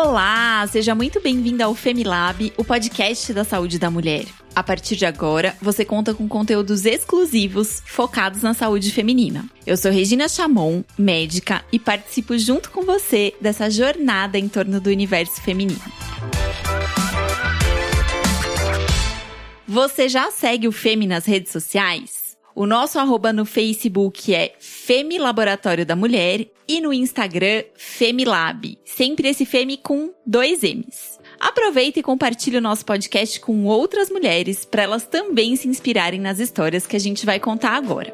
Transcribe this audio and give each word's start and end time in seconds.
Olá, 0.00 0.64
seja 0.70 0.94
muito 0.94 1.20
bem-vinda 1.20 1.64
ao 1.64 1.74
Femilab, 1.74 2.52
o 2.56 2.62
podcast 2.62 3.34
da 3.34 3.42
saúde 3.42 3.80
da 3.80 3.90
mulher. 3.90 4.26
A 4.54 4.62
partir 4.62 4.94
de 4.94 5.04
agora, 5.04 5.56
você 5.60 5.84
conta 5.84 6.14
com 6.14 6.28
conteúdos 6.28 6.86
exclusivos 6.86 7.82
focados 7.84 8.40
na 8.40 8.54
saúde 8.54 8.92
feminina. 8.92 9.44
Eu 9.66 9.76
sou 9.76 9.90
Regina 9.90 10.28
Chamon, 10.28 10.84
médica, 10.96 11.64
e 11.72 11.80
participo 11.80 12.38
junto 12.38 12.70
com 12.70 12.84
você 12.84 13.34
dessa 13.40 13.68
jornada 13.68 14.38
em 14.38 14.48
torno 14.48 14.80
do 14.80 14.88
universo 14.88 15.42
feminino. 15.42 15.82
Você 19.66 20.08
já 20.08 20.30
segue 20.30 20.68
o 20.68 20.72
Femi 20.72 21.08
nas 21.08 21.26
redes 21.26 21.50
sociais? 21.50 22.27
O 22.58 22.66
nosso 22.66 22.98
arroba 22.98 23.32
no 23.32 23.44
Facebook 23.44 24.34
é 24.34 24.52
Femi 24.58 25.16
Laboratório 25.16 25.86
da 25.86 25.94
Mulher 25.94 26.44
e 26.66 26.80
no 26.80 26.92
Instagram 26.92 27.62
Femilab. 27.76 28.76
Sempre 28.84 29.28
esse 29.28 29.46
Femi 29.46 29.76
com 29.76 30.12
dois 30.26 30.64
M's. 30.64 31.20
Aproveita 31.38 32.00
e 32.00 32.02
compartilhe 32.02 32.56
o 32.56 32.60
nosso 32.60 32.84
podcast 32.84 33.38
com 33.38 33.64
outras 33.66 34.10
mulheres 34.10 34.64
para 34.64 34.82
elas 34.82 35.06
também 35.06 35.54
se 35.54 35.68
inspirarem 35.68 36.20
nas 36.20 36.40
histórias 36.40 36.84
que 36.84 36.96
a 36.96 36.98
gente 36.98 37.24
vai 37.24 37.38
contar 37.38 37.76
agora. 37.76 38.12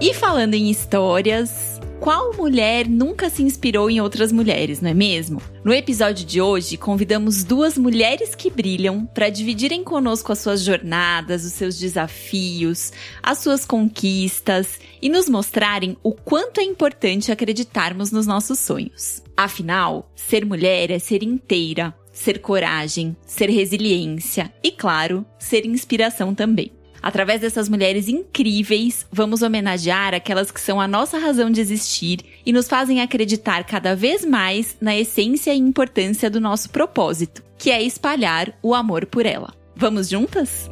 E 0.00 0.14
falando 0.14 0.54
em 0.54 0.70
histórias, 0.70 1.69
qual 2.00 2.32
mulher 2.34 2.88
nunca 2.88 3.28
se 3.28 3.42
inspirou 3.42 3.90
em 3.90 4.00
outras 4.00 4.32
mulheres, 4.32 4.80
não 4.80 4.88
é 4.88 4.94
mesmo? 4.94 5.42
No 5.62 5.72
episódio 5.72 6.24
de 6.24 6.40
hoje, 6.40 6.78
convidamos 6.78 7.44
duas 7.44 7.76
mulheres 7.76 8.34
que 8.34 8.50
brilham 8.50 9.04
para 9.04 9.28
dividirem 9.28 9.84
conosco 9.84 10.32
as 10.32 10.38
suas 10.38 10.64
jornadas, 10.64 11.44
os 11.44 11.52
seus 11.52 11.78
desafios, 11.78 12.90
as 13.22 13.38
suas 13.38 13.66
conquistas 13.66 14.80
e 15.02 15.10
nos 15.10 15.28
mostrarem 15.28 15.94
o 16.02 16.12
quanto 16.12 16.58
é 16.58 16.64
importante 16.64 17.30
acreditarmos 17.30 18.10
nos 18.10 18.26
nossos 18.26 18.58
sonhos. 18.58 19.22
Afinal, 19.36 20.10
ser 20.16 20.46
mulher 20.46 20.90
é 20.90 20.98
ser 20.98 21.22
inteira, 21.22 21.94
ser 22.10 22.40
coragem, 22.40 23.14
ser 23.26 23.50
resiliência 23.50 24.52
e, 24.62 24.72
claro, 24.72 25.24
ser 25.38 25.66
inspiração 25.66 26.34
também. 26.34 26.72
Através 27.02 27.40
dessas 27.40 27.68
mulheres 27.68 28.08
incríveis, 28.08 29.06
vamos 29.10 29.42
homenagear 29.42 30.14
aquelas 30.14 30.50
que 30.50 30.60
são 30.60 30.80
a 30.80 30.88
nossa 30.88 31.18
razão 31.18 31.50
de 31.50 31.60
existir 31.60 32.20
e 32.44 32.52
nos 32.52 32.68
fazem 32.68 33.00
acreditar 33.00 33.64
cada 33.64 33.94
vez 33.96 34.24
mais 34.24 34.76
na 34.80 34.96
essência 34.96 35.54
e 35.54 35.58
importância 35.58 36.28
do 36.28 36.40
nosso 36.40 36.70
propósito, 36.70 37.42
que 37.56 37.70
é 37.70 37.82
espalhar 37.82 38.52
o 38.62 38.74
amor 38.74 39.06
por 39.06 39.24
ela. 39.24 39.54
Vamos 39.74 40.08
juntas? 40.08 40.70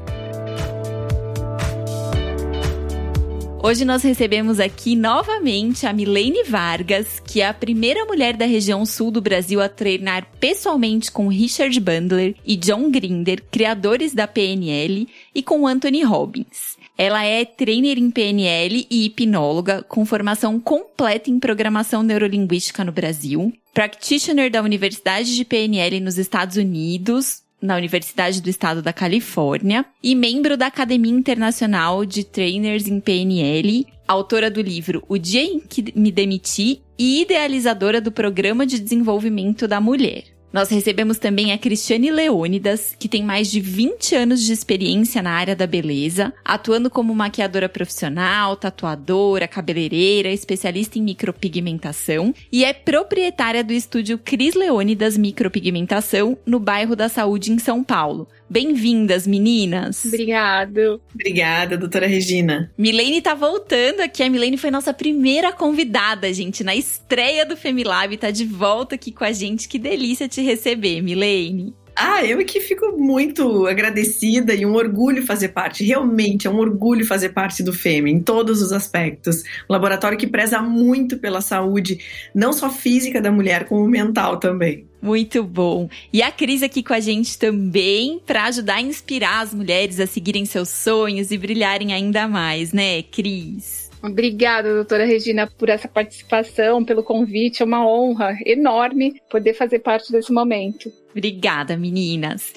Hoje 3.60 3.84
nós 3.84 4.04
recebemos 4.04 4.60
aqui 4.60 4.94
novamente 4.94 5.84
a 5.84 5.92
Milene 5.92 6.44
Vargas, 6.44 7.18
que 7.18 7.40
é 7.40 7.48
a 7.48 7.52
primeira 7.52 8.04
mulher 8.04 8.36
da 8.36 8.46
região 8.46 8.86
sul 8.86 9.10
do 9.10 9.20
Brasil 9.20 9.60
a 9.60 9.68
treinar 9.68 10.28
pessoalmente 10.38 11.10
com 11.10 11.26
Richard 11.26 11.78
Bandler 11.80 12.36
e 12.46 12.54
John 12.54 12.88
Grinder, 12.88 13.42
criadores 13.50 14.14
da 14.14 14.28
PNL, 14.28 15.08
e 15.34 15.42
com 15.42 15.66
Anthony 15.66 16.04
Robbins. 16.04 16.78
Ela 16.96 17.24
é 17.24 17.44
trainer 17.44 17.98
em 17.98 18.10
PNL 18.12 18.86
e 18.88 19.06
hipnóloga, 19.06 19.82
com 19.82 20.06
formação 20.06 20.60
completa 20.60 21.28
em 21.28 21.40
programação 21.40 22.04
neurolinguística 22.04 22.84
no 22.84 22.92
Brasil, 22.92 23.52
practitioner 23.74 24.50
da 24.50 24.62
Universidade 24.62 25.34
de 25.34 25.44
PNL 25.44 26.00
nos 26.00 26.16
Estados 26.16 26.56
Unidos, 26.56 27.42
na 27.60 27.76
Universidade 27.76 28.40
do 28.40 28.48
Estado 28.48 28.80
da 28.80 28.92
Califórnia 28.92 29.84
e 30.02 30.14
membro 30.14 30.56
da 30.56 30.66
Academia 30.66 31.12
Internacional 31.12 32.04
de 32.04 32.24
Trainers 32.24 32.86
em 32.86 33.00
PNL, 33.00 33.86
autora 34.06 34.50
do 34.50 34.60
livro 34.60 35.02
O 35.08 35.18
Dia 35.18 35.42
em 35.42 35.60
que 35.60 35.92
Me 35.94 36.12
Demiti 36.12 36.82
e 36.98 37.22
idealizadora 37.22 38.00
do 38.00 38.12
Programa 38.12 38.64
de 38.64 38.78
Desenvolvimento 38.78 39.66
da 39.66 39.80
Mulher. 39.80 40.37
Nós 40.50 40.70
recebemos 40.70 41.18
também 41.18 41.52
a 41.52 41.58
Cristiane 41.58 42.10
Leônidas, 42.10 42.96
que 42.98 43.08
tem 43.08 43.22
mais 43.22 43.50
de 43.50 43.60
20 43.60 44.14
anos 44.14 44.42
de 44.42 44.52
experiência 44.52 45.22
na 45.22 45.32
área 45.32 45.54
da 45.54 45.66
beleza, 45.66 46.32
atuando 46.42 46.88
como 46.88 47.14
maquiadora 47.14 47.68
profissional, 47.68 48.56
tatuadora, 48.56 49.46
cabeleireira, 49.46 50.30
especialista 50.30 50.98
em 50.98 51.02
micropigmentação 51.02 52.34
e 52.50 52.64
é 52.64 52.72
proprietária 52.72 53.62
do 53.62 53.74
estúdio 53.74 54.18
Cris 54.18 54.54
Leônidas 54.54 55.18
Micropigmentação 55.18 56.38
no 56.46 56.58
bairro 56.58 56.96
da 56.96 57.10
Saúde 57.10 57.52
em 57.52 57.58
São 57.58 57.84
Paulo. 57.84 58.26
Bem-vindas, 58.50 59.26
meninas. 59.26 60.04
Obrigado. 60.06 61.00
Obrigada, 61.14 61.76
doutora 61.76 62.06
Regina. 62.06 62.72
Milene 62.78 63.20
tá 63.20 63.34
voltando 63.34 64.00
aqui. 64.00 64.22
A 64.22 64.30
Milene 64.30 64.56
foi 64.56 64.70
nossa 64.70 64.94
primeira 64.94 65.52
convidada, 65.52 66.32
gente, 66.32 66.64
na 66.64 66.74
estreia 66.74 67.44
do 67.44 67.56
Femilab. 67.56 68.16
Tá 68.16 68.30
de 68.30 68.44
volta 68.44 68.94
aqui 68.94 69.12
com 69.12 69.24
a 69.24 69.32
gente. 69.32 69.68
Que 69.68 69.78
delícia 69.78 70.26
te 70.26 70.40
receber, 70.40 71.02
Milene. 71.02 71.74
Ah, 72.00 72.24
eu 72.24 72.38
que 72.44 72.60
fico 72.60 72.96
muito 72.96 73.66
agradecida 73.66 74.54
e 74.54 74.64
um 74.64 74.74
orgulho 74.74 75.26
fazer 75.26 75.48
parte. 75.48 75.82
Realmente 75.82 76.46
é 76.46 76.50
um 76.50 76.58
orgulho 76.58 77.04
fazer 77.04 77.30
parte 77.30 77.60
do 77.60 77.72
FEME 77.72 78.12
em 78.12 78.20
todos 78.20 78.62
os 78.62 78.70
aspectos. 78.70 79.42
Um 79.68 79.72
laboratório 79.72 80.16
que 80.16 80.28
preza 80.28 80.62
muito 80.62 81.18
pela 81.18 81.40
saúde, 81.40 81.98
não 82.32 82.52
só 82.52 82.70
física 82.70 83.20
da 83.20 83.32
mulher, 83.32 83.64
como 83.64 83.84
mental 83.88 84.36
também. 84.38 84.86
Muito 85.02 85.42
bom. 85.42 85.88
E 86.12 86.22
a 86.22 86.30
Cris 86.30 86.62
aqui 86.62 86.84
com 86.84 86.94
a 86.94 87.00
gente 87.00 87.36
também 87.36 88.20
para 88.24 88.44
ajudar 88.44 88.76
a 88.76 88.80
inspirar 88.80 89.40
as 89.40 89.52
mulheres 89.52 89.98
a 89.98 90.06
seguirem 90.06 90.44
seus 90.44 90.68
sonhos 90.68 91.32
e 91.32 91.36
brilharem 91.36 91.92
ainda 91.92 92.28
mais, 92.28 92.72
né, 92.72 93.02
Cris? 93.02 93.88
Obrigada, 94.02 94.72
doutora 94.72 95.04
Regina, 95.04 95.48
por 95.58 95.68
essa 95.68 95.88
participação, 95.88 96.84
pelo 96.84 97.02
convite. 97.02 97.62
É 97.62 97.66
uma 97.66 97.84
honra 97.84 98.36
enorme 98.46 99.20
poder 99.28 99.54
fazer 99.54 99.80
parte 99.80 100.12
desse 100.12 100.32
momento. 100.32 100.92
Obrigada, 101.10 101.76
meninas. 101.76 102.52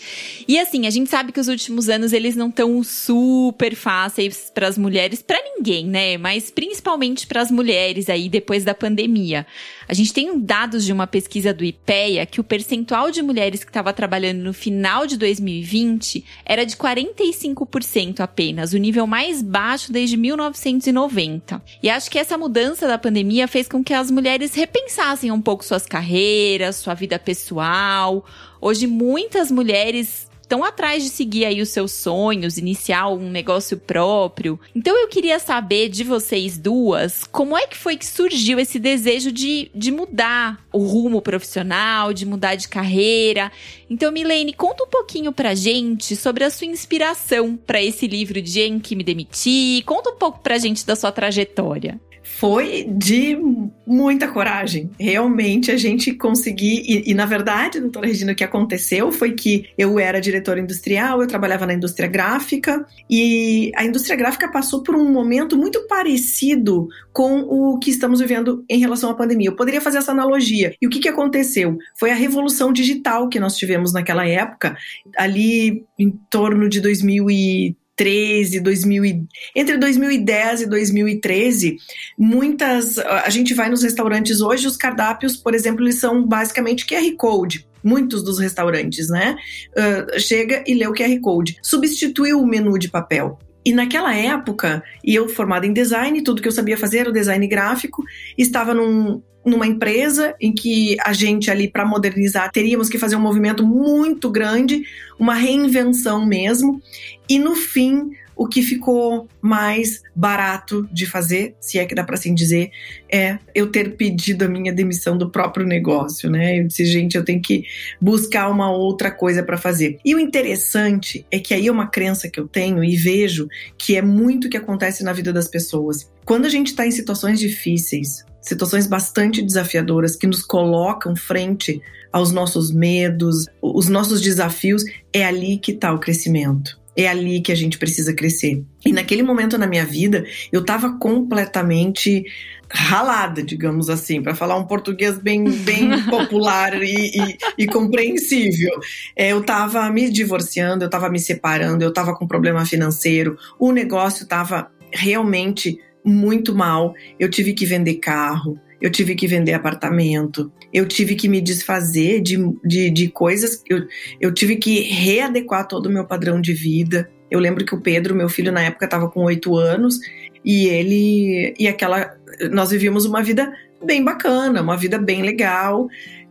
E 0.45 0.59
assim, 0.59 0.85
a 0.85 0.89
gente 0.89 1.09
sabe 1.09 1.31
que 1.31 1.39
os 1.39 1.47
últimos 1.47 1.87
anos 1.87 2.11
eles 2.11 2.35
não 2.35 2.49
estão 2.49 2.83
super 2.83 3.75
fáceis 3.75 4.51
para 4.53 4.67
as 4.67 4.77
mulheres, 4.77 5.21
para 5.21 5.41
ninguém, 5.41 5.87
né? 5.87 6.17
Mas 6.17 6.51
principalmente 6.51 7.25
para 7.25 7.41
as 7.41 7.49
mulheres 7.49 8.09
aí 8.09 8.27
depois 8.27 8.65
da 8.65 8.75
pandemia. 8.75 9.47
A 9.87 9.93
gente 9.93 10.13
tem 10.13 10.37
dados 10.37 10.85
de 10.85 10.91
uma 10.91 11.07
pesquisa 11.07 11.53
do 11.53 11.63
IPEA 11.63 12.25
que 12.25 12.41
o 12.41 12.43
percentual 12.43 13.09
de 13.09 13.21
mulheres 13.21 13.63
que 13.63 13.69
estava 13.69 13.93
trabalhando 13.93 14.39
no 14.39 14.53
final 14.53 15.07
de 15.07 15.17
2020 15.17 16.23
era 16.45 16.65
de 16.65 16.75
45% 16.75 18.19
apenas, 18.19 18.73
o 18.73 18.77
nível 18.77 19.07
mais 19.07 19.41
baixo 19.41 19.91
desde 19.93 20.17
1990. 20.17 21.61
E 21.81 21.89
acho 21.89 22.11
que 22.11 22.19
essa 22.19 22.37
mudança 22.37 22.85
da 22.87 22.97
pandemia 22.97 23.47
fez 23.47 23.67
com 23.67 23.83
que 23.83 23.93
as 23.93 24.11
mulheres 24.11 24.53
repensassem 24.53 25.31
um 25.31 25.41
pouco 25.41 25.63
suas 25.63 25.85
carreiras, 25.85 26.75
sua 26.75 26.93
vida 26.93 27.17
pessoal, 27.17 28.25
Hoje 28.61 28.85
muitas 28.85 29.49
mulheres 29.49 30.27
estão 30.51 30.65
atrás 30.65 31.01
de 31.01 31.09
seguir 31.09 31.45
aí 31.45 31.61
os 31.61 31.69
seus 31.69 31.93
sonhos, 31.93 32.57
iniciar 32.57 33.07
um 33.07 33.29
negócio 33.29 33.77
próprio. 33.77 34.59
Então 34.75 34.93
eu 34.99 35.07
queria 35.07 35.39
saber 35.39 35.87
de 35.87 36.03
vocês 36.03 36.57
duas, 36.57 37.23
como 37.23 37.57
é 37.57 37.65
que 37.65 37.77
foi 37.77 37.95
que 37.95 38.05
surgiu 38.05 38.59
esse 38.59 38.77
desejo 38.77 39.31
de, 39.31 39.71
de 39.73 39.93
mudar 39.93 40.59
o 40.73 40.79
rumo 40.79 41.21
profissional, 41.21 42.11
de 42.11 42.25
mudar 42.25 42.55
de 42.55 42.67
carreira. 42.67 43.49
Então, 43.89 44.11
Milene, 44.11 44.51
conta 44.51 44.83
um 44.83 44.89
pouquinho 44.89 45.31
pra 45.31 45.55
gente 45.55 46.17
sobre 46.17 46.43
a 46.43 46.49
sua 46.49 46.67
inspiração 46.67 47.55
para 47.55 47.81
esse 47.81 48.05
livro 48.05 48.41
de 48.41 48.59
Em 48.59 48.77
que 48.77 48.93
me 48.93 49.05
demiti. 49.05 49.81
Conta 49.85 50.09
um 50.09 50.17
pouco 50.17 50.41
pra 50.41 50.57
gente 50.57 50.85
da 50.85 50.97
sua 50.97 51.13
trajetória 51.13 51.97
foi 52.23 52.85
de 52.89 53.37
muita 53.85 54.27
coragem. 54.27 54.89
Realmente 54.99 55.69
a 55.69 55.77
gente 55.77 56.13
conseguir. 56.13 56.83
E, 56.87 57.11
e, 57.11 57.13
na 57.13 57.25
verdade, 57.25 57.79
doutora 57.79 58.07
Regina, 58.07 58.31
o 58.31 58.35
que 58.35 58.43
aconteceu 58.43 59.11
foi 59.11 59.33
que 59.33 59.65
eu 59.77 59.99
era 59.99 60.19
diretora 60.41 60.59
industrial, 60.59 61.21
eu 61.21 61.27
trabalhava 61.27 61.65
na 61.65 61.73
indústria 61.73 62.07
gráfica, 62.07 62.85
e 63.09 63.71
a 63.75 63.85
indústria 63.85 64.15
gráfica 64.15 64.51
passou 64.51 64.81
por 64.81 64.95
um 64.95 65.11
momento 65.11 65.55
muito 65.55 65.87
parecido 65.87 66.87
com 67.13 67.41
o 67.41 67.77
que 67.79 67.91
estamos 67.91 68.19
vivendo 68.19 68.65
em 68.69 68.79
relação 68.79 69.09
à 69.09 69.13
pandemia. 69.13 69.49
Eu 69.49 69.55
poderia 69.55 69.79
fazer 69.79 69.99
essa 69.99 70.11
analogia. 70.11 70.73
E 70.81 70.87
o 70.87 70.89
que, 70.89 70.99
que 70.99 71.09
aconteceu? 71.09 71.77
Foi 71.97 72.11
a 72.11 72.15
revolução 72.15 72.73
digital 72.73 73.29
que 73.29 73.39
nós 73.39 73.55
tivemos 73.55 73.93
naquela 73.93 74.27
época, 74.27 74.75
ali 75.15 75.85
em 75.97 76.11
torno 76.29 76.67
de 76.67 76.81
2013. 76.81 77.81
2013, 78.01 78.61
2000 78.61 79.27
entre 79.55 79.77
2010 79.77 80.61
e 80.61 80.65
2013, 80.65 81.77
muitas 82.17 82.97
a 82.97 83.29
gente 83.29 83.53
vai 83.53 83.69
nos 83.69 83.83
restaurantes 83.83 84.41
hoje, 84.41 84.65
os 84.65 84.75
cardápios, 84.75 85.37
por 85.37 85.53
exemplo, 85.53 85.83
eles 85.83 85.99
são 85.99 86.25
basicamente 86.25 86.85
QR 86.85 87.15
Code 87.15 87.67
muitos 87.83 88.23
dos 88.23 88.39
restaurantes, 88.39 89.09
né? 89.09 89.35
Uh, 89.71 90.19
chega 90.19 90.63
e 90.67 90.73
lê 90.73 90.87
o 90.87 90.93
QR 90.93 91.19
Code. 91.19 91.57
Substituiu 91.61 92.39
o 92.41 92.47
menu 92.47 92.77
de 92.77 92.89
papel. 92.89 93.37
E 93.63 93.71
naquela 93.71 94.15
época, 94.15 94.83
e 95.03 95.13
eu 95.13 95.29
formada 95.29 95.67
em 95.67 95.73
design, 95.73 96.23
tudo 96.23 96.41
que 96.41 96.47
eu 96.47 96.51
sabia 96.51 96.77
fazer 96.77 96.99
era 96.99 97.09
o 97.09 97.13
design 97.13 97.45
gráfico, 97.47 98.03
estava 98.35 98.73
num, 98.73 99.21
numa 99.45 99.67
empresa 99.67 100.35
em 100.39 100.51
que 100.51 100.97
a 101.03 101.13
gente 101.13 101.49
ali 101.49 101.67
para 101.67 101.85
modernizar 101.85 102.51
teríamos 102.51 102.89
que 102.89 102.97
fazer 102.97 103.15
um 103.15 103.21
movimento 103.21 103.65
muito 103.65 104.29
grande, 104.31 104.81
uma 105.19 105.35
reinvenção 105.35 106.25
mesmo, 106.25 106.81
e 107.29 107.37
no 107.37 107.55
fim 107.55 108.09
o 108.35 108.47
que 108.47 108.61
ficou 108.61 109.27
mais 109.41 110.01
barato 110.15 110.87
de 110.91 111.05
fazer, 111.05 111.55
se 111.59 111.77
é 111.77 111.85
que 111.85 111.95
dá 111.95 112.03
para 112.03 112.15
assim 112.15 112.33
dizer, 112.33 112.71
é 113.11 113.37
eu 113.53 113.67
ter 113.67 113.95
pedido 113.95 114.45
a 114.45 114.47
minha 114.47 114.73
demissão 114.73 115.17
do 115.17 115.29
próprio 115.29 115.65
negócio, 115.65 116.29
né? 116.29 116.59
Eu 116.59 116.67
disse, 116.67 116.85
gente, 116.85 117.15
eu 117.15 117.23
tenho 117.23 117.41
que 117.41 117.65
buscar 118.01 118.49
uma 118.49 118.71
outra 118.71 119.11
coisa 119.11 119.43
para 119.43 119.57
fazer. 119.57 119.99
E 120.03 120.15
o 120.15 120.19
interessante 120.19 121.25
é 121.29 121.39
que 121.39 121.53
aí 121.53 121.67
é 121.67 121.71
uma 121.71 121.87
crença 121.87 122.29
que 122.29 122.39
eu 122.39 122.47
tenho 122.47 122.83
e 122.83 122.95
vejo 122.95 123.47
que 123.77 123.95
é 123.95 124.01
muito 124.01 124.47
o 124.47 124.49
que 124.49 124.57
acontece 124.57 125.03
na 125.03 125.13
vida 125.13 125.31
das 125.31 125.47
pessoas. 125.47 126.09
Quando 126.25 126.45
a 126.45 126.49
gente 126.49 126.67
está 126.67 126.85
em 126.85 126.91
situações 126.91 127.39
difíceis, 127.39 128.25
situações 128.41 128.87
bastante 128.87 129.41
desafiadoras 129.41 130.15
que 130.15 130.25
nos 130.25 130.41
colocam 130.41 131.15
frente 131.15 131.81
aos 132.11 132.31
nossos 132.31 132.71
medos, 132.71 133.45
os 133.61 133.87
nossos 133.87 134.19
desafios, 134.19 134.83
é 135.13 135.23
ali 135.23 135.57
que 135.57 135.71
está 135.71 135.93
o 135.93 135.99
crescimento 135.99 136.80
é 136.95 137.07
ali 137.07 137.41
que 137.41 137.51
a 137.51 137.55
gente 137.55 137.77
precisa 137.77 138.13
crescer. 138.13 138.63
E 138.85 138.91
naquele 138.91 139.23
momento 139.23 139.57
na 139.57 139.67
minha 139.67 139.85
vida, 139.85 140.25
eu 140.51 140.61
estava 140.61 140.97
completamente 140.97 142.25
ralada, 142.73 143.43
digamos 143.43 143.89
assim, 143.89 144.21
para 144.21 144.33
falar 144.33 144.57
um 144.57 144.65
português 144.65 145.17
bem, 145.17 145.43
bem 145.43 145.89
popular 146.09 146.81
e, 146.81 147.11
e, 147.13 147.37
e, 147.59 147.65
compreensível. 147.67 148.79
É, 149.15 149.31
eu 149.31 149.41
estava 149.41 149.89
me 149.89 150.09
divorciando, 150.09 150.83
eu 150.83 150.87
estava 150.87 151.09
me 151.09 151.19
separando, 151.19 151.83
eu 151.83 151.89
estava 151.89 152.15
com 152.15 152.27
problema 152.27 152.65
financeiro, 152.65 153.37
o 153.59 153.71
negócio 153.71 154.23
estava 154.23 154.71
realmente 154.93 155.77
muito 156.03 156.55
mal, 156.55 156.93
eu 157.19 157.29
tive 157.29 157.53
que 157.53 157.65
vender 157.65 157.95
carro, 157.95 158.59
eu 158.81 158.89
tive 158.89 159.15
que 159.15 159.27
vender 159.27 159.53
apartamento, 159.53 160.51
eu 160.73 160.87
tive 160.87 161.15
que 161.15 161.27
me 161.27 161.41
desfazer 161.41 162.21
de, 162.21 162.37
de, 162.63 162.89
de 162.89 163.07
coisas, 163.09 163.61
eu, 163.69 163.85
eu 164.19 164.33
tive 164.33 164.55
que 164.55 164.81
readequar 164.81 165.67
todo 165.67 165.87
o 165.87 165.91
meu 165.91 166.05
padrão 166.05 166.39
de 166.39 166.53
vida. 166.53 167.09
Eu 167.29 167.39
lembro 167.39 167.65
que 167.65 167.75
o 167.75 167.81
Pedro, 167.81 168.15
meu 168.15 168.29
filho, 168.29 168.51
na 168.51 168.61
época 168.61 168.85
estava 168.85 169.09
com 169.09 169.23
oito 169.23 169.57
anos 169.57 169.99
e 170.43 170.67
ele. 170.67 171.53
E 171.57 171.67
aquela. 171.67 172.15
Nós 172.51 172.71
vivíamos 172.71 173.05
uma 173.05 173.21
vida 173.21 173.51
bem 173.83 174.03
bacana, 174.03 174.61
uma 174.61 174.77
vida 174.77 174.97
bem 174.97 175.21
legal, 175.21 175.87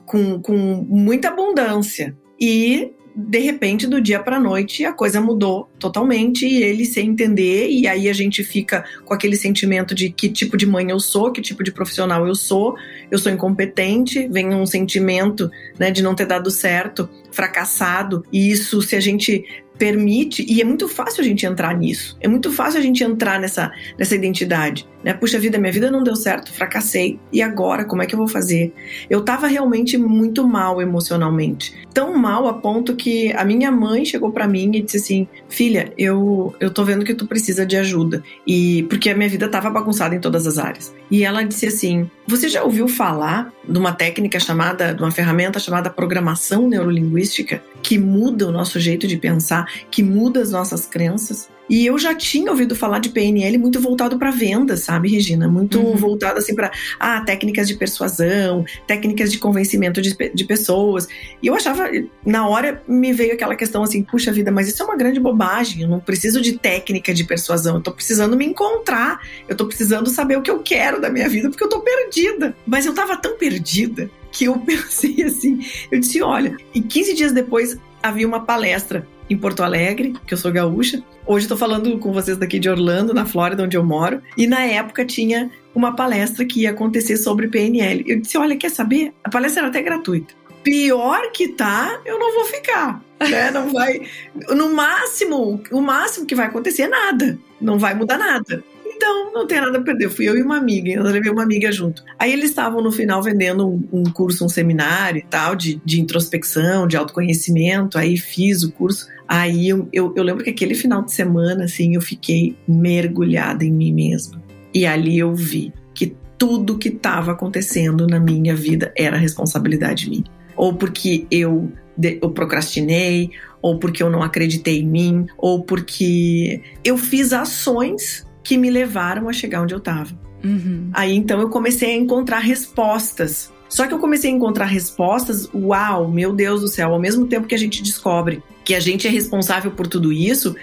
com, 0.07 0.41
com 0.41 0.57
muita 0.57 1.29
abundância. 1.29 2.17
E 2.41 2.93
de 3.15 3.39
repente, 3.39 3.87
do 3.87 4.01
dia 4.01 4.21
para 4.21 4.39
noite, 4.39 4.85
a 4.85 4.93
coisa 4.93 5.21
mudou 5.21 5.69
totalmente 5.79 6.47
e 6.47 6.63
ele 6.63 6.85
sem 6.85 7.09
entender, 7.09 7.69
e 7.69 7.87
aí 7.87 8.09
a 8.09 8.13
gente 8.13 8.45
fica 8.45 8.85
com 9.05 9.13
aquele 9.13 9.37
sentimento 9.37 9.95
de 9.95 10.11
que 10.11 10.29
tipo 10.29 10.57
de 10.57 10.67
mãe 10.67 10.91
eu 10.91 11.01
sou, 11.01 11.33
que 11.33 11.41
tipo 11.41 11.63
de 11.63 11.73
profissional 11.73 12.27
eu 12.27 12.35
sou, 12.35 12.77
eu 13.11 13.19
sou 13.19 13.33
incompetente, 13.33 14.29
vem 14.29 14.55
um 14.55 14.67
sentimento 14.67 15.51
né, 15.79 15.91
de 15.91 16.03
não 16.03 16.15
ter 16.15 16.27
dado 16.27 16.51
certo, 16.51 17.09
fracassado, 17.33 18.25
e 18.33 18.51
isso, 18.51 18.81
se 18.83 18.95
a 18.95 19.01
gente 19.01 19.45
permite, 19.81 20.45
e 20.47 20.61
é 20.61 20.65
muito 20.65 20.87
fácil 20.87 21.23
a 21.23 21.25
gente 21.25 21.47
entrar 21.47 21.75
nisso, 21.75 22.17
é 22.21 22.29
muito 22.29 22.53
fácil 22.53 22.79
a 22.79 22.83
gente 22.83 23.03
entrar 23.03 23.41
nessa, 23.41 23.73
nessa 23.99 24.15
identidade, 24.15 24.87
né? 25.03 25.15
Puxa 25.15 25.39
vida, 25.39 25.59
minha 25.59 25.73
vida 25.73 25.91
não 25.91 26.03
deu 26.03 26.17
certo, 26.17 26.53
fracassei, 26.53 27.19
e 27.33 27.43
agora, 27.43 27.85
como 27.85 28.03
é 28.03 28.07
que 28.07 28.15
eu 28.15 28.19
vou 28.19 28.29
fazer? 28.29 28.73
Eu 29.09 29.23
tava 29.23 29.47
realmente 29.47 29.97
muito 29.97 30.47
mal 30.47 30.81
emocionalmente, 30.81 31.75
tão 31.93 32.17
mal 32.17 32.47
a 32.47 32.55
ponto 32.55 32.95
que 32.95 33.33
a 33.33 33.45
minha 33.45 33.71
mãe 33.71 34.05
chegou 34.05 34.31
para 34.33 34.47
mim 34.47 34.71
e 34.75 34.83
disse 34.83 34.97
assim, 34.97 35.29
filha, 35.49 35.93
eu, 35.97 36.55
eu 36.61 36.71
tô 36.71 36.85
vendo 36.85 37.05
que 37.05 37.15
tu 37.15 37.27
precisa 37.27 37.65
de 37.65 37.77
ajuda, 37.77 38.23
e 38.47 38.85
porque 38.85 39.11
a 39.11 39.15
minha 39.15 39.29
vida 39.29 39.49
tava 39.49 39.71
bagunçada 39.71 40.15
em 40.15 40.21
todas 40.21 40.47
as 40.47 40.59
áreas. 40.59 40.95
E 41.11 41.25
ela 41.25 41.43
disse 41.43 41.67
assim, 41.67 42.09
você 42.27 42.49
já 42.49 42.63
ouviu 42.63 42.87
falar 42.87 43.53
de 43.69 43.79
uma 43.79 43.93
técnica 43.93 44.39
chamada, 44.39 44.95
de 44.95 45.03
uma 45.03 45.11
ferramenta 45.11 45.59
chamada 45.59 45.91
programação 45.91 46.69
neurolinguística, 46.69 47.63
que 47.83 47.99
muda 47.99 48.47
o 48.47 48.53
nosso 48.53 48.79
jeito 48.79 49.07
de 49.07 49.17
pensar, 49.17 49.67
que 49.91 50.03
muda 50.03 50.41
as 50.41 50.51
nossas 50.51 50.87
crenças. 50.87 51.49
E 51.71 51.87
eu 51.87 51.97
já 51.97 52.13
tinha 52.13 52.51
ouvido 52.51 52.75
falar 52.75 52.99
de 52.99 53.11
PNL 53.11 53.57
muito 53.57 53.81
voltado 53.81 54.19
para 54.19 54.33
venda, 54.33 54.77
sabe, 54.77 55.09
Regina? 55.09 55.47
Muito 55.47 55.79
uhum. 55.79 55.97
voltado 55.97 56.41
assim 56.41 56.53
para 56.53 56.73
ah, 56.99 57.21
técnicas 57.21 57.69
de 57.69 57.77
persuasão, 57.77 58.65
técnicas 58.89 59.31
de 59.31 59.39
convencimento 59.39 60.03
de, 60.03 60.17
de 60.35 60.45
pessoas. 60.45 61.07
E 61.41 61.47
eu 61.47 61.55
achava, 61.55 61.89
na 62.27 62.49
hora 62.49 62.83
me 62.89 63.13
veio 63.13 63.35
aquela 63.35 63.55
questão 63.55 63.85
assim, 63.85 64.03
puxa 64.03 64.33
vida, 64.33 64.51
mas 64.51 64.67
isso 64.67 64.83
é 64.83 64.85
uma 64.85 64.97
grande 64.97 65.21
bobagem. 65.21 65.83
Eu 65.83 65.89
não 65.89 66.01
preciso 66.01 66.41
de 66.41 66.59
técnica 66.59 67.15
de 67.15 67.23
persuasão, 67.23 67.77
eu 67.77 67.81
tô 67.81 67.93
precisando 67.93 68.37
me 68.37 68.45
encontrar. 68.45 69.21
Eu 69.49 69.57
tô 69.57 69.65
precisando 69.67 70.11
saber 70.11 70.37
o 70.37 70.43
que 70.43 70.51
eu 70.51 70.59
quero 70.59 71.01
da 71.01 71.09
minha 71.09 71.29
vida, 71.29 71.51
porque 71.51 71.63
eu 71.63 71.69
tô 71.69 71.79
perdida. 71.83 72.53
Mas 72.67 72.85
eu 72.85 72.93
tava 72.93 73.17
tão 73.17 73.37
perdida 73.37 74.11
que 74.33 74.47
eu 74.47 74.59
pensei 74.67 75.23
assim, 75.23 75.61
eu 75.89 76.01
disse, 76.01 76.21
olha, 76.21 76.57
e 76.75 76.83
15 76.83 77.15
dias 77.15 77.31
depois 77.31 77.79
havia 78.03 78.27
uma 78.27 78.41
palestra 78.41 79.07
em 79.31 79.37
Porto 79.37 79.63
Alegre, 79.63 80.15
que 80.27 80.35
eu 80.35 80.39
sou 80.39 80.51
gaúcha. 80.51 81.03
Hoje 81.25 81.45
estou 81.45 81.57
falando 81.57 81.97
com 81.99 82.13
vocês 82.13 82.37
daqui 82.37 82.59
de 82.59 82.69
Orlando, 82.69 83.15
na 83.15 83.25
Flórida, 83.25 83.63
onde 83.63 83.77
eu 83.77 83.85
moro. 83.85 84.21
E 84.37 84.47
na 84.47 84.63
época 84.63 85.05
tinha 85.05 85.49
uma 85.73 85.95
palestra 85.95 86.45
que 86.45 86.63
ia 86.63 86.71
acontecer 86.71 87.17
sobre 87.17 87.47
PNL. 87.47 88.05
Eu 88.07 88.21
disse: 88.21 88.37
Olha, 88.37 88.57
quer 88.57 88.71
saber? 88.71 89.15
A 89.23 89.31
palestra 89.31 89.63
era 89.63 89.69
até 89.69 89.81
gratuita. 89.81 90.35
Pior 90.65 91.31
que 91.33 91.49
tá, 91.49 92.01
eu 92.05 92.19
não 92.19 92.35
vou 92.35 92.45
ficar. 92.45 93.03
Né? 93.21 93.51
Não 93.51 93.73
vai. 93.73 94.03
No 94.51 94.75
máximo, 94.75 95.63
o 95.71 95.81
máximo 95.81 96.27
que 96.27 96.35
vai 96.35 96.47
acontecer 96.47 96.83
é 96.83 96.89
nada. 96.89 97.39
Não 97.61 97.79
vai 97.79 97.95
mudar 97.95 98.19
nada. 98.19 98.63
Então, 99.01 99.33
não 99.33 99.47
tem 99.47 99.59
nada 99.59 99.79
a 99.79 99.81
perder. 99.81 100.11
Fui 100.11 100.29
eu 100.29 100.37
e 100.37 100.43
uma 100.43 100.59
amiga, 100.59 100.91
eu 100.91 101.03
levei 101.03 101.33
uma 101.33 101.43
amiga 101.43 101.73
junto. 101.73 102.05
Aí 102.19 102.31
eles 102.35 102.51
estavam 102.51 102.83
no 102.83 102.93
final 102.93 103.23
vendendo 103.23 103.67
um, 103.67 103.89
um 103.91 104.05
curso, 104.05 104.45
um 104.45 104.49
seminário 104.49 105.21
e 105.21 105.23
tal, 105.23 105.57
de, 105.57 105.81
de 105.83 106.03
introspecção, 106.03 106.87
de 106.87 106.99
autoconhecimento. 106.99 107.97
Aí 107.97 108.19
fiz 108.19 108.63
o 108.63 108.71
curso. 108.71 109.09
Aí 109.31 109.69
eu, 109.69 109.89
eu, 109.93 110.13
eu 110.17 110.25
lembro 110.25 110.43
que 110.43 110.51
aquele 110.51 110.75
final 110.75 111.03
de 111.03 111.13
semana, 111.13 111.63
assim, 111.63 111.95
eu 111.95 112.01
fiquei 112.01 112.57
mergulhada 112.67 113.65
em 113.65 113.71
mim 113.71 113.93
mesma. 113.93 114.43
E 114.75 114.85
ali 114.85 115.21
eu 115.21 115.33
vi 115.33 115.73
que 115.95 116.17
tudo 116.37 116.77
que 116.77 116.89
estava 116.89 117.31
acontecendo 117.31 118.09
na 118.09 118.19
minha 118.19 118.57
vida 118.57 118.93
era 118.99 119.17
responsabilidade 119.17 120.11
minha. 120.11 120.25
Ou 120.57 120.75
porque 120.75 121.29
eu, 121.31 121.71
eu 122.03 122.31
procrastinei, 122.33 123.31
ou 123.63 123.79
porque 123.79 124.03
eu 124.03 124.11
não 124.11 124.21
acreditei 124.21 124.81
em 124.81 124.89
mim, 124.89 125.27
ou 125.39 125.63
porque 125.63 126.61
eu 126.83 126.99
fiz 126.99 127.33
ações 127.33 128.27
que 128.43 128.59
me 128.59 128.69
levaram 128.69 129.29
a 129.29 129.33
chegar 129.33 129.63
onde 129.63 129.75
eu 129.75 129.79
estava. 129.79 130.13
Uhum. 130.43 130.91
Aí 130.93 131.15
então 131.15 131.41
eu 131.41 131.51
comecei 131.51 131.91
a 131.93 131.97
encontrar 131.97 132.41
respostas 132.41 133.53
só 133.71 133.87
que 133.87 133.95
eu 133.95 134.01
comecei 134.01 134.29
a 134.29 134.35
encontrar 134.35 134.65
respostas, 134.65 135.49
uau, 135.55 136.09
meu 136.09 136.33
Deus 136.33 136.61
do 136.61 136.67
céu, 136.67 136.93
ao 136.93 136.99
mesmo 136.99 137.29
tempo 137.29 137.47
que 137.47 137.55
a 137.55 137.59
gente 137.59 137.85
descobre 137.85 138.43
que 138.71 138.75
a 138.77 138.79
gente 138.79 139.09
é 139.09 139.11
responsável 139.11 139.73
por 139.73 139.89
tudo 139.89 140.13
isso, 140.13 140.55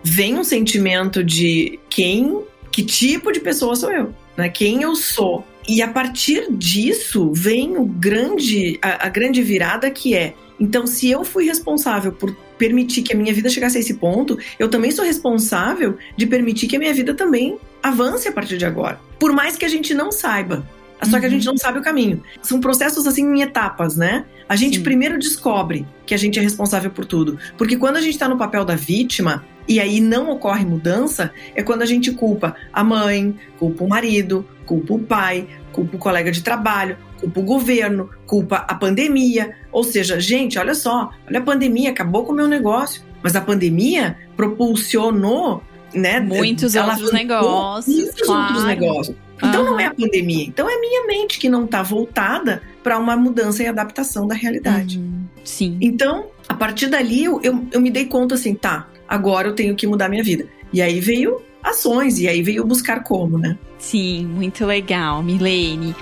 vem 0.00 0.38
um 0.38 0.44
sentimento 0.44 1.24
de 1.24 1.80
quem, 1.90 2.40
que 2.70 2.84
tipo 2.84 3.32
de 3.32 3.40
pessoa 3.40 3.74
sou 3.74 3.90
eu, 3.90 4.14
né? 4.36 4.48
Quem 4.48 4.82
eu 4.82 4.94
sou. 4.94 5.44
E 5.68 5.82
a 5.82 5.88
partir 5.88 6.46
disso 6.52 7.32
vem 7.32 7.76
o 7.76 7.84
grande, 7.84 8.78
a, 8.80 9.06
a 9.06 9.08
grande 9.08 9.42
virada 9.42 9.90
que 9.90 10.14
é, 10.14 10.34
então 10.60 10.86
se 10.86 11.10
eu 11.10 11.24
fui 11.24 11.46
responsável 11.46 12.12
por 12.12 12.32
permitir 12.56 13.02
que 13.02 13.12
a 13.12 13.16
minha 13.16 13.34
vida 13.34 13.48
chegasse 13.48 13.76
a 13.76 13.80
esse 13.80 13.94
ponto, 13.94 14.38
eu 14.56 14.68
também 14.68 14.92
sou 14.92 15.04
responsável 15.04 15.98
de 16.16 16.26
permitir 16.26 16.68
que 16.68 16.76
a 16.76 16.78
minha 16.78 16.94
vida 16.94 17.12
também 17.12 17.58
avance 17.82 18.28
a 18.28 18.32
partir 18.32 18.56
de 18.56 18.66
agora. 18.66 19.00
Por 19.18 19.32
mais 19.32 19.56
que 19.56 19.64
a 19.64 19.68
gente 19.68 19.92
não 19.94 20.12
saiba. 20.12 20.64
Só 21.04 21.20
que 21.20 21.26
a 21.26 21.28
gente 21.28 21.46
uhum. 21.46 21.54
não 21.54 21.58
sabe 21.58 21.78
o 21.78 21.82
caminho. 21.82 22.22
São 22.42 22.60
processos 22.60 23.06
assim 23.06 23.24
em 23.24 23.42
etapas, 23.42 23.96
né? 23.96 24.24
A 24.48 24.56
gente 24.56 24.78
Sim. 24.78 24.82
primeiro 24.82 25.18
descobre 25.18 25.86
que 26.06 26.14
a 26.14 26.16
gente 26.18 26.38
é 26.38 26.42
responsável 26.42 26.90
por 26.90 27.04
tudo. 27.04 27.38
Porque 27.56 27.76
quando 27.76 27.96
a 27.96 28.00
gente 28.00 28.14
está 28.14 28.28
no 28.28 28.38
papel 28.38 28.64
da 28.64 28.74
vítima, 28.74 29.44
e 29.68 29.78
aí 29.78 30.00
não 30.00 30.30
ocorre 30.30 30.64
mudança, 30.64 31.30
é 31.54 31.62
quando 31.62 31.82
a 31.82 31.86
gente 31.86 32.10
culpa 32.12 32.56
a 32.72 32.82
mãe, 32.82 33.36
culpa 33.58 33.84
o 33.84 33.88
marido, 33.88 34.46
culpa 34.64 34.94
o 34.94 34.98
pai, 34.98 35.46
culpa 35.72 35.96
o 35.96 35.98
colega 35.98 36.32
de 36.32 36.42
trabalho, 36.42 36.96
culpa 37.20 37.40
o 37.40 37.42
governo, 37.42 38.10
culpa 38.26 38.56
a 38.56 38.74
pandemia. 38.74 39.54
Ou 39.70 39.84
seja, 39.84 40.18
gente, 40.18 40.58
olha 40.58 40.74
só, 40.74 41.10
olha 41.28 41.38
a 41.38 41.42
pandemia, 41.42 41.90
acabou 41.90 42.24
com 42.24 42.32
o 42.32 42.36
meu 42.36 42.48
negócio. 42.48 43.02
Mas 43.22 43.36
a 43.36 43.40
pandemia 43.40 44.16
propulsionou 44.36 45.62
né? 45.94 46.20
Muitos 46.20 46.74
outros 46.74 47.12
negócios. 47.12 47.94
Muitos 47.94 48.20
claro. 48.22 48.42
outros 48.42 48.64
negócios. 48.64 49.16
Então 49.38 49.62
uhum. 49.62 49.70
não 49.70 49.80
é 49.80 49.86
a 49.86 49.94
pandemia. 49.94 50.44
Então 50.44 50.68
é 50.68 50.80
minha 50.80 51.06
mente 51.06 51.38
que 51.38 51.48
não 51.48 51.64
está 51.64 51.82
voltada 51.82 52.62
para 52.82 52.98
uma 52.98 53.16
mudança 53.16 53.62
e 53.62 53.66
adaptação 53.66 54.26
da 54.26 54.34
realidade. 54.34 54.98
Uhum. 54.98 55.24
Sim. 55.44 55.78
Então, 55.80 56.26
a 56.48 56.54
partir 56.54 56.88
dali, 56.88 57.24
eu, 57.24 57.40
eu, 57.42 57.66
eu 57.72 57.80
me 57.80 57.90
dei 57.90 58.06
conta 58.06 58.34
assim, 58.34 58.54
tá, 58.54 58.88
agora 59.08 59.48
eu 59.48 59.54
tenho 59.54 59.74
que 59.74 59.86
mudar 59.86 60.08
minha 60.08 60.22
vida. 60.22 60.46
E 60.72 60.82
aí 60.82 61.00
veio 61.00 61.40
ações, 61.62 62.18
e 62.18 62.28
aí 62.28 62.42
veio 62.42 62.64
buscar 62.64 63.02
como, 63.02 63.38
né? 63.38 63.56
Sim, 63.78 64.26
muito 64.26 64.66
legal, 64.66 65.22
Milene. 65.22 65.94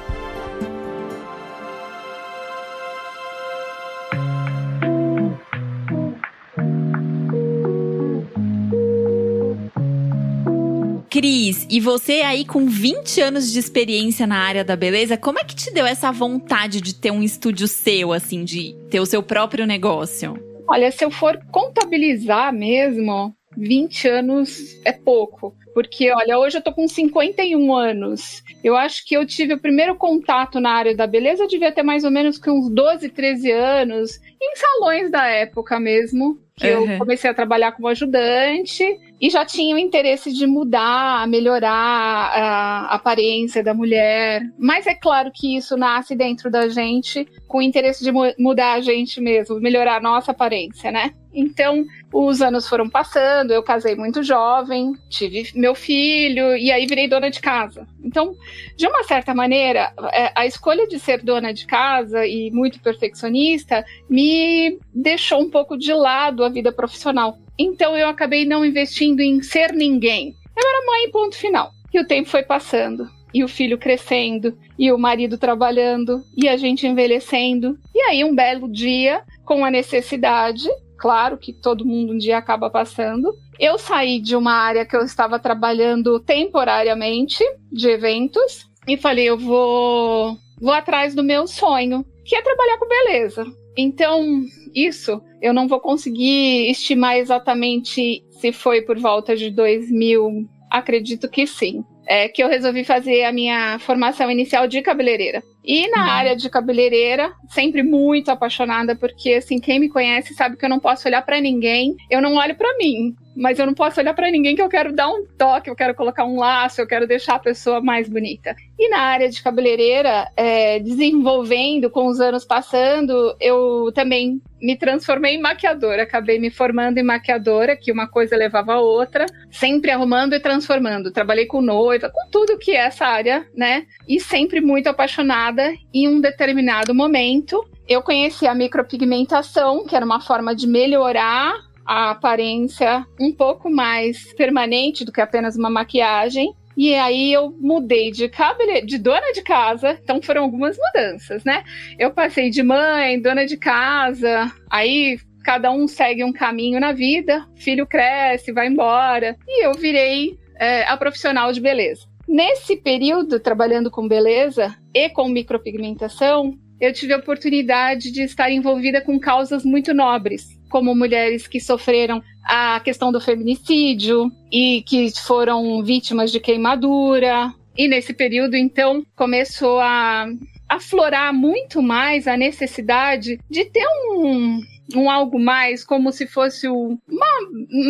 Cris, 11.16 11.66
e 11.70 11.80
você 11.80 12.20
aí 12.20 12.44
com 12.44 12.66
20 12.66 13.22
anos 13.22 13.50
de 13.50 13.58
experiência 13.58 14.26
na 14.26 14.36
área 14.36 14.62
da 14.62 14.76
beleza, 14.76 15.16
como 15.16 15.38
é 15.38 15.44
que 15.44 15.56
te 15.56 15.72
deu 15.72 15.86
essa 15.86 16.12
vontade 16.12 16.78
de 16.78 16.94
ter 16.94 17.10
um 17.10 17.22
estúdio 17.22 17.66
seu, 17.66 18.12
assim, 18.12 18.44
de 18.44 18.74
ter 18.90 19.00
o 19.00 19.06
seu 19.06 19.22
próprio 19.22 19.66
negócio? 19.66 20.34
Olha, 20.68 20.92
se 20.92 21.02
eu 21.02 21.10
for 21.10 21.40
contabilizar 21.50 22.52
mesmo, 22.52 23.34
20 23.56 24.08
anos 24.08 24.78
é 24.84 24.92
pouco. 24.92 25.56
Porque, 25.72 26.12
olha, 26.12 26.38
hoje 26.38 26.58
eu 26.58 26.62
tô 26.62 26.70
com 26.70 26.86
51 26.86 27.74
anos. 27.74 28.42
Eu 28.62 28.76
acho 28.76 29.02
que 29.06 29.16
eu 29.16 29.26
tive 29.26 29.54
o 29.54 29.58
primeiro 29.58 29.96
contato 29.96 30.60
na 30.60 30.72
área 30.72 30.94
da 30.94 31.06
beleza, 31.06 31.44
eu 31.44 31.48
devia 31.48 31.72
ter 31.72 31.82
mais 31.82 32.04
ou 32.04 32.10
menos 32.10 32.36
com 32.36 32.50
uns 32.50 32.68
12, 32.68 33.08
13 33.08 33.50
anos, 33.52 34.20
em 34.38 34.54
salões 34.54 35.10
da 35.10 35.26
época 35.26 35.80
mesmo 35.80 36.38
que 36.56 36.66
uhum. 36.74 36.92
eu 36.92 36.98
comecei 36.98 37.28
a 37.28 37.34
trabalhar 37.34 37.72
como 37.72 37.86
ajudante 37.88 38.82
e 39.20 39.28
já 39.28 39.44
tinha 39.44 39.76
o 39.76 39.78
interesse 39.78 40.32
de 40.32 40.46
mudar, 40.46 41.26
melhorar 41.28 41.70
a 41.70 42.94
aparência 42.94 43.62
da 43.62 43.74
mulher. 43.74 44.42
Mas 44.58 44.86
é 44.86 44.94
claro 44.94 45.30
que 45.34 45.54
isso 45.54 45.76
nasce 45.76 46.14
dentro 46.14 46.50
da 46.50 46.68
gente 46.68 47.26
com 47.46 47.58
o 47.58 47.62
interesse 47.62 48.02
de 48.02 48.10
mudar 48.38 48.72
a 48.72 48.80
gente 48.80 49.20
mesmo, 49.20 49.60
melhorar 49.60 49.96
a 49.96 50.00
nossa 50.00 50.32
aparência, 50.32 50.90
né? 50.90 51.12
Então, 51.36 51.84
os 52.10 52.40
anos 52.40 52.66
foram 52.66 52.88
passando, 52.88 53.50
eu 53.50 53.62
casei 53.62 53.94
muito 53.94 54.22
jovem, 54.22 54.94
tive 55.10 55.50
meu 55.54 55.74
filho 55.74 56.56
e 56.56 56.72
aí 56.72 56.86
virei 56.86 57.06
dona 57.06 57.30
de 57.30 57.40
casa. 57.40 57.86
Então, 58.02 58.34
de 58.74 58.86
uma 58.86 59.04
certa 59.04 59.34
maneira, 59.34 59.92
é, 60.14 60.32
a 60.34 60.46
escolha 60.46 60.86
de 60.86 60.98
ser 60.98 61.22
dona 61.22 61.52
de 61.52 61.66
casa 61.66 62.26
e 62.26 62.50
muito 62.50 62.80
perfeccionista 62.80 63.84
me 64.08 64.78
deixou 64.94 65.42
um 65.42 65.50
pouco 65.50 65.76
de 65.76 65.92
lado 65.92 66.42
a 66.46 66.50
vida 66.50 66.72
profissional. 66.72 67.38
Então, 67.58 67.96
eu 67.96 68.08
acabei 68.08 68.46
não 68.46 68.64
investindo 68.64 69.20
em 69.20 69.42
ser 69.42 69.72
ninguém. 69.72 70.34
Eu 70.56 70.68
era 70.68 70.86
mãe, 70.86 71.10
ponto 71.10 71.36
final. 71.36 71.70
E 71.92 72.00
o 72.00 72.06
tempo 72.06 72.28
foi 72.28 72.42
passando 72.42 73.08
e 73.36 73.44
o 73.44 73.48
filho 73.48 73.76
crescendo, 73.76 74.56
e 74.78 74.90
o 74.90 74.96
marido 74.96 75.36
trabalhando, 75.36 76.22
e 76.34 76.48
a 76.48 76.56
gente 76.56 76.86
envelhecendo. 76.86 77.78
E 77.94 78.00
aí, 78.00 78.24
um 78.24 78.34
belo 78.34 78.66
dia, 78.66 79.22
com 79.44 79.62
a 79.62 79.70
necessidade, 79.70 80.66
claro 80.96 81.36
que 81.36 81.52
todo 81.52 81.84
mundo 81.84 82.14
um 82.14 82.16
dia 82.18 82.38
acaba 82.38 82.70
passando. 82.70 83.36
Eu 83.60 83.78
saí 83.78 84.20
de 84.20 84.34
uma 84.34 84.52
área 84.52 84.86
que 84.86 84.96
eu 84.96 85.02
estava 85.02 85.38
trabalhando 85.38 86.18
temporariamente, 86.18 87.44
de 87.70 87.90
eventos, 87.90 88.66
e 88.88 88.96
falei: 88.96 89.26
eu 89.26 89.36
vou, 89.36 90.34
vou 90.58 90.72
atrás 90.72 91.14
do 91.14 91.22
meu 91.22 91.46
sonho, 91.46 92.06
que 92.24 92.34
é 92.34 92.40
trabalhar 92.40 92.78
com 92.78 92.88
beleza. 92.88 93.44
Então, 93.76 94.42
isso 94.74 95.20
eu 95.40 95.52
não 95.52 95.68
vou 95.68 95.80
conseguir 95.80 96.70
estimar 96.70 97.18
exatamente 97.18 98.24
se 98.30 98.52
foi 98.52 98.82
por 98.82 98.98
volta 98.98 99.36
de 99.36 99.50
2000, 99.50 100.48
acredito 100.70 101.28
que 101.28 101.46
sim. 101.46 101.84
É 102.08 102.28
que 102.28 102.40
eu 102.40 102.48
resolvi 102.48 102.84
fazer 102.84 103.24
a 103.24 103.32
minha 103.32 103.80
formação 103.80 104.30
inicial 104.30 104.68
de 104.68 104.80
cabeleireira. 104.80 105.42
E 105.64 105.88
na 105.88 106.04
uhum. 106.04 106.10
área 106.10 106.36
de 106.36 106.48
cabeleireira, 106.48 107.32
sempre 107.48 107.82
muito 107.82 108.30
apaixonada, 108.30 108.94
porque 108.94 109.34
assim, 109.34 109.58
quem 109.58 109.80
me 109.80 109.88
conhece 109.88 110.32
sabe 110.32 110.56
que 110.56 110.64
eu 110.64 110.68
não 110.68 110.78
posso 110.78 111.08
olhar 111.08 111.22
para 111.22 111.40
ninguém, 111.40 111.96
eu 112.08 112.22
não 112.22 112.36
olho 112.36 112.54
para 112.54 112.76
mim 112.78 113.16
mas 113.36 113.58
eu 113.58 113.66
não 113.66 113.74
posso 113.74 114.00
olhar 114.00 114.14
para 114.14 114.30
ninguém 114.30 114.56
que 114.56 114.62
eu 114.62 114.68
quero 114.68 114.92
dar 114.92 115.08
um 115.08 115.26
toque, 115.36 115.68
eu 115.68 115.76
quero 115.76 115.94
colocar 115.94 116.24
um 116.24 116.38
laço, 116.38 116.80
eu 116.80 116.86
quero 116.86 117.06
deixar 117.06 117.34
a 117.34 117.40
pessoa 117.40 117.80
mais 117.80 118.08
bonita. 118.08 118.56
E 118.78 118.88
na 118.88 119.00
área 119.00 119.28
de 119.28 119.42
cabeleireira, 119.42 120.30
é, 120.36 120.78
desenvolvendo 120.80 121.90
com 121.90 122.06
os 122.06 122.20
anos 122.20 122.44
passando, 122.44 123.36
eu 123.38 123.92
também 123.94 124.40
me 124.60 124.76
transformei 124.76 125.34
em 125.34 125.40
maquiadora, 125.40 126.02
acabei 126.02 126.38
me 126.38 126.50
formando 126.50 126.98
em 126.98 127.02
maquiadora, 127.02 127.76
que 127.76 127.92
uma 127.92 128.08
coisa 128.08 128.36
levava 128.36 128.74
a 128.74 128.80
outra, 128.80 129.26
sempre 129.50 129.90
arrumando 129.90 130.34
e 130.34 130.40
transformando. 130.40 131.12
Trabalhei 131.12 131.46
com 131.46 131.60
noiva, 131.60 132.08
com 132.08 132.30
tudo 132.30 132.58
que 132.58 132.72
é 132.72 132.86
essa 132.86 133.06
área, 133.06 133.46
né? 133.54 133.86
E 134.08 134.18
sempre 134.18 134.60
muito 134.60 134.88
apaixonada. 134.88 135.74
Em 135.92 136.08
um 136.08 136.20
determinado 136.20 136.94
momento, 136.94 137.62
eu 137.86 138.02
conheci 138.02 138.46
a 138.46 138.54
micropigmentação, 138.54 139.84
que 139.86 139.94
era 139.94 140.04
uma 140.04 140.20
forma 140.20 140.54
de 140.54 140.66
melhorar 140.66 141.65
a 141.86 142.10
aparência 142.10 143.06
um 143.20 143.32
pouco 143.32 143.70
mais 143.70 144.32
permanente 144.34 145.04
do 145.04 145.12
que 145.12 145.20
apenas 145.20 145.56
uma 145.56 145.70
maquiagem. 145.70 146.52
E 146.76 146.94
aí 146.94 147.32
eu 147.32 147.54
mudei 147.58 148.10
de 148.10 148.28
cabele... 148.28 148.82
de 148.82 148.98
dona 148.98 149.32
de 149.32 149.42
casa, 149.42 149.98
então 150.02 150.20
foram 150.20 150.42
algumas 150.42 150.76
mudanças, 150.76 151.42
né? 151.44 151.64
Eu 151.98 152.10
passei 152.10 152.50
de 152.50 152.62
mãe, 152.62 153.20
dona 153.20 153.46
de 153.46 153.56
casa, 153.56 154.52
aí 154.70 155.18
cada 155.42 155.70
um 155.70 155.86
segue 155.86 156.24
um 156.24 156.32
caminho 156.32 156.78
na 156.78 156.92
vida, 156.92 157.46
filho 157.54 157.86
cresce, 157.86 158.52
vai 158.52 158.66
embora, 158.66 159.36
e 159.46 159.64
eu 159.64 159.72
virei 159.72 160.36
é, 160.58 160.82
a 160.82 160.96
profissional 160.96 161.52
de 161.52 161.60
beleza. 161.60 162.02
Nesse 162.28 162.76
período, 162.76 163.38
trabalhando 163.38 163.90
com 163.90 164.08
beleza 164.08 164.76
e 164.92 165.08
com 165.08 165.28
micropigmentação, 165.28 166.58
eu 166.80 166.92
tive 166.92 167.14
a 167.14 167.18
oportunidade 167.18 168.10
de 168.10 168.22
estar 168.22 168.50
envolvida 168.50 169.00
com 169.00 169.18
causas 169.18 169.64
muito 169.64 169.94
nobres 169.94 170.55
como 170.68 170.94
mulheres 170.94 171.46
que 171.46 171.60
sofreram 171.60 172.22
a 172.44 172.80
questão 172.80 173.10
do 173.10 173.20
feminicídio 173.20 174.30
e 174.50 174.82
que 174.82 175.10
foram 175.26 175.82
vítimas 175.82 176.30
de 176.30 176.40
queimadura. 176.40 177.52
E 177.76 177.88
nesse 177.88 178.14
período, 178.14 178.56
então, 178.56 179.04
começou 179.14 179.80
a 179.80 180.26
aflorar 180.68 181.32
muito 181.32 181.82
mais 181.82 182.26
a 182.26 182.36
necessidade 182.36 183.38
de 183.48 183.64
ter 183.66 183.86
um, 184.10 184.60
um 184.94 185.10
algo 185.10 185.38
mais, 185.38 185.84
como 185.84 186.12
se 186.12 186.26
fosse 186.26 186.68
uma 186.68 186.96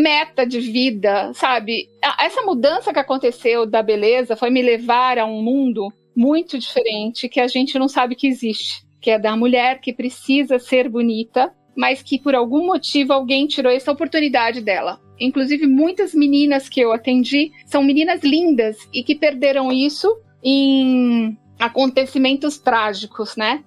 meta 0.03 0.47
de 0.47 0.61
vida, 0.61 1.33
sabe? 1.35 1.89
Essa 2.19 2.43
mudança 2.43 2.93
que 2.93 2.99
aconteceu 2.99 3.67
da 3.67 3.83
beleza 3.83 4.37
foi 4.37 4.51
me 4.51 4.63
levar 4.63 5.19
a 5.19 5.25
um 5.25 5.43
mundo 5.43 5.93
muito 6.15 6.59
diferente 6.59 7.29
que 7.29 7.41
a 7.41 7.47
gente 7.47 7.79
não 7.79 7.89
sabe 7.89 8.15
que 8.15 8.27
existe, 8.27 8.87
que 9.01 9.11
é 9.11 9.19
da 9.19 9.37
mulher 9.37 9.81
que 9.81 9.93
precisa 9.93 10.59
ser 10.59 10.89
bonita 10.89 11.53
mas 11.77 12.03
que 12.03 12.19
por 12.19 12.35
algum 12.35 12.67
motivo 12.67 13.13
alguém 13.13 13.47
tirou 13.47 13.71
essa 13.71 13.93
oportunidade 13.93 14.61
dela. 14.61 15.01
Inclusive, 15.21 15.67
muitas 15.67 16.15
meninas 16.15 16.69
que 16.69 16.81
eu 16.81 16.93
atendi 16.93 17.53
são 17.67 17.83
meninas 17.83 18.23
lindas 18.23 18.77
e 18.93 19.03
que 19.03 19.15
perderam 19.15 19.71
isso 19.71 20.17
em 20.43 21.37
acontecimentos 21.59 22.59
trágicos, 22.59 23.37
né? 23.37 23.63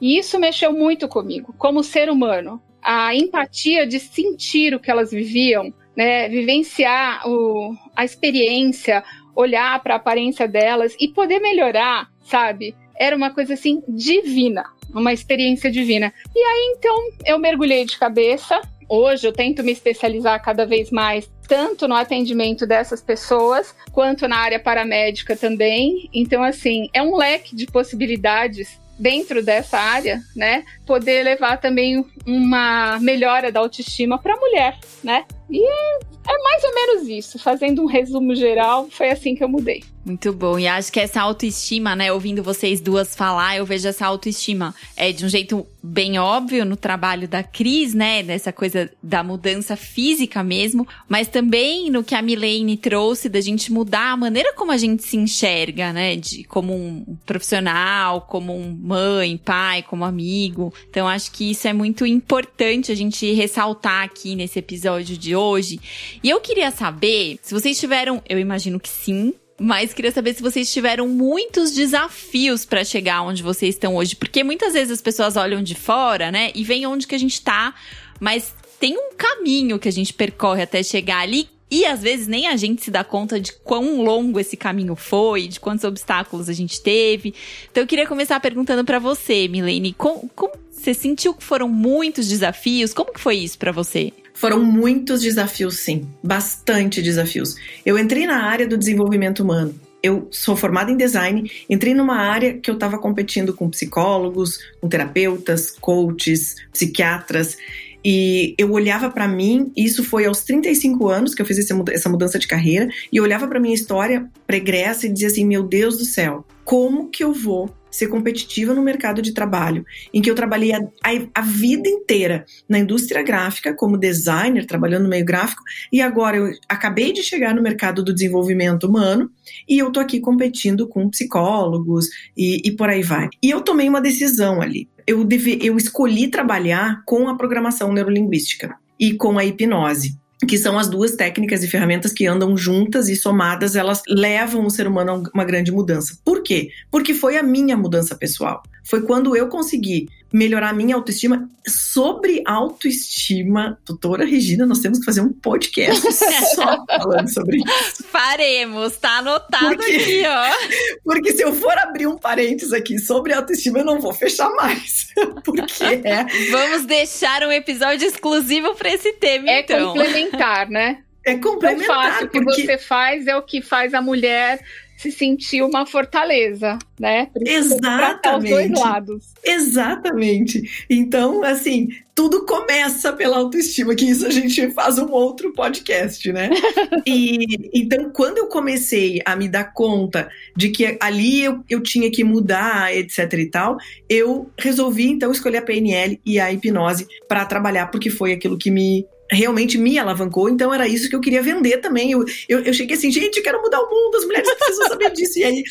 E 0.00 0.18
isso 0.18 0.38
mexeu 0.38 0.72
muito 0.72 1.08
comigo, 1.08 1.54
como 1.56 1.82
ser 1.82 2.10
humano. 2.10 2.60
A 2.82 3.14
empatia 3.14 3.86
de 3.86 3.98
sentir 3.98 4.74
o 4.74 4.80
que 4.80 4.90
elas 4.90 5.10
viviam, 5.10 5.72
né? 5.96 6.28
Vivenciar 6.28 7.26
o, 7.28 7.74
a 7.96 8.04
experiência, 8.04 9.02
olhar 9.34 9.82
para 9.82 9.94
a 9.94 9.96
aparência 9.96 10.46
delas 10.46 10.94
e 11.00 11.08
poder 11.08 11.40
melhorar, 11.40 12.08
sabe? 12.20 12.74
Era 12.98 13.16
uma 13.16 13.30
coisa 13.30 13.54
assim 13.54 13.82
divina 13.88 14.64
uma 14.94 15.12
experiência 15.12 15.70
divina. 15.70 16.12
E 16.34 16.38
aí 16.38 16.76
então 16.76 16.96
eu 17.26 17.38
mergulhei 17.38 17.84
de 17.84 17.98
cabeça. 17.98 18.60
Hoje 18.88 19.26
eu 19.26 19.32
tento 19.32 19.62
me 19.62 19.72
especializar 19.72 20.42
cada 20.42 20.66
vez 20.66 20.90
mais 20.90 21.28
tanto 21.48 21.88
no 21.88 21.94
atendimento 21.94 22.66
dessas 22.66 23.02
pessoas 23.02 23.74
quanto 23.92 24.28
na 24.28 24.36
área 24.36 24.60
paramédica 24.60 25.36
também. 25.36 26.08
Então 26.12 26.42
assim, 26.42 26.88
é 26.92 27.02
um 27.02 27.16
leque 27.16 27.56
de 27.56 27.66
possibilidades 27.66 28.78
dentro 28.98 29.44
dessa 29.44 29.78
área, 29.78 30.22
né? 30.36 30.64
Poder 30.86 31.24
levar 31.24 31.56
também 31.56 32.04
uma 32.24 32.98
melhora 33.00 33.50
da 33.50 33.60
autoestima 33.60 34.18
para 34.18 34.34
a 34.34 34.40
mulher, 34.40 34.78
né? 35.02 35.24
E 35.50 35.62
é 35.62 36.38
mais 36.42 36.64
ou 36.64 36.74
menos 36.74 37.08
isso. 37.08 37.38
Fazendo 37.38 37.82
um 37.82 37.86
resumo 37.86 38.34
geral, 38.34 38.88
foi 38.90 39.10
assim 39.10 39.34
que 39.34 39.44
eu 39.44 39.48
mudei. 39.48 39.82
Muito 40.04 40.32
bom. 40.34 40.58
E 40.58 40.68
acho 40.68 40.92
que 40.92 41.00
essa 41.00 41.22
autoestima, 41.22 41.96
né, 41.96 42.12
ouvindo 42.12 42.42
vocês 42.42 42.80
duas 42.80 43.16
falar, 43.16 43.56
eu 43.56 43.64
vejo 43.64 43.88
essa 43.88 44.06
autoestima 44.06 44.74
é 44.96 45.10
de 45.12 45.24
um 45.24 45.28
jeito 45.28 45.66
bem 45.82 46.18
óbvio 46.18 46.64
no 46.64 46.76
trabalho 46.76 47.26
da 47.26 47.42
Cris, 47.42 47.94
né, 47.94 48.22
dessa 48.22 48.52
coisa 48.52 48.90
da 49.02 49.22
mudança 49.22 49.76
física 49.76 50.42
mesmo, 50.42 50.86
mas 51.08 51.28
também 51.28 51.90
no 51.90 52.04
que 52.04 52.14
a 52.14 52.20
Milene 52.20 52.76
trouxe 52.76 53.30
da 53.30 53.40
gente 53.40 53.72
mudar 53.72 54.12
a 54.12 54.16
maneira 54.16 54.52
como 54.54 54.72
a 54.72 54.76
gente 54.76 55.02
se 55.02 55.16
enxerga, 55.16 55.92
né, 55.92 56.16
de 56.16 56.44
como 56.44 56.74
um 56.74 57.16
profissional, 57.24 58.22
como 58.22 58.54
um 58.54 58.76
mãe, 58.78 59.38
pai, 59.38 59.82
como 59.82 60.04
amigo. 60.04 60.72
Então 60.88 61.08
acho 61.08 61.30
que 61.32 61.50
isso 61.50 61.66
é 61.66 61.72
muito 61.72 62.04
importante 62.04 62.92
a 62.92 62.94
gente 62.94 63.32
ressaltar 63.32 64.04
aqui 64.04 64.34
nesse 64.34 64.58
episódio 64.58 65.16
de 65.16 65.33
hoje. 65.34 65.80
E 66.22 66.30
eu 66.30 66.40
queria 66.40 66.70
saber 66.70 67.38
se 67.42 67.52
vocês 67.52 67.78
tiveram, 67.78 68.22
eu 68.28 68.38
imagino 68.38 68.78
que 68.78 68.88
sim, 68.88 69.34
mas 69.58 69.92
queria 69.92 70.10
saber 70.10 70.34
se 70.34 70.42
vocês 70.42 70.72
tiveram 70.72 71.06
muitos 71.08 71.72
desafios 71.72 72.64
para 72.64 72.84
chegar 72.84 73.22
onde 73.22 73.42
vocês 73.42 73.74
estão 73.74 73.96
hoje, 73.96 74.16
porque 74.16 74.42
muitas 74.42 74.72
vezes 74.72 74.92
as 74.92 75.00
pessoas 75.00 75.36
olham 75.36 75.62
de 75.62 75.74
fora, 75.74 76.30
né, 76.30 76.50
e 76.54 76.64
veem 76.64 76.86
onde 76.86 77.06
que 77.06 77.14
a 77.14 77.18
gente 77.18 77.40
tá, 77.40 77.74
mas 78.20 78.54
tem 78.80 78.96
um 78.96 79.14
caminho 79.16 79.78
que 79.78 79.88
a 79.88 79.92
gente 79.92 80.12
percorre 80.12 80.62
até 80.62 80.82
chegar 80.82 81.20
ali 81.20 81.48
e 81.70 81.84
às 81.86 82.02
vezes 82.02 82.26
nem 82.26 82.46
a 82.46 82.56
gente 82.56 82.84
se 82.84 82.90
dá 82.90 83.02
conta 83.02 83.40
de 83.40 83.52
quão 83.52 84.02
longo 84.02 84.38
esse 84.38 84.56
caminho 84.56 84.94
foi, 84.94 85.48
de 85.48 85.58
quantos 85.58 85.84
obstáculos 85.84 86.48
a 86.48 86.52
gente 86.52 86.80
teve. 86.80 87.34
Então 87.70 87.82
eu 87.82 87.86
queria 87.86 88.06
começar 88.06 88.38
perguntando 88.40 88.84
para 88.84 88.98
você, 88.98 89.48
Milene, 89.48 89.92
como, 89.94 90.30
como 90.34 90.52
você 90.70 90.94
sentiu 90.94 91.34
que 91.34 91.42
foram 91.42 91.68
muitos 91.68 92.28
desafios? 92.28 92.92
Como 92.92 93.12
que 93.12 93.20
foi 93.20 93.36
isso 93.36 93.58
para 93.58 93.72
você? 93.72 94.12
Foram 94.34 94.62
muitos 94.62 95.22
desafios, 95.22 95.78
sim, 95.78 96.06
bastante 96.22 97.00
desafios. 97.00 97.56
Eu 97.86 97.96
entrei 97.96 98.26
na 98.26 98.44
área 98.44 98.66
do 98.66 98.76
desenvolvimento 98.76 99.44
humano. 99.44 99.74
Eu 100.02 100.28
sou 100.30 100.54
formada 100.54 100.90
em 100.90 100.96
design, 100.96 101.50
entrei 101.70 101.94
numa 101.94 102.16
área 102.16 102.52
que 102.52 102.68
eu 102.68 102.74
estava 102.74 102.98
competindo 102.98 103.54
com 103.54 103.70
psicólogos, 103.70 104.58
com 104.80 104.88
terapeutas, 104.88 105.70
coaches, 105.70 106.56
psiquiatras, 106.70 107.56
e 108.04 108.54
eu 108.58 108.70
olhava 108.70 109.08
para 109.08 109.26
mim, 109.26 109.72
isso 109.74 110.04
foi 110.04 110.26
aos 110.26 110.42
35 110.42 111.08
anos 111.08 111.34
que 111.34 111.40
eu 111.40 111.46
fiz 111.46 111.58
essa 111.88 112.08
mudança 112.10 112.38
de 112.38 112.46
carreira, 112.46 112.90
e 113.10 113.16
eu 113.16 113.22
olhava 113.22 113.48
para 113.48 113.58
minha 113.58 113.74
história 113.74 114.28
pregressa 114.46 115.06
e 115.06 115.12
dizia 115.12 115.28
assim: 115.28 115.46
meu 115.46 115.62
Deus 115.62 115.96
do 115.96 116.04
céu, 116.04 116.44
como 116.64 117.08
que 117.08 117.24
eu 117.24 117.32
vou 117.32 117.74
ser 117.94 118.08
competitiva 118.08 118.74
no 118.74 118.82
mercado 118.82 119.22
de 119.22 119.32
trabalho, 119.32 119.84
em 120.12 120.20
que 120.20 120.28
eu 120.28 120.34
trabalhei 120.34 120.72
a, 120.72 120.78
a, 120.78 121.10
a, 121.36 121.40
vida 121.42 121.88
inteira 121.88 122.44
na 122.68 122.80
indústria 122.80 123.22
gráfica, 123.22 123.72
como 123.72 123.96
designer, 123.96 124.66
trabalhando 124.66 125.04
no 125.04 125.08
meio 125.08 125.24
gráfico, 125.24 125.62
e 125.92 126.00
agora 126.00 126.36
eu 126.36 126.50
acabei 126.68 127.12
de 127.12 127.22
chegar 127.22 127.54
no 127.54 127.62
mercado 127.62 128.02
do 128.02 128.12
desenvolvimento 128.12 128.88
humano 128.88 129.30
e 129.68 129.78
eu 129.78 129.92
tô 129.92 130.00
aqui 130.00 130.18
competindo 130.18 130.88
com 130.88 131.08
psicólogos 131.08 132.06
e, 132.36 132.68
e 132.68 132.72
por 132.72 132.88
aí 132.88 133.02
vai. 133.02 133.28
E 133.40 133.50
eu 133.50 133.60
tomei 133.60 133.88
uma 133.88 134.00
decisão 134.00 134.60
ali. 134.60 134.88
Eu, 135.06 135.22
deve, 135.22 135.58
eu 135.62 135.76
escolhi 135.76 136.28
trabalhar 136.28 137.02
com 137.06 137.28
a 137.28 137.36
programação 137.36 137.92
neurolinguística 137.92 138.74
e 138.98 139.14
com 139.14 139.38
a 139.38 139.44
hipnose 139.44 140.18
que 140.46 140.58
são 140.58 140.78
as 140.78 140.88
duas 140.88 141.12
técnicas 141.12 141.62
e 141.62 141.68
ferramentas 141.68 142.12
que 142.12 142.26
andam 142.26 142.56
juntas 142.56 143.08
e 143.08 143.16
somadas, 143.16 143.76
elas 143.76 144.02
levam 144.08 144.66
o 144.66 144.70
ser 144.70 144.86
humano 144.86 145.12
a 145.12 145.30
uma 145.34 145.44
grande 145.44 145.70
mudança. 145.70 146.18
Por 146.24 146.42
quê? 146.42 146.70
Porque 146.90 147.14
foi 147.14 147.36
a 147.36 147.42
minha 147.42 147.76
mudança 147.76 148.14
pessoal. 148.14 148.62
Foi 148.84 149.02
quando 149.02 149.36
eu 149.36 149.48
consegui 149.48 150.08
melhorar 150.34 150.70
a 150.70 150.72
minha 150.72 150.96
autoestima. 150.96 151.48
Sobre 151.64 152.42
autoestima, 152.44 153.78
doutora 153.86 154.26
Regina, 154.26 154.66
nós 154.66 154.80
temos 154.80 154.98
que 154.98 155.04
fazer 155.04 155.20
um 155.20 155.32
podcast 155.32 156.02
só 156.12 156.84
falando 156.86 157.32
sobre 157.32 157.58
isso. 157.58 158.02
Faremos, 158.10 158.96
tá 158.96 159.18
anotado 159.18 159.76
porque, 159.76 159.92
aqui, 159.92 160.22
ó. 160.26 160.52
Porque 161.04 161.32
se 161.32 161.42
eu 161.42 161.54
for 161.54 161.78
abrir 161.78 162.08
um 162.08 162.18
parênteses 162.18 162.72
aqui 162.72 162.98
sobre 162.98 163.32
autoestima, 163.32 163.78
eu 163.78 163.84
não 163.84 164.00
vou 164.00 164.12
fechar 164.12 164.50
mais. 164.50 165.06
Porque 165.44 165.84
é. 165.84 166.26
Vamos 166.50 166.84
deixar 166.84 167.44
um 167.44 167.52
episódio 167.52 168.06
exclusivo 168.06 168.74
para 168.74 168.92
esse 168.92 169.12
tema, 169.12 169.48
é 169.48 169.60
então. 169.60 169.76
É 169.76 169.84
complementar, 169.84 170.68
né? 170.68 171.04
É 171.24 171.36
complementar. 171.36 171.84
O 171.84 172.12
fácil 172.12 172.28
que 172.28 172.42
porque... 172.42 172.62
você 172.62 172.76
faz 172.76 173.26
é 173.26 173.36
o 173.36 173.42
que 173.42 173.62
faz 173.62 173.94
a 173.94 174.02
mulher 174.02 174.60
se 174.96 175.10
sentir 175.10 175.62
uma 175.62 175.86
fortaleza, 175.86 176.78
né? 176.98 177.28
Exatamente. 177.44 178.44
Os 178.44 178.50
dois 178.50 178.70
lados. 178.70 179.24
Exatamente. 179.44 180.62
Então, 180.88 181.42
assim, 181.42 181.88
tudo 182.14 182.46
começa 182.46 183.12
pela 183.12 183.38
autoestima, 183.38 183.94
que 183.94 184.04
isso 184.04 184.26
a 184.26 184.30
gente 184.30 184.70
faz 184.70 184.98
um 184.98 185.10
outro 185.10 185.52
podcast, 185.52 186.32
né? 186.32 186.48
e 187.06 187.70
então, 187.74 188.10
quando 188.10 188.38
eu 188.38 188.46
comecei 188.46 189.20
a 189.24 189.34
me 189.34 189.48
dar 189.48 189.72
conta 189.72 190.28
de 190.56 190.70
que 190.70 190.96
ali 191.00 191.42
eu, 191.42 191.64
eu 191.68 191.82
tinha 191.82 192.10
que 192.10 192.22
mudar, 192.22 192.94
etc 192.94 193.32
e 193.34 193.50
tal, 193.50 193.76
eu 194.08 194.48
resolvi 194.58 195.08
então 195.10 195.32
escolher 195.32 195.58
a 195.58 195.62
PNL 195.62 196.20
e 196.24 196.38
a 196.38 196.52
hipnose 196.52 197.06
para 197.28 197.44
trabalhar, 197.44 197.88
porque 197.88 198.10
foi 198.10 198.32
aquilo 198.32 198.56
que 198.56 198.70
me 198.70 199.04
realmente 199.30 199.78
me 199.78 199.98
alavancou, 199.98 200.48
então 200.48 200.72
era 200.72 200.86
isso 200.86 201.08
que 201.08 201.16
eu 201.16 201.20
queria 201.20 201.42
vender 201.42 201.78
também. 201.78 202.12
Eu, 202.12 202.24
eu, 202.48 202.60
eu 202.60 202.74
cheguei 202.74 202.96
assim, 202.96 203.10
gente, 203.10 203.38
eu 203.38 203.42
quero 203.42 203.60
mudar 203.62 203.80
o 203.80 203.90
mundo, 203.90 204.16
as 204.16 204.24
mulheres 204.24 204.54
precisam 204.54 204.88
saber 204.88 205.10
disso. 205.12 205.38
E 205.38 205.44
aí 205.44 205.62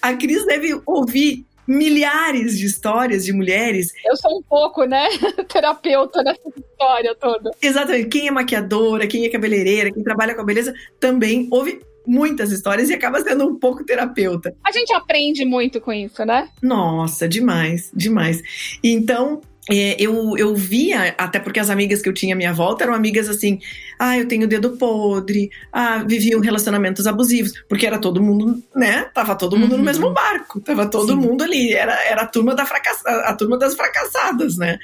a 0.00 0.14
Cris 0.14 0.44
deve 0.46 0.80
ouvir 0.86 1.44
milhares 1.66 2.58
de 2.58 2.66
histórias 2.66 3.24
de 3.24 3.32
mulheres. 3.32 3.92
Eu 4.04 4.16
sou 4.16 4.38
um 4.38 4.42
pouco, 4.42 4.84
né, 4.84 5.08
terapeuta 5.52 6.22
nessa 6.22 6.40
história 6.48 7.14
toda. 7.14 7.50
Exatamente. 7.60 8.08
Quem 8.08 8.28
é 8.28 8.30
maquiadora, 8.30 9.06
quem 9.06 9.24
é 9.24 9.28
cabeleireira, 9.28 9.92
quem 9.92 10.02
trabalha 10.02 10.34
com 10.34 10.40
a 10.40 10.44
beleza, 10.44 10.74
também 10.98 11.48
ouve 11.50 11.80
muitas 12.06 12.50
histórias 12.50 12.90
e 12.90 12.94
acaba 12.94 13.20
sendo 13.20 13.46
um 13.46 13.58
pouco 13.58 13.84
terapeuta. 13.84 14.54
A 14.64 14.72
gente 14.72 14.92
aprende 14.92 15.44
muito 15.44 15.80
com 15.80 15.92
isso, 15.92 16.24
né? 16.24 16.48
Nossa, 16.60 17.28
demais, 17.28 17.90
demais. 17.94 18.42
Então, 18.82 19.40
eu, 19.70 20.36
eu 20.36 20.54
via, 20.56 21.14
até 21.16 21.38
porque 21.38 21.60
as 21.60 21.70
amigas 21.70 22.02
que 22.02 22.08
eu 22.08 22.12
tinha 22.12 22.34
à 22.34 22.36
minha 22.36 22.52
volta 22.52 22.82
eram 22.82 22.94
amigas 22.94 23.28
assim, 23.28 23.60
ah, 23.96 24.18
eu 24.18 24.26
tenho 24.26 24.48
dedo 24.48 24.76
podre, 24.76 25.50
ah, 25.72 26.02
viviam 26.04 26.40
relacionamentos 26.40 27.06
abusivos, 27.06 27.52
porque 27.68 27.86
era 27.86 27.98
todo 27.98 28.20
mundo, 28.20 28.60
né? 28.74 29.08
Tava 29.14 29.36
todo 29.36 29.56
mundo 29.56 29.72
uhum. 29.72 29.78
no 29.78 29.84
mesmo 29.84 30.12
barco, 30.12 30.60
tava 30.60 30.86
todo 30.86 31.12
Sim. 31.12 31.18
mundo 31.18 31.44
ali, 31.44 31.72
era, 31.72 31.94
era 32.04 32.22
a, 32.22 32.26
turma 32.26 32.56
da 32.56 32.66
fracass... 32.66 33.06
a 33.06 33.34
turma 33.34 33.56
das 33.56 33.74
fracassadas, 33.74 34.56
né? 34.56 34.78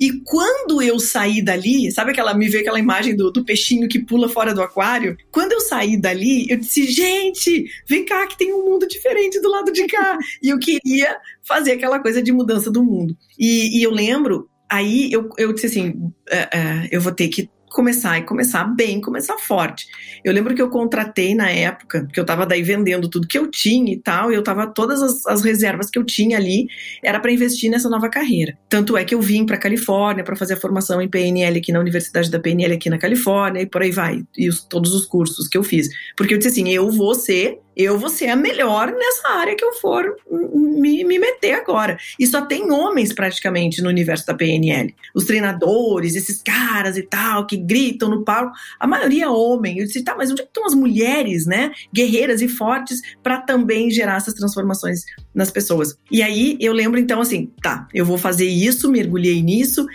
E 0.00 0.12
quando 0.24 0.82
eu 0.82 0.98
saí 0.98 1.40
dali, 1.40 1.92
sabe 1.92 2.10
aquela, 2.10 2.34
me 2.34 2.48
veio 2.48 2.62
aquela 2.62 2.80
imagem 2.80 3.14
do, 3.14 3.30
do 3.30 3.44
peixinho 3.44 3.88
que 3.88 4.00
pula 4.00 4.28
fora 4.28 4.52
do 4.52 4.62
aquário? 4.62 5.16
Quando 5.30 5.52
eu 5.52 5.60
saí 5.60 5.96
dali, 5.96 6.50
eu 6.50 6.56
disse, 6.56 6.86
gente, 6.90 7.66
vem 7.86 8.04
cá 8.04 8.26
que 8.26 8.36
tem 8.36 8.52
um 8.52 8.64
mundo 8.64 8.88
diferente 8.88 9.40
do 9.40 9.48
lado 9.48 9.70
de 9.70 9.86
cá. 9.86 10.18
e 10.42 10.48
eu 10.48 10.58
queria 10.58 11.16
fazer 11.44 11.72
aquela 11.72 12.00
coisa 12.00 12.22
de 12.22 12.32
mudança 12.32 12.70
do 12.70 12.82
mundo. 12.82 13.16
E, 13.38 13.78
e 13.78 13.82
eu 13.82 13.90
lembro, 13.90 14.23
aí 14.70 15.10
eu, 15.12 15.28
eu 15.38 15.52
disse 15.52 15.66
assim: 15.66 16.12
é, 16.28 16.58
é, 16.58 16.88
eu 16.90 17.00
vou 17.00 17.12
ter 17.12 17.28
que 17.28 17.48
começar 17.74 18.16
e 18.16 18.22
começar 18.22 18.62
bem, 18.64 19.00
começar 19.00 19.36
forte. 19.36 19.88
Eu 20.24 20.32
lembro 20.32 20.54
que 20.54 20.62
eu 20.62 20.70
contratei 20.70 21.34
na 21.34 21.50
época, 21.50 22.06
que 22.12 22.20
eu 22.20 22.22
estava 22.22 22.46
daí 22.46 22.62
vendendo 22.62 23.10
tudo 23.10 23.26
que 23.26 23.36
eu 23.36 23.50
tinha 23.50 23.92
e 23.92 23.98
tal, 23.98 24.30
e 24.30 24.34
eu 24.36 24.44
tava 24.44 24.68
todas 24.68 25.02
as, 25.02 25.26
as 25.26 25.42
reservas 25.42 25.90
que 25.90 25.98
eu 25.98 26.04
tinha 26.04 26.38
ali 26.38 26.68
era 27.02 27.18
para 27.18 27.32
investir 27.32 27.68
nessa 27.68 27.90
nova 27.90 28.08
carreira. 28.08 28.56
Tanto 28.68 28.96
é 28.96 29.04
que 29.04 29.12
eu 29.14 29.20
vim 29.20 29.44
para 29.44 29.58
Califórnia 29.58 30.22
para 30.22 30.36
fazer 30.36 30.54
a 30.54 30.56
formação 30.56 31.02
em 31.02 31.08
PNL 31.08 31.58
aqui 31.58 31.72
na 31.72 31.80
Universidade 31.80 32.30
da 32.30 32.38
PNL 32.38 32.74
aqui 32.74 32.88
na 32.88 32.96
Califórnia 32.96 33.62
e 33.62 33.66
por 33.66 33.82
aí 33.82 33.90
vai, 33.90 34.22
e 34.38 34.48
os, 34.48 34.62
todos 34.62 34.94
os 34.94 35.04
cursos 35.04 35.48
que 35.48 35.58
eu 35.58 35.64
fiz, 35.64 35.88
porque 36.16 36.32
eu 36.32 36.38
disse 36.38 36.50
assim, 36.50 36.72
eu 36.72 36.88
vou 36.92 37.14
ser 37.16 37.58
eu 37.76 37.98
vou 37.98 38.08
ser 38.08 38.28
a 38.28 38.36
melhor 38.36 38.92
nessa 38.92 39.28
área 39.28 39.56
que 39.56 39.64
eu 39.64 39.72
for 39.74 40.16
me, 40.30 41.04
me 41.04 41.18
meter 41.18 41.54
agora. 41.54 41.98
E 42.18 42.26
só 42.26 42.42
tem 42.42 42.70
homens 42.70 43.12
praticamente 43.12 43.82
no 43.82 43.88
universo 43.88 44.26
da 44.26 44.34
PNL. 44.34 44.94
Os 45.14 45.24
treinadores, 45.24 46.14
esses 46.14 46.42
caras 46.42 46.96
e 46.96 47.02
tal, 47.02 47.46
que 47.46 47.56
gritam 47.56 48.08
no 48.08 48.24
palco, 48.24 48.52
a 48.78 48.86
maioria 48.86 49.24
é 49.24 49.28
homem. 49.28 49.78
Eu 49.78 49.86
disse, 49.86 50.02
tá, 50.02 50.14
mas 50.16 50.30
onde 50.30 50.42
é 50.42 50.44
estão 50.44 50.66
as 50.66 50.74
mulheres, 50.74 51.46
né? 51.46 51.72
Guerreiras 51.92 52.40
e 52.40 52.48
fortes 52.48 53.00
para 53.22 53.40
também 53.40 53.90
gerar 53.90 54.16
essas 54.16 54.34
transformações 54.34 55.02
nas 55.34 55.50
pessoas. 55.50 55.98
E 56.10 56.22
aí 56.22 56.56
eu 56.60 56.72
lembro 56.72 57.00
então 57.00 57.20
assim, 57.20 57.50
tá, 57.60 57.88
eu 57.92 58.04
vou 58.04 58.18
fazer 58.18 58.46
isso, 58.46 58.90
mergulhei 58.90 59.42
nisso. 59.42 59.86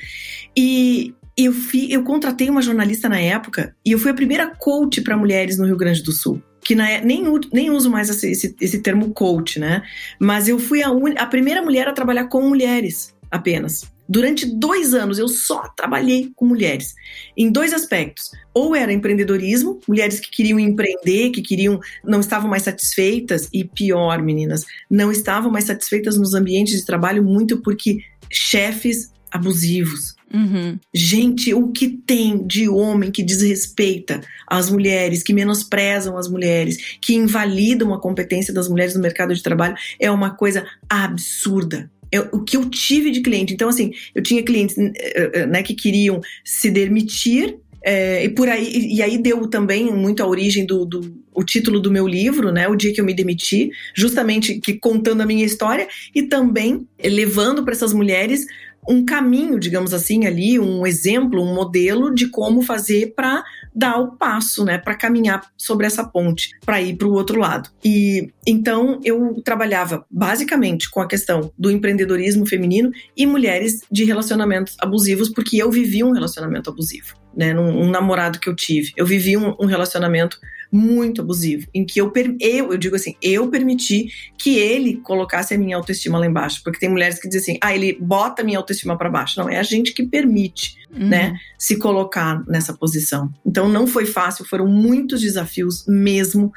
E, 0.56 1.13
eu, 1.38 1.54
fi, 1.54 1.92
eu 1.92 2.04
contratei 2.04 2.50
uma 2.50 2.62
jornalista 2.62 3.08
na 3.08 3.20
época 3.20 3.74
e 3.86 3.94
eu 3.94 4.00
fui 4.00 4.12
a 4.12 4.13
primeira 4.13 4.48
coach 4.48 5.00
para 5.02 5.15
mulheres 5.15 5.58
no 5.58 5.65
Rio 5.65 5.78
Grande 5.78 6.04
do 6.04 6.12
Sul 6.12 6.42
que 6.69 6.75
na, 6.75 6.88
é, 6.88 7.03
nem, 7.03 7.23
nem 7.51 7.71
uso 7.71 7.89
mais 7.89 8.12
esse, 8.12 8.29
esse, 8.29 8.55
esse, 8.62 8.77
termo 8.77 9.12
coach, 9.12 9.60
né? 9.60 9.82
Mas 10.19 10.47
eu 10.47 10.60
fui 10.60 10.84
a, 10.84 10.91
un, 10.91 11.15
a 11.17 11.25
primeira 11.25 11.63
mulher 11.63 11.88
a 11.88 11.93
trabalhar 11.93 12.25
com 12.25 12.47
mulheres 12.47 13.12
apenas. 13.32 13.91
Durante 14.08 14.45
dois 14.45 14.93
anos 14.93 15.17
eu 15.17 15.27
só 15.27 15.67
trabalhei 15.75 16.32
com 16.36 16.45
mulheres, 16.45 16.93
em 17.36 17.51
dois 17.51 17.73
aspectos. 17.73 18.29
Ou 18.53 18.75
era 18.75 18.93
empreendedorismo, 18.93 19.79
mulheres 19.88 20.19
que 20.19 20.29
queriam 20.29 20.60
empreender, 20.60 21.32
que 21.32 21.41
queriam, 21.41 21.79
não 22.03 22.19
estavam 22.19 22.47
mais 22.47 22.62
satisfeitas, 22.62 23.49
e 23.51 23.63
pior, 23.63 24.21
meninas, 24.21 24.63
não 24.88 25.12
estavam 25.12 25.51
mais 25.51 25.65
satisfeitas 25.65 26.19
nos 26.19 26.36
ambientes 26.36 26.79
de 26.79 26.86
trabalho, 26.86 27.23
muito 27.23 27.63
porque 27.63 28.03
chefes 28.32 29.12
abusivos, 29.32 30.15
Uhum. 30.34 30.78
Gente, 30.94 31.54
o 31.54 31.72
que 31.72 31.88
tem 31.88 32.46
de 32.46 32.70
homem 32.70 33.12
que 33.12 33.24
desrespeita 33.24 34.22
as 34.48 34.70
mulheres, 34.70 35.24
que 35.24 35.34
menosprezam 35.34 36.18
as 36.18 36.28
mulheres, 36.28 36.98
que 37.02 37.15
invalidam 37.15 37.94
a 37.94 38.00
competência 38.00 38.54
das 38.54 38.68
mulheres 38.68 38.96
no 38.96 39.02
mercado 39.02 39.34
de 39.34 39.42
trabalho 39.42 39.76
é 40.00 40.10
uma 40.10 40.32
coisa 40.32 40.65
absurda. 40.89 41.89
É 42.12 42.20
o 42.20 42.44
que 42.44 42.58
eu 42.58 42.70
tive 42.70 43.12
de 43.12 43.22
cliente. 43.22 43.54
Então, 43.54 43.70
assim, 43.70 43.92
eu 44.15 44.24
tinha 44.24 44.42
clientes 44.42 44.76
eh, 44.78 44.94
eh, 45.34 45.46
né, 45.46 45.62
que 45.62 45.76
queriam 45.76 46.20
se 46.44 46.72
demitir 46.72 47.60
é, 47.82 48.26
e 48.26 48.30
por 48.30 48.50
aí 48.50 48.68
e 48.94 49.02
aí 49.02 49.18
deu 49.18 49.48
também 49.48 49.86
muito 49.94 50.22
a 50.22 50.28
origem 50.28 50.65
do, 50.65 50.86
do, 50.86 51.02
o 51.34 51.44
título 51.44 51.80
do 51.80 51.92
meu 51.92 52.08
livro, 52.08 52.52
né, 52.52 52.68
o 52.68 52.76
dia 52.76 52.94
que 52.94 53.00
eu 53.00 53.06
me 53.06 53.13
demiti, 53.13 53.72
justamente 53.96 54.60
que 54.60 54.74
contando 54.74 55.22
a 55.22 55.26
minha 55.26 55.46
história 55.46 55.88
e 56.13 56.24
também 56.24 56.86
levando 57.02 57.63
para 57.63 57.74
essas 57.74 57.94
mulheres 57.94 58.46
um 58.89 59.06
caminho, 59.06 59.60
digamos 59.60 59.93
assim, 59.93 60.25
ali, 60.25 60.60
um 60.60 60.86
exemplo, 60.86 61.43
um 61.43 61.54
modelo 61.54 62.13
de 62.13 62.28
como 62.28 62.63
fazer 62.63 63.13
para 63.15 63.43
dar 63.73 63.99
o 63.99 64.17
passo, 64.17 64.65
né, 64.65 64.80
para 64.80 64.95
caminhar 64.95 65.45
sobre 65.56 65.86
essa 65.86 66.04
ponte, 66.04 66.58
para 66.65 66.82
ir 66.82 66.97
para 66.97 67.08
o 67.08 67.13
outro 67.13 67.39
lado. 67.39 67.69
E 67.86 68.32
então 68.47 68.99
eu 69.04 69.39
trabalhava 69.45 70.04
basicamente 70.10 70.89
com 70.89 71.02
a 71.02 71.08
questão 71.08 71.54
do 71.58 71.69
empreendedorismo 71.69 72.47
feminino 72.47 72.91
e 73.15 73.28
mulheres 73.28 73.82
de 73.91 74.04
relacionamentos 74.04 74.75
abusivos, 74.80 75.30
porque 75.30 75.58
eu 75.62 75.69
vivi 75.69 76.04
um 76.04 76.12
relacionamento 76.12 76.71
abusivo, 76.71 77.15
né, 77.38 77.54
num 77.54 77.69
um 77.84 77.91
namorado 77.91 78.39
que 78.39 78.49
eu 78.49 78.56
tive. 78.56 78.91
Eu 78.97 79.06
vivi 79.06 79.38
um, 79.38 79.56
um 79.60 79.67
relacionamento 79.67 80.39
muito 80.71 81.21
abusivo, 81.21 81.67
em 81.73 81.86
que 81.86 81.99
eu, 81.99 82.12
eu, 82.39 82.71
eu 82.71 82.77
digo 82.77 82.95
assim, 82.95 83.15
eu 83.21 83.49
permiti 83.49 84.10
que 84.38 84.58
ele 84.58 84.97
colocasse 84.97 85.53
a 85.53 85.58
minha 85.58 85.75
autoestima 85.75 86.19
lá 86.19 86.25
embaixo, 86.25 86.62
porque 86.63 86.79
tem 86.79 86.89
mulheres 86.89 87.19
que 87.19 87.27
dizem 87.27 87.55
assim, 87.55 87.60
ah, 87.62 87.75
ele 87.75 87.97
bota 87.99 88.41
a 88.41 88.45
minha 88.45 88.58
autoestima 88.58 88.97
para 88.97 89.10
baixo. 89.10 89.39
Não, 89.39 89.49
é 89.49 89.58
a 89.58 89.63
gente 89.63 89.93
que 89.93 90.03
permite, 90.03 90.75
uhum. 90.91 91.08
né, 91.08 91.34
se 91.58 91.77
colocar 91.77 92.43
nessa 92.47 92.73
posição. 92.73 93.32
Então 93.45 93.67
não 93.67 93.88
foi 93.88 94.05
fácil, 94.05 94.45
foram 94.45 94.67
muitos 94.67 95.21
desafios 95.21 95.86
mesmo. 95.88 96.51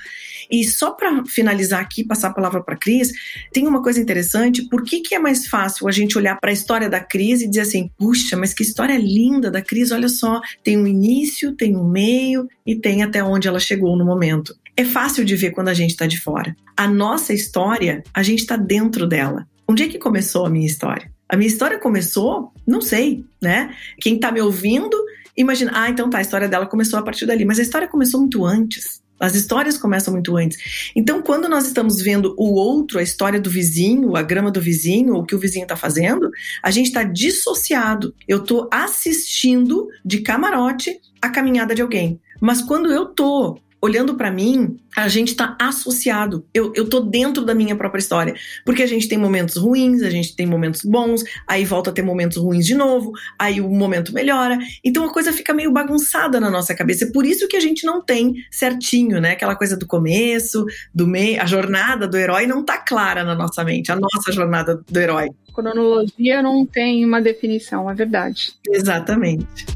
E 0.50 0.64
só 0.64 0.90
para 0.90 1.24
finalizar 1.24 1.80
aqui, 1.80 2.04
passar 2.04 2.28
a 2.28 2.34
palavra 2.34 2.62
para 2.62 2.76
Cris, 2.76 3.12
tem 3.52 3.66
uma 3.66 3.82
coisa 3.82 4.00
interessante, 4.00 4.68
por 4.68 4.82
que 4.82 5.00
que 5.00 5.14
é 5.14 5.18
mais 5.18 5.46
fácil 5.46 5.88
a 5.88 5.92
gente 5.92 6.18
olhar 6.18 6.38
para 6.38 6.50
a 6.50 6.52
história 6.52 6.88
da 6.90 7.00
Cris 7.00 7.40
e 7.40 7.48
dizer 7.48 7.62
assim, 7.62 7.90
puxa, 7.96 8.36
mas 8.36 8.52
que 8.52 8.62
história 8.62 8.98
linda 8.98 9.50
da 9.50 9.62
Cris, 9.62 9.90
olha 9.90 10.08
só, 10.08 10.40
tem 10.62 10.76
um 10.76 10.86
início, 10.86 11.56
tem 11.56 11.76
um 11.76 11.88
meio 11.88 12.48
e 12.66 12.76
tem 12.76 13.02
até 13.02 13.22
onde 13.24 13.48
ela 13.48 13.58
chegou 13.58 13.96
no 14.02 14.10
momento. 14.10 14.54
É 14.76 14.84
fácil 14.84 15.24
de 15.24 15.36
ver 15.36 15.52
quando 15.52 15.68
a 15.68 15.74
gente 15.74 15.90
está 15.90 16.06
de 16.06 16.20
fora. 16.20 16.56
A 16.76 16.88
nossa 16.88 17.32
história, 17.32 18.02
a 18.12 18.22
gente 18.22 18.40
está 18.40 18.56
dentro 18.56 19.06
dela. 19.06 19.46
Onde 19.68 19.84
é 19.84 19.88
que 19.88 19.98
começou 19.98 20.46
a 20.46 20.50
minha 20.50 20.66
história? 20.66 21.10
A 21.28 21.36
minha 21.36 21.48
história 21.48 21.78
começou, 21.78 22.52
não 22.66 22.80
sei, 22.80 23.24
né? 23.40 23.74
Quem 24.00 24.16
está 24.16 24.30
me 24.32 24.40
ouvindo, 24.40 24.96
imagina, 25.36 25.72
ah, 25.74 25.88
então 25.88 26.10
tá, 26.10 26.18
a 26.18 26.22
história 26.22 26.48
dela 26.48 26.66
começou 26.66 26.98
a 26.98 27.02
partir 27.02 27.24
dali, 27.26 27.44
mas 27.44 27.58
a 27.58 27.62
história 27.62 27.88
começou 27.88 28.20
muito 28.20 28.44
antes. 28.44 29.02
As 29.22 29.36
histórias 29.36 29.78
começam 29.78 30.12
muito 30.12 30.36
antes. 30.36 30.90
Então, 30.96 31.22
quando 31.22 31.48
nós 31.48 31.64
estamos 31.64 32.02
vendo 32.02 32.34
o 32.36 32.54
outro, 32.54 32.98
a 32.98 33.02
história 33.04 33.40
do 33.40 33.48
vizinho, 33.48 34.16
a 34.16 34.22
grama 34.22 34.50
do 34.50 34.60
vizinho, 34.60 35.14
o 35.14 35.24
que 35.24 35.34
o 35.34 35.38
vizinho 35.38 35.62
está 35.62 35.76
fazendo, 35.76 36.28
a 36.60 36.72
gente 36.72 36.86
está 36.86 37.04
dissociado. 37.04 38.12
Eu 38.26 38.38
estou 38.38 38.68
assistindo 38.72 39.86
de 40.04 40.22
camarote 40.22 41.00
a 41.20 41.28
caminhada 41.28 41.72
de 41.72 41.82
alguém. 41.82 42.20
Mas 42.40 42.60
quando 42.60 42.92
eu 42.92 43.06
tô 43.06 43.60
olhando 43.82 44.14
para 44.14 44.30
mim, 44.30 44.76
a 44.96 45.08
gente 45.08 45.30
está 45.30 45.56
associado. 45.60 46.46
Eu, 46.54 46.72
eu 46.76 46.88
tô 46.88 47.00
dentro 47.00 47.44
da 47.44 47.52
minha 47.52 47.74
própria 47.74 47.98
história. 47.98 48.34
Porque 48.64 48.82
a 48.82 48.86
gente 48.86 49.08
tem 49.08 49.18
momentos 49.18 49.56
ruins, 49.56 50.02
a 50.02 50.10
gente 50.10 50.36
tem 50.36 50.46
momentos 50.46 50.82
bons, 50.82 51.24
aí 51.48 51.64
volta 51.64 51.90
a 51.90 51.92
ter 51.92 52.02
momentos 52.02 52.36
ruins 52.36 52.64
de 52.64 52.76
novo, 52.76 53.10
aí 53.36 53.60
o 53.60 53.68
momento 53.68 54.14
melhora. 54.14 54.56
Então 54.84 55.04
a 55.04 55.12
coisa 55.12 55.32
fica 55.32 55.52
meio 55.52 55.72
bagunçada 55.72 56.38
na 56.38 56.48
nossa 56.48 56.74
cabeça. 56.74 57.06
É 57.06 57.10
por 57.10 57.26
isso 57.26 57.48
que 57.48 57.56
a 57.56 57.60
gente 57.60 57.84
não 57.84 58.00
tem 58.00 58.36
certinho, 58.50 59.20
né? 59.20 59.32
Aquela 59.32 59.56
coisa 59.56 59.76
do 59.76 59.86
começo, 59.86 60.64
do 60.94 61.06
meio, 61.06 61.42
a 61.42 61.46
jornada 61.46 62.06
do 62.06 62.16
herói 62.16 62.46
não 62.46 62.64
tá 62.64 62.78
clara 62.78 63.24
na 63.24 63.34
nossa 63.34 63.64
mente, 63.64 63.90
a 63.90 63.96
nossa 63.96 64.30
jornada 64.30 64.80
do 64.88 65.00
herói. 65.00 65.28
Cronologia 65.52 66.40
não 66.40 66.64
tem 66.64 67.04
uma 67.04 67.20
definição, 67.20 67.90
é 67.90 67.94
verdade. 67.94 68.52
Exatamente. 68.70 69.66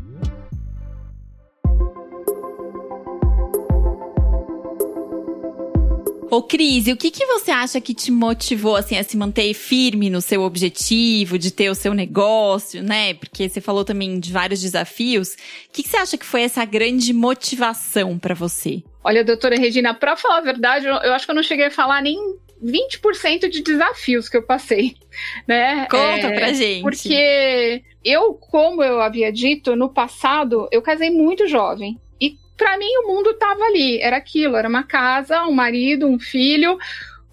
Ô, 6.37 6.43
Cris, 6.43 6.87
o 6.87 6.97
que, 6.99 7.11
que 7.11 7.25
você 7.25 7.51
acha 7.51 7.81
que 7.81 7.95
te 7.95 8.11
motivou, 8.11 8.77
assim, 8.77 8.99
a 8.99 9.03
se 9.03 9.17
manter 9.17 9.55
firme 9.55 10.11
no 10.11 10.21
seu 10.21 10.43
objetivo, 10.43 11.39
de 11.39 11.51
ter 11.51 11.71
o 11.71 11.75
seu 11.75 11.95
negócio, 11.95 12.83
né? 12.83 13.15
Porque 13.15 13.49
você 13.49 13.59
falou 13.59 13.87
também 13.87 14.21
de 14.21 14.31
vários 14.31 14.61
desafios. 14.61 15.33
O 15.33 15.73
que, 15.73 15.83
que 15.83 15.89
você 15.89 15.97
acha 15.97 16.19
que 16.19 16.27
foi 16.27 16.43
essa 16.43 16.63
grande 16.67 17.15
motivação 17.15 18.19
para 18.19 18.35
você? 18.35 18.83
Olha, 19.03 19.25
doutora 19.25 19.57
Regina, 19.57 19.95
para 19.95 20.15
falar 20.15 20.37
a 20.37 20.43
verdade, 20.43 20.87
eu 20.87 21.15
acho 21.15 21.25
que 21.25 21.31
eu 21.31 21.35
não 21.35 21.43
cheguei 21.43 21.69
a 21.69 21.71
falar 21.71 22.03
nem 22.03 22.19
20% 22.63 23.49
de 23.49 23.63
desafios 23.63 24.29
que 24.29 24.37
eu 24.37 24.43
passei, 24.43 24.95
né? 25.49 25.87
Conta 25.91 26.27
é, 26.27 26.35
pra 26.35 26.53
gente. 26.53 26.83
Porque 26.83 27.83
eu, 28.05 28.35
como 28.35 28.83
eu 28.83 29.01
havia 29.01 29.33
dito, 29.33 29.75
no 29.75 29.89
passado, 29.89 30.69
eu 30.71 30.83
casei 30.83 31.09
muito 31.09 31.49
jovem 31.49 31.99
para 32.57 32.79
mim 32.79 32.91
o 33.05 33.09
mundo 33.09 33.31
estava 33.31 33.65
ali, 33.65 34.01
era 34.01 34.17
aquilo, 34.17 34.57
era 34.57 34.69
uma 34.69 34.83
casa, 34.83 35.45
um 35.45 35.53
marido, 35.53 36.07
um 36.07 36.19
filho, 36.19 36.79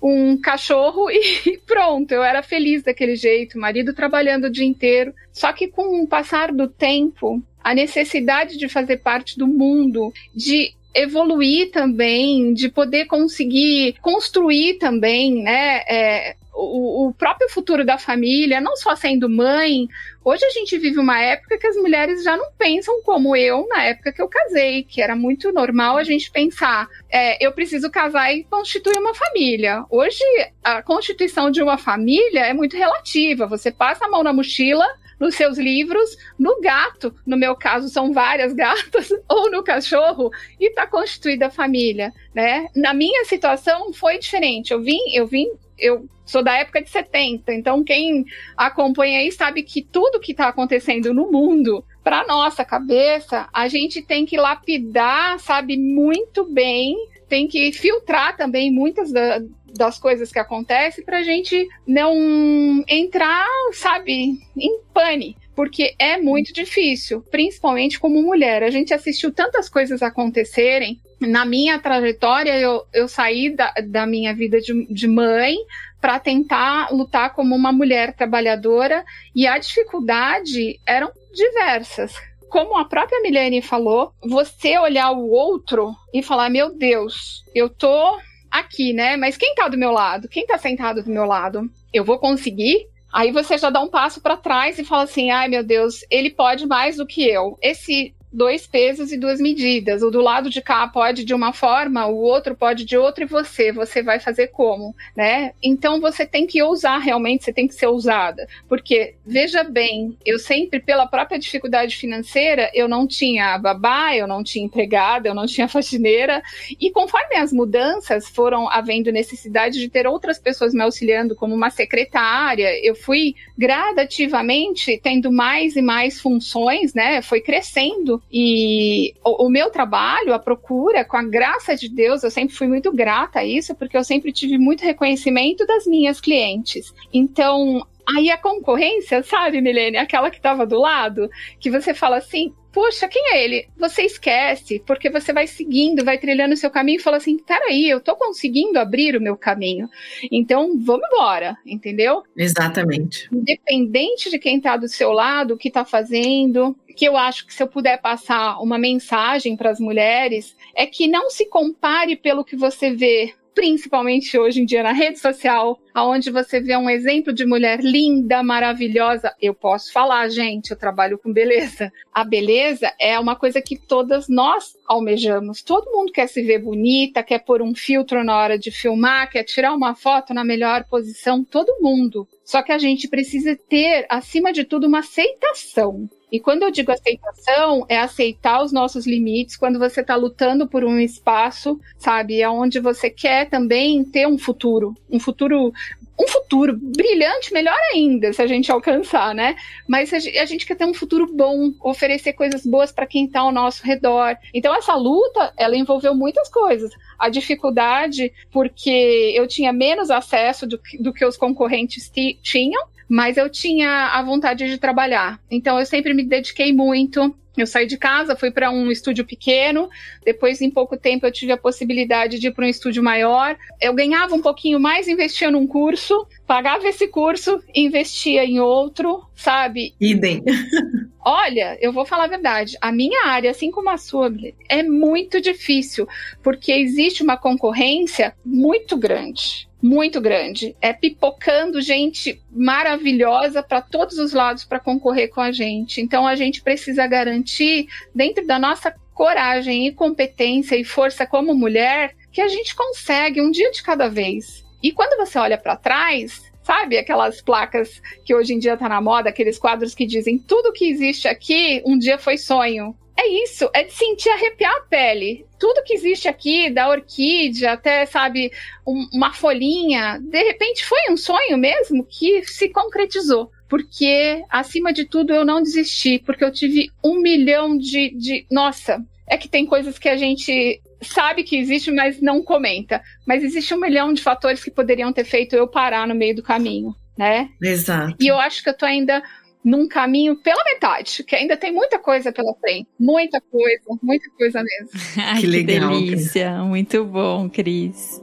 um 0.02 0.38
cachorro 0.38 1.10
e 1.10 1.58
pronto, 1.66 2.12
eu 2.12 2.24
era 2.24 2.44
feliz 2.44 2.84
daquele 2.84 3.16
jeito, 3.16 3.58
marido 3.58 3.94
trabalhando 3.94 4.46
o 4.46 4.50
dia 4.50 4.66
inteiro. 4.66 5.14
Só 5.32 5.54
que 5.54 5.68
com 5.68 6.04
o 6.04 6.08
passar 6.08 6.52
do 6.52 6.68
tempo, 6.68 7.42
a 7.64 7.74
necessidade 7.74 8.58
de 8.58 8.68
fazer 8.68 8.98
parte 8.98 9.38
do 9.38 9.48
mundo, 9.48 10.14
de 10.36 10.74
evoluir 10.94 11.72
também, 11.72 12.54
de 12.54 12.70
poder 12.70 13.06
conseguir 13.06 13.96
construir 14.02 14.76
também, 14.76 15.42
né, 15.42 15.78
é, 15.88 16.36
o, 16.54 17.08
o, 17.08 17.14
próprio 17.14 17.50
futuro 17.50 17.84
da 17.86 17.98
família, 17.98 18.62
não 18.62 18.76
só 18.76 18.96
sendo 18.96 19.30
mãe. 19.30 19.88
Hoje 20.24 20.46
a 20.46 20.50
gente 20.50 20.78
vive 20.78 21.00
uma 21.00 21.20
época 21.20 21.58
que 21.58 21.68
as 21.68 21.76
mulheres 21.76 22.24
já 22.24 22.38
não 22.38 22.52
pensam 22.58 23.02
como 23.02 23.36
eu 23.36 23.68
na 23.68 23.84
época 23.84 24.14
que 24.14 24.22
eu 24.22 24.28
casei, 24.28 24.84
que 24.84 25.02
era 25.02 25.16
muito 25.16 25.52
normal 25.52 25.98
a 25.98 26.04
gente 26.04 26.32
pensar, 26.32 26.88
é, 27.10 27.44
eu 27.44 27.52
preciso 27.52 27.90
casar 27.90 28.32
e 28.34 28.44
constituir 28.44 28.98
uma 28.98 29.16
família. 29.16 29.84
Hoje 29.90 30.24
a 30.64 30.82
constituição 30.82 31.50
de 31.50 31.62
uma 31.62 31.78
família 31.78 32.46
é 32.46 32.54
muito 32.54 32.78
relativa. 32.78 33.48
Você 33.48 33.72
passa 33.72 34.06
a 34.06 34.10
mão 34.10 34.24
na 34.24 34.32
mochila, 34.32 34.86
nos 35.20 35.36
seus 35.36 35.58
livros, 35.58 36.18
no 36.38 36.60
gato, 36.60 37.16
no 37.26 37.38
meu 37.38 37.56
caso 37.56 37.88
são 37.90 38.12
várias 38.12 38.52
gatas, 38.54 39.10
ou 39.28 39.50
no 39.50 39.64
cachorro, 39.64 40.30
e 40.60 40.68
está 40.68 40.86
constituída 40.86 41.48
a 41.48 41.52
família, 41.52 42.12
né? 42.34 42.68
Na 42.76 42.94
minha 42.94 43.24
situação 43.26 43.94
foi 43.94 44.20
diferente. 44.20 44.72
Eu 44.72 44.82
vim, 44.82 45.00
eu 45.14 45.26
vim 45.26 45.48
eu 45.84 46.08
sou 46.26 46.42
da 46.42 46.58
época 46.58 46.82
de 46.82 46.90
70, 46.90 47.54
então 47.54 47.84
quem 47.84 48.26
acompanha 48.56 49.20
aí 49.20 49.32
sabe 49.32 49.62
que 49.62 49.82
tudo 49.82 50.20
que 50.20 50.32
está 50.32 50.48
acontecendo 50.48 51.14
no 51.14 51.30
mundo, 51.30 51.84
para 52.02 52.26
nossa 52.26 52.64
cabeça, 52.64 53.48
a 53.54 53.68
gente 53.68 54.02
tem 54.02 54.26
que 54.26 54.38
lapidar, 54.38 55.38
sabe, 55.40 55.78
muito 55.78 56.46
bem, 56.46 56.96
tem 57.28 57.48
que 57.48 57.72
filtrar 57.74 58.38
também 58.38 58.72
muitas 58.72 59.12
da, 59.12 59.42
das 59.76 60.00
coisas 60.00 60.32
que 60.32 60.40
acontecem 60.40 61.04
para 61.04 61.18
a 61.18 61.24
gente 61.24 61.68
não 61.86 62.84
entrar, 62.88 63.46
sabe, 63.74 64.40
em 64.58 64.80
pane 64.94 65.36
porque 65.56 65.94
é 66.00 66.18
muito 66.18 66.52
difícil, 66.54 67.22
principalmente 67.30 68.00
como 68.00 68.22
mulher. 68.24 68.64
A 68.64 68.70
gente 68.70 68.94
assistiu 68.94 69.32
tantas 69.32 69.70
coisas 69.70 70.02
acontecerem 70.02 71.00
na 71.28 71.46
minha 71.46 71.80
trajetória, 71.80 72.60
eu, 72.60 72.86
eu 72.94 73.08
saí 73.08 73.56
da, 73.56 73.74
da 73.88 74.06
minha 74.06 74.34
vida 74.34 74.60
de, 74.60 74.86
de 74.94 75.08
mãe 75.08 75.56
para 76.00 76.20
tentar 76.20 76.92
lutar 76.92 77.34
como 77.34 77.56
uma 77.56 77.72
mulher 77.72 78.14
trabalhadora 78.14 79.06
e 79.34 79.48
a 79.48 79.58
dificuldade 79.58 80.80
eram 80.86 81.12
diversas. 81.34 82.14
Como 82.50 82.78
a 82.78 82.86
própria 82.86 83.22
Milene 83.22 83.62
falou, 83.62 84.14
você 84.22 84.78
olhar 84.78 85.12
o 85.12 85.30
outro 85.30 85.96
e 86.14 86.22
falar: 86.22 86.50
meu 86.50 86.76
Deus, 86.78 87.44
eu 87.56 87.70
tô 87.70 88.20
aqui, 88.52 88.94
né? 88.94 89.18
Mas 89.18 89.38
quem 89.38 89.56
tá 89.56 89.68
do 89.68 89.78
meu 89.78 89.92
lado? 89.92 90.28
Quem 90.28 90.46
tá 90.46 90.58
sentado 90.58 91.02
do 91.02 91.10
meu 91.10 91.26
lado? 91.26 91.70
Eu 91.92 92.04
vou 92.04 92.20
conseguir? 92.20 92.88
Aí 93.12 93.32
você 93.32 93.58
já 93.58 93.70
dá 93.70 93.80
um 93.80 93.90
passo 93.90 94.22
para 94.22 94.38
trás 94.38 94.78
e 94.78 94.84
fala 94.84 95.04
assim: 95.04 95.32
ai 95.32 95.48
meu 95.48 95.64
Deus, 95.64 96.06
ele 96.12 96.30
pode 96.30 96.66
mais 96.68 96.98
do 96.98 97.08
que 97.08 97.28
eu. 97.28 97.58
Esse 97.62 98.14
dois 98.34 98.66
pesos 98.66 99.12
e 99.12 99.18
duas 99.18 99.40
medidas. 99.40 100.02
O 100.02 100.10
do 100.10 100.20
lado 100.20 100.50
de 100.50 100.62
cá 100.62 100.88
pode 100.88 101.24
de 101.24 101.34
uma 101.34 101.54
forma, 101.54 102.08
o 102.08 102.18
outro 102.18 102.56
pode 102.56 102.84
de 102.84 102.98
outra, 102.98 103.24
e 103.24 103.28
você, 103.28 103.72
você 103.72 104.02
vai 104.02 104.20
fazer 104.20 104.48
como, 104.48 104.96
né? 105.16 105.54
Então 105.62 106.02
você 106.02 106.26
tem 106.26 106.48
que 106.48 106.62
ousar 106.62 107.00
realmente, 107.00 107.44
você 107.44 107.54
tem 107.54 107.68
que 107.68 107.76
ser 107.76 107.86
ousada. 107.86 108.48
Porque, 108.68 109.16
veja 109.26 109.64
bem, 109.64 110.18
eu 110.26 110.40
sempre, 110.40 110.80
pela 110.80 111.06
própria 111.06 111.38
dificuldade 111.38 111.96
financeira, 111.96 112.72
eu 112.74 112.88
não 112.88 113.06
tinha 113.06 113.58
babá, 113.60 114.16
eu 114.16 114.28
não 114.28 114.44
tinha 114.44 114.66
empregada, 114.66 115.30
eu 115.30 115.36
não 115.36 115.46
tinha 115.46 115.68
faxineira, 115.68 116.42
e 116.80 116.90
conforme 116.90 117.36
as 117.36 117.54
mudanças 117.54 118.28
foram 118.28 118.68
havendo 118.70 119.12
necessidade 119.12 119.80
de 119.80 119.90
ter 119.90 120.08
outras 120.08 120.40
pessoas 120.40 120.74
me 120.74 120.82
auxiliando, 120.82 121.36
como 121.36 121.54
uma 121.54 121.70
secretária, 121.70 122.70
eu 122.84 122.96
fui 122.96 123.36
gradativamente 123.58 125.00
tendo 125.04 125.32
mais 125.32 125.76
e 125.76 125.82
mais 125.82 126.20
funções, 126.20 126.94
né? 126.94 127.22
Foi 127.22 127.40
crescendo 127.40 128.23
e 128.32 129.14
o, 129.24 129.46
o, 129.46 129.50
meu 129.50 129.70
trabalho, 129.70 130.34
a 130.34 130.40
procura, 130.40 131.06
com 131.06 131.18
a 131.18 131.24
graça 131.24 131.76
de 131.76 131.88
Deus, 131.88 132.24
eu 132.24 132.32
sempre 132.32 132.56
fui 132.56 132.68
muito 132.68 132.92
grata 132.92 133.40
a 133.40 133.46
isso, 133.46 133.76
porque 133.76 133.96
eu 133.96 134.04
sempre 134.04 134.32
tive 134.32 134.58
muito 134.58 134.84
reconhecimento 134.84 135.66
das 135.66 135.86
minhas 135.86 136.20
clientes. 136.20 136.94
Então, 137.14 137.86
aí 138.08 138.30
a 138.32 138.38
concorrência, 138.38 139.22
sabe, 139.24 139.62
Milene, 139.62 139.98
aquela 139.98 140.30
que 140.30 140.38
estava 140.38 140.66
do 140.66 140.80
lado, 140.80 141.30
que 141.60 141.70
você 141.70 141.94
fala 141.94 142.18
assim, 142.18 142.54
Puxa, 142.74 143.08
quem 143.08 143.22
é 143.34 143.46
ele? 143.46 143.68
Você 143.78 144.02
esquece, 144.02 144.82
porque 144.84 145.08
você 145.08 145.32
vai 145.32 145.46
seguindo, 145.46 146.04
vai 146.04 146.18
trilhando 146.18 146.56
o 146.56 146.58
seu 146.58 146.72
caminho 146.72 146.98
e 146.98 147.02
fala 147.04 147.18
assim: 147.18 147.38
peraí, 147.38 147.88
eu 147.88 148.02
tô 148.02 148.16
conseguindo 148.16 148.80
abrir 148.80 149.16
o 149.16 149.22
meu 149.22 149.38
caminho. 149.38 149.88
Então, 150.32 150.76
vamos 150.80 151.08
embora, 151.08 151.56
entendeu? 151.64 152.24
Exatamente. 152.36 153.30
Independente 153.32 154.32
de 154.32 154.40
quem 154.40 154.60
tá 154.60 154.76
do 154.76 154.88
seu 154.88 155.12
lado, 155.12 155.54
o 155.54 155.58
que 155.58 155.70
tá 155.70 155.86
fazendo, 155.86 156.76
que 156.96 157.06
eu 157.06 157.18
acho 157.18 157.46
que 157.46 157.54
se 157.54 157.62
eu 157.62 157.68
puder 157.68 158.02
passar 158.02 158.60
uma 158.60 158.78
mensagem 158.78 159.56
para 159.56 159.70
as 159.70 159.80
mulheres, 159.80 160.56
é 160.76 160.86
que 160.86 161.08
não 161.08 161.30
se 161.30 161.46
compare 161.48 162.16
pelo 162.16 162.46
que 162.46 162.56
você 162.56 162.92
vê 162.92 163.34
principalmente 163.54 164.38
hoje 164.38 164.62
em 164.62 164.66
dia 164.66 164.84
na 164.84 164.92
rede 164.92 165.20
social, 165.20 165.80
aonde 165.94 166.32
você 166.32 166.60
vê 166.60 166.76
um 166.76 166.90
exemplo 166.90 167.32
de 167.32 167.46
mulher 167.46 167.80
linda, 167.82 168.42
maravilhosa. 168.42 169.34
Eu 169.42 169.54
posso 169.54 169.92
falar, 169.92 170.28
gente, 170.30 170.72
eu 170.72 170.78
trabalho 170.78 171.18
com 171.18 171.32
beleza. 171.32 171.92
A 172.14 172.24
beleza 172.24 172.92
é 173.00 173.18
uma 173.20 173.36
coisa 173.36 173.62
que 173.62 173.78
todas 173.78 174.28
nós 174.28 174.76
almejamos. 174.88 175.62
Todo 175.62 175.92
mundo 175.92 176.12
quer 176.12 176.28
se 176.28 176.42
ver 176.42 176.60
bonita, 176.60 177.24
quer 177.24 177.40
pôr 177.40 177.62
um 177.62 177.76
filtro 177.76 178.24
na 178.24 178.38
hora 178.38 178.58
de 178.58 178.72
filmar, 178.72 179.30
quer 179.30 179.44
tirar 179.44 179.74
uma 179.74 179.96
foto 179.96 180.34
na 180.34 180.44
melhor 180.44 180.86
posição, 180.86 181.44
todo 181.44 181.82
mundo. 181.82 182.28
Só 182.44 182.62
que 182.62 182.72
a 182.72 182.78
gente 182.78 183.08
precisa 183.08 183.56
ter, 183.56 184.06
acima 184.10 184.52
de 184.52 184.64
tudo, 184.64 184.88
uma 184.88 185.00
aceitação. 185.00 186.10
E 186.34 186.40
quando 186.40 186.64
eu 186.64 186.72
digo 186.72 186.92
aceitação, 186.92 187.86
é 187.88 188.00
aceitar 188.00 188.64
os 188.64 188.72
nossos 188.72 189.06
limites 189.06 189.56
quando 189.56 189.78
você 189.78 190.02
está 190.02 190.16
lutando 190.16 190.68
por 190.68 190.84
um 190.84 191.00
espaço, 191.00 191.80
sabe, 191.96 192.44
onde 192.48 192.80
você 192.80 193.08
quer 193.08 193.48
também 193.48 194.04
ter 194.04 194.28
um 194.28 194.40
futuro, 194.40 194.96
um 195.12 195.20
futuro 195.20 195.72
um 196.20 196.28
futuro 196.28 196.78
brilhante, 196.80 197.54
melhor 197.54 197.78
ainda, 197.92 198.32
se 198.34 198.42
a 198.42 198.48
gente 198.48 198.72
alcançar, 198.72 199.34
né? 199.34 199.56
Mas 199.88 200.14
a 200.14 200.20
gente 200.20 200.66
quer 200.66 200.76
ter 200.76 200.86
um 200.86 200.94
futuro 200.94 201.28
bom, 201.32 201.72
oferecer 201.82 202.34
coisas 202.34 202.66
boas 202.66 202.92
para 202.92 203.08
quem 203.08 203.26
está 203.26 203.42
ao 203.42 203.52
nosso 203.52 203.84
redor. 203.84 204.36
Então 204.54 204.76
essa 204.76 204.96
luta, 204.96 205.54
ela 205.58 205.76
envolveu 205.76 206.16
muitas 206.16 206.50
coisas. 206.50 206.92
A 207.18 207.30
dificuldade, 207.30 208.32
porque 208.52 209.34
eu 209.36 209.48
tinha 209.48 209.74
menos 209.74 210.12
acesso 210.12 210.68
do, 210.68 210.80
do 211.00 211.14
que 211.14 211.26
os 211.26 211.38
concorrentes 211.38 212.12
tinham, 212.42 212.84
mas 213.08 213.38
eu 213.38 213.50
tinha 213.50 214.08
a 214.08 214.22
vontade 214.24 214.70
de 214.70 214.78
trabalhar. 214.78 215.40
Então 215.50 215.80
eu 215.80 215.86
sempre 215.86 216.14
me 216.14 216.24
dediquei 216.24 216.74
muito. 216.74 217.36
Eu 217.56 217.68
saí 217.68 217.86
de 217.86 217.98
casa, 217.98 218.36
fui 218.36 218.50
para 218.50 218.72
um 218.72 218.90
estúdio 218.90 219.24
pequeno. 219.24 219.88
Depois, 220.26 220.60
em 220.60 220.72
pouco 220.72 220.98
tempo, 220.98 221.26
eu 221.26 221.32
tive 221.32 221.52
a 221.52 221.58
possibilidade 221.58 222.40
de 222.40 222.48
ir 222.48 222.52
para 222.52 222.66
um 222.66 222.70
estúdio 222.70 223.04
maior. 223.04 223.56
Eu 223.80 223.94
ganhava 223.94 224.34
um 224.34 224.42
pouquinho 224.42 224.80
mais, 224.80 225.08
investia 225.08 225.52
num 225.52 225.68
curso, 225.68 226.26
pagava 226.48 226.88
esse 226.88 227.08
curso, 227.08 227.62
investia 227.76 228.44
em 228.44 228.60
outro, 228.60 229.24
sabe? 229.36 229.94
Idem. 230.02 230.44
Olha, 231.24 231.78
eu 231.80 231.94
vou 231.94 232.06
falar 232.06 232.24
a 232.24 232.28
verdade. 232.28 232.76
A 232.82 232.92
minha 232.92 233.28
área, 233.28 233.52
assim 233.52 233.70
como 233.70 233.90
a 233.90 233.98
sua, 233.98 234.34
é 234.68 234.82
muito 234.82 235.40
difícil, 235.40 236.08
porque 236.42 236.72
existe 236.72 237.22
uma 237.22 237.38
concorrência 237.38 238.36
muito 238.44 238.98
grande 238.98 239.72
muito 239.84 240.22
grande. 240.22 240.78
É 240.82 240.94
pipocando 240.94 241.82
gente 241.82 242.42
maravilhosa 242.50 243.62
para 243.62 243.82
todos 243.82 244.18
os 244.18 244.32
lados 244.32 244.64
para 244.64 244.80
concorrer 244.80 245.30
com 245.30 245.42
a 245.42 245.52
gente. 245.52 246.00
Então 246.00 246.26
a 246.26 246.38
gente 246.38 246.62
precisa 246.62 247.06
garantir, 247.06 247.90
dentro 248.16 248.48
da 248.48 248.58
nossa 248.58 248.96
coragem 249.14 249.86
e 249.86 249.92
competência 249.92 250.78
e 250.78 250.86
força 250.86 251.28
como 251.28 251.54
mulher, 251.54 252.16
que 252.32 252.40
a 252.40 252.48
gente 252.48 252.74
consegue 252.74 253.42
um 253.42 253.52
dia 253.52 253.70
de 253.72 253.84
cada 253.84 254.08
vez. 254.08 254.64
E 254.82 254.90
quando 254.94 255.18
você 255.18 255.38
olha 255.38 255.58
para 255.58 255.76
trás, 255.76 256.50
sabe 256.64 256.98
aquelas 256.98 257.42
placas 257.42 258.02
que 258.24 258.34
hoje 258.34 258.54
em 258.54 258.60
dia 258.60 258.78
tá 258.78 258.88
na 258.88 259.02
moda, 259.02 259.30
aqueles 259.30 259.60
quadros 259.60 259.94
que 259.94 260.06
dizem 260.06 260.40
tudo 260.40 260.72
que 260.72 260.90
existe 260.90 261.28
aqui 261.28 261.84
um 261.86 261.98
dia 261.98 262.18
foi 262.18 262.38
sonho. 262.38 262.96
É 263.18 263.28
isso, 263.44 263.70
é 263.74 263.84
de 263.84 263.94
sentir 263.94 264.30
arrepiar 264.30 264.74
a 264.76 264.82
pele. 264.82 265.46
Tudo 265.60 265.84
que 265.84 265.94
existe 265.94 266.28
aqui, 266.28 266.70
da 266.70 266.90
orquídea 266.90 267.74
até, 267.74 268.06
sabe, 268.06 268.52
um, 268.86 269.08
uma 269.14 269.32
folhinha, 269.32 270.20
de 270.20 270.44
repente 270.44 270.86
foi 270.86 271.00
um 271.12 271.18
sonho 271.18 271.58
mesmo 271.58 272.06
que 272.06 272.44
se 272.44 272.70
concretizou. 272.70 273.52
Porque, 273.70 274.44
acima 274.50 274.94
de 274.94 275.06
tudo, 275.06 275.34
eu 275.34 275.44
não 275.44 275.62
desisti, 275.62 276.20
porque 276.20 276.44
eu 276.44 276.52
tive 276.52 276.92
um 277.04 277.20
milhão 277.20 277.76
de. 277.76 278.16
de... 278.16 278.46
Nossa, 278.52 279.04
é 279.28 279.36
que 279.36 279.48
tem 279.48 279.66
coisas 279.66 279.98
que 279.98 280.10
a 280.10 280.16
gente 280.16 280.80
sabe 281.02 281.44
que 281.44 281.58
existe, 281.58 281.92
mas 281.92 282.22
não 282.22 282.44
comenta. 282.44 283.02
Mas 283.26 283.44
existe 283.44 283.74
um 283.74 283.80
milhão 283.80 284.14
de 284.14 284.22
fatores 284.22 284.64
que 284.64 284.72
poderiam 284.72 285.12
ter 285.12 285.24
feito 285.24 285.56
eu 285.56 285.68
parar 285.68 286.08
no 286.08 286.16
meio 286.16 286.36
do 286.36 286.44
caminho, 286.44 286.96
né? 287.18 287.50
Exato. 287.62 288.16
E 288.20 288.28
eu 288.28 288.38
acho 288.38 288.64
que 288.64 288.70
eu 288.70 288.78
tô 288.78 288.86
ainda 288.86 289.24
num 289.64 289.88
caminho 289.88 290.36
pela 290.36 290.64
metade, 290.66 291.24
que 291.24 291.36
ainda 291.36 291.56
tem 291.56 291.72
muita 291.72 291.98
coisa 291.98 292.32
pela 292.32 292.54
frente. 292.56 292.88
Muita 293.00 293.40
coisa, 293.40 293.84
muita 294.02 294.30
coisa 294.32 294.62
mesmo. 294.62 295.00
Ai, 295.18 295.42
que, 295.42 295.48
legal, 295.48 295.90
delícia. 295.90 296.52
Cris. 296.52 296.68
Muito 296.68 297.06
bom, 297.06 297.50
Cris. 297.50 298.22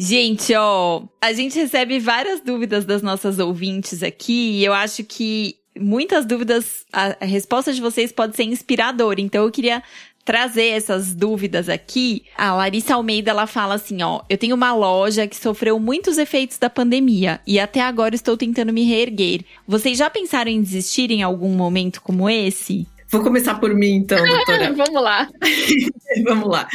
Gente, 0.00 0.54
ó, 0.54 1.02
a 1.20 1.32
gente 1.32 1.58
recebe 1.58 1.98
várias 1.98 2.40
dúvidas 2.40 2.84
das 2.84 3.02
nossas 3.02 3.40
ouvintes 3.40 4.00
aqui 4.00 4.60
e 4.60 4.64
eu 4.64 4.72
acho 4.72 5.02
que 5.02 5.58
muitas 5.78 6.26
dúvidas, 6.26 6.84
a, 6.92 7.16
a 7.20 7.24
resposta 7.24 7.72
de 7.72 7.80
vocês 7.80 8.12
pode 8.12 8.36
ser 8.36 8.44
inspiradora. 8.44 9.20
Então 9.20 9.44
eu 9.44 9.50
queria 9.50 9.82
trazer 10.28 10.66
essas 10.66 11.14
dúvidas 11.14 11.70
aqui, 11.70 12.22
a 12.36 12.54
Larissa 12.54 12.94
Almeida 12.94 13.30
ela 13.30 13.46
fala 13.46 13.76
assim, 13.76 14.02
ó, 14.02 14.20
eu 14.28 14.36
tenho 14.36 14.54
uma 14.54 14.74
loja 14.74 15.26
que 15.26 15.34
sofreu 15.34 15.80
muitos 15.80 16.18
efeitos 16.18 16.58
da 16.58 16.68
pandemia 16.68 17.40
e 17.46 17.58
até 17.58 17.80
agora 17.80 18.14
estou 18.14 18.36
tentando 18.36 18.70
me 18.70 18.84
reerguer. 18.84 19.40
Vocês 19.66 19.96
já 19.96 20.10
pensaram 20.10 20.50
em 20.50 20.60
desistir 20.60 21.10
em 21.10 21.22
algum 21.22 21.48
momento 21.54 22.02
como 22.02 22.28
esse? 22.28 22.86
Vou 23.10 23.22
começar 23.22 23.54
por 23.54 23.74
mim, 23.74 23.94
então, 23.94 24.22
doutora. 24.22 24.70
Vamos 24.76 25.02
lá. 25.02 25.28
Vamos 26.24 26.50
lá. 26.50 26.68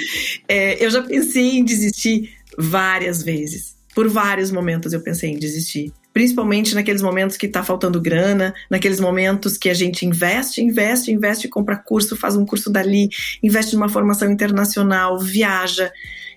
É, 0.48 0.84
eu 0.84 0.90
já 0.90 1.04
pensei 1.04 1.60
em 1.60 1.64
desistir 1.64 2.34
várias 2.58 3.22
vezes. 3.22 3.76
Por 3.94 4.10
vários 4.10 4.50
momentos 4.50 4.94
eu 4.94 5.02
pensei 5.02 5.30
em 5.30 5.38
desistir 5.38 5.94
principalmente 6.14 6.76
naqueles 6.76 7.02
momentos 7.02 7.36
que 7.36 7.48
está 7.48 7.64
faltando 7.64 8.00
grana, 8.00 8.54
naqueles 8.70 9.00
momentos 9.00 9.58
que 9.58 9.70
a 9.70 9.74
gente 9.74 10.06
investe, 10.06 10.62
investe, 10.62 11.12
investe, 11.12 11.48
compra 11.48 11.76
curso, 11.76 12.16
faz 12.16 12.36
um 12.36 12.46
curso 12.46 12.70
dali, 12.70 13.10
investe 13.42 13.76
numa 13.76 13.90
formação 13.90 14.32
internacional, 14.32 15.20
viaja, 15.20 15.92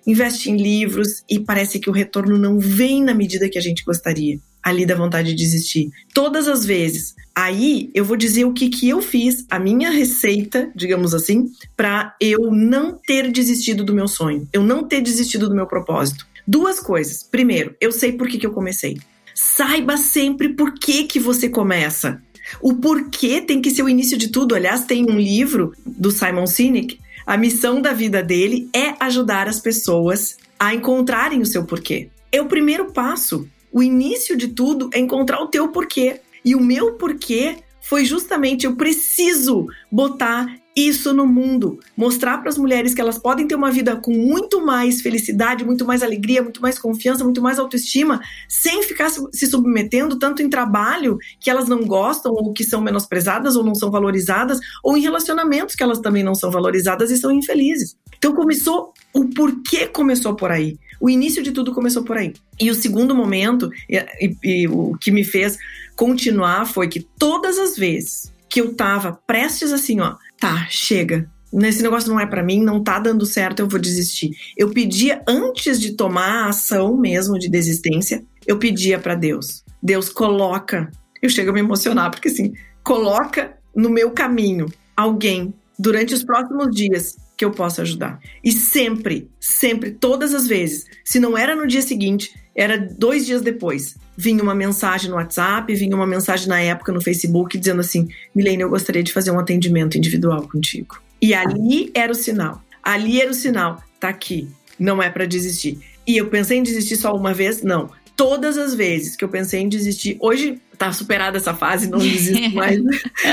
investe 0.06 0.50
em 0.50 0.56
livros 0.56 1.22
e 1.28 1.40
parece 1.40 1.78
que 1.78 1.90
o 1.90 1.92
retorno 1.92 2.38
não 2.38 2.58
vem 2.58 3.02
na 3.02 3.12
medida 3.12 3.48
que 3.48 3.58
a 3.58 3.62
gente 3.62 3.84
gostaria. 3.84 4.38
Ali 4.62 4.86
dá 4.86 4.96
vontade 4.96 5.28
de 5.28 5.34
desistir. 5.36 5.90
Todas 6.12 6.48
as 6.48 6.64
vezes. 6.64 7.14
Aí 7.34 7.90
eu 7.94 8.04
vou 8.04 8.16
dizer 8.16 8.44
o 8.46 8.52
que, 8.52 8.68
que 8.68 8.88
eu 8.88 9.02
fiz, 9.02 9.44
a 9.50 9.58
minha 9.58 9.90
receita, 9.90 10.72
digamos 10.74 11.14
assim, 11.14 11.50
para 11.76 12.16
eu 12.20 12.50
não 12.50 12.98
ter 13.06 13.30
desistido 13.30 13.84
do 13.84 13.94
meu 13.94 14.08
sonho, 14.08 14.48
eu 14.52 14.62
não 14.62 14.82
ter 14.82 15.02
desistido 15.02 15.48
do 15.48 15.54
meu 15.54 15.66
propósito. 15.66 16.26
Duas 16.46 16.80
coisas. 16.80 17.22
Primeiro, 17.22 17.76
eu 17.80 17.92
sei 17.92 18.12
por 18.12 18.26
que, 18.26 18.38
que 18.38 18.46
eu 18.46 18.52
comecei. 18.52 18.98
Saiba 19.38 19.98
sempre 19.98 20.48
por 20.54 20.72
que, 20.72 21.04
que 21.04 21.20
você 21.20 21.46
começa. 21.46 22.22
O 22.58 22.76
porquê 22.76 23.38
tem 23.38 23.60
que 23.60 23.70
ser 23.70 23.82
o 23.82 23.88
início 23.88 24.16
de 24.16 24.28
tudo. 24.28 24.54
Aliás, 24.54 24.86
tem 24.86 25.04
um 25.04 25.18
livro 25.18 25.74
do 25.84 26.10
Simon 26.10 26.46
Sinek. 26.46 26.98
A 27.26 27.36
missão 27.36 27.82
da 27.82 27.92
vida 27.92 28.22
dele 28.22 28.70
é 28.72 28.94
ajudar 28.98 29.46
as 29.46 29.60
pessoas 29.60 30.38
a 30.58 30.74
encontrarem 30.74 31.42
o 31.42 31.46
seu 31.46 31.66
porquê. 31.66 32.08
É 32.32 32.40
o 32.40 32.46
primeiro 32.46 32.92
passo. 32.92 33.46
O 33.70 33.82
início 33.82 34.38
de 34.38 34.48
tudo 34.48 34.88
é 34.94 34.98
encontrar 34.98 35.42
o 35.42 35.48
teu 35.48 35.68
porquê. 35.68 36.18
E 36.42 36.54
o 36.54 36.60
meu 36.60 36.94
porquê 36.94 37.58
foi 37.82 38.06
justamente 38.06 38.64
eu 38.64 38.74
preciso 38.74 39.66
botar 39.92 40.48
isso 40.76 41.14
no 41.14 41.26
mundo, 41.26 41.80
mostrar 41.96 42.36
para 42.38 42.50
as 42.50 42.58
mulheres 42.58 42.92
que 42.92 43.00
elas 43.00 43.18
podem 43.18 43.48
ter 43.48 43.54
uma 43.54 43.70
vida 43.70 43.96
com 43.96 44.12
muito 44.12 44.64
mais 44.64 45.00
felicidade, 45.00 45.64
muito 45.64 45.86
mais 45.86 46.02
alegria, 46.02 46.42
muito 46.42 46.60
mais 46.60 46.78
confiança, 46.78 47.24
muito 47.24 47.40
mais 47.40 47.58
autoestima, 47.58 48.20
sem 48.46 48.82
ficar 48.82 49.08
se 49.08 49.46
submetendo 49.46 50.18
tanto 50.18 50.42
em 50.42 50.50
trabalho 50.50 51.16
que 51.40 51.48
elas 51.48 51.66
não 51.66 51.86
gostam 51.86 52.32
ou 52.32 52.52
que 52.52 52.62
são 52.62 52.82
menosprezadas 52.82 53.56
ou 53.56 53.64
não 53.64 53.74
são 53.74 53.90
valorizadas, 53.90 54.60
ou 54.84 54.98
em 54.98 55.00
relacionamentos 55.00 55.74
que 55.74 55.82
elas 55.82 55.98
também 56.00 56.22
não 56.22 56.34
são 56.34 56.50
valorizadas 56.50 57.10
e 57.10 57.16
são 57.16 57.32
infelizes. 57.32 57.96
Então 58.18 58.34
começou 58.34 58.92
o 59.14 59.30
porquê 59.30 59.86
começou 59.86 60.34
por 60.34 60.50
aí. 60.50 60.78
O 61.00 61.08
início 61.08 61.42
de 61.42 61.52
tudo 61.52 61.72
começou 61.72 62.02
por 62.02 62.18
aí. 62.18 62.34
E 62.60 62.70
o 62.70 62.74
segundo 62.74 63.14
momento, 63.14 63.70
e, 63.88 63.96
e, 64.20 64.36
e 64.42 64.68
o 64.68 64.96
que 65.00 65.10
me 65.10 65.24
fez 65.24 65.56
continuar 65.94 66.66
foi 66.66 66.88
que 66.88 67.00
todas 67.00 67.58
as 67.58 67.76
vezes 67.76 68.32
que 68.48 68.60
eu 68.60 68.74
tava 68.74 69.18
prestes 69.26 69.72
assim, 69.72 70.00
ó, 70.00 70.16
tá, 70.38 70.66
chega. 70.70 71.30
Esse 71.52 71.82
negócio 71.82 72.10
não 72.10 72.20
é 72.20 72.26
para 72.26 72.42
mim, 72.42 72.60
não 72.60 72.82
tá 72.82 72.98
dando 72.98 73.24
certo, 73.24 73.60
eu 73.60 73.68
vou 73.68 73.80
desistir. 73.80 74.36
Eu 74.56 74.70
pedia 74.70 75.22
antes 75.26 75.80
de 75.80 75.92
tomar 75.92 76.44
a 76.44 76.48
ação 76.48 76.96
mesmo 76.96 77.38
de 77.38 77.48
desistência, 77.48 78.22
eu 78.46 78.58
pedia 78.58 78.98
para 78.98 79.14
Deus. 79.14 79.64
Deus 79.82 80.08
coloca, 80.08 80.90
eu 81.22 81.30
chego 81.30 81.50
a 81.50 81.52
me 81.54 81.60
emocionar 81.60 82.10
porque 82.10 82.28
assim, 82.28 82.52
coloca 82.82 83.56
no 83.74 83.88
meu 83.88 84.10
caminho 84.10 84.66
alguém 84.96 85.54
durante 85.78 86.14
os 86.14 86.24
próximos 86.24 86.74
dias 86.74 87.16
que 87.36 87.44
eu 87.44 87.50
possa 87.50 87.82
ajudar. 87.82 88.18
E 88.42 88.50
sempre, 88.50 89.28
sempre, 89.38 89.90
todas 89.90 90.32
as 90.34 90.46
vezes, 90.46 90.86
se 91.04 91.20
não 91.20 91.36
era 91.36 91.54
no 91.54 91.66
dia 91.66 91.82
seguinte, 91.82 92.34
era 92.54 92.78
dois 92.78 93.26
dias 93.26 93.42
depois. 93.42 93.96
Vinha 94.16 94.42
uma 94.42 94.54
mensagem 94.54 95.10
no 95.10 95.16
WhatsApp, 95.16 95.74
vinha 95.74 95.94
uma 95.94 96.06
mensagem 96.06 96.48
na 96.48 96.60
época 96.60 96.90
no 96.90 97.02
Facebook 97.02 97.58
dizendo 97.58 97.80
assim: 97.80 98.08
Milene, 98.34 98.62
eu 98.62 98.70
gostaria 98.70 99.02
de 99.02 99.12
fazer 99.12 99.30
um 99.30 99.38
atendimento 99.38 99.98
individual 99.98 100.48
contigo. 100.48 100.98
E 101.20 101.34
ali 101.34 101.90
era 101.94 102.10
o 102.10 102.14
sinal. 102.14 102.62
Ali 102.82 103.20
era 103.20 103.30
o 103.30 103.34
sinal. 103.34 103.82
Tá 104.00 104.08
aqui. 104.08 104.48
Não 104.78 105.02
é 105.02 105.10
para 105.10 105.26
desistir. 105.26 105.78
E 106.06 106.16
eu 106.16 106.28
pensei 106.28 106.58
em 106.58 106.62
desistir 106.62 106.96
só 106.96 107.14
uma 107.14 107.34
vez? 107.34 107.62
Não. 107.62 107.90
Todas 108.16 108.56
as 108.56 108.74
vezes 108.74 109.14
que 109.14 109.24
eu 109.24 109.28
pensei 109.28 109.60
em 109.60 109.68
desistir, 109.68 110.16
hoje 110.20 110.60
tá 110.78 110.92
superada 110.92 111.36
essa 111.36 111.54
fase, 111.54 111.88
não 111.88 111.98
desisto 111.98 112.50
mais. 112.56 112.80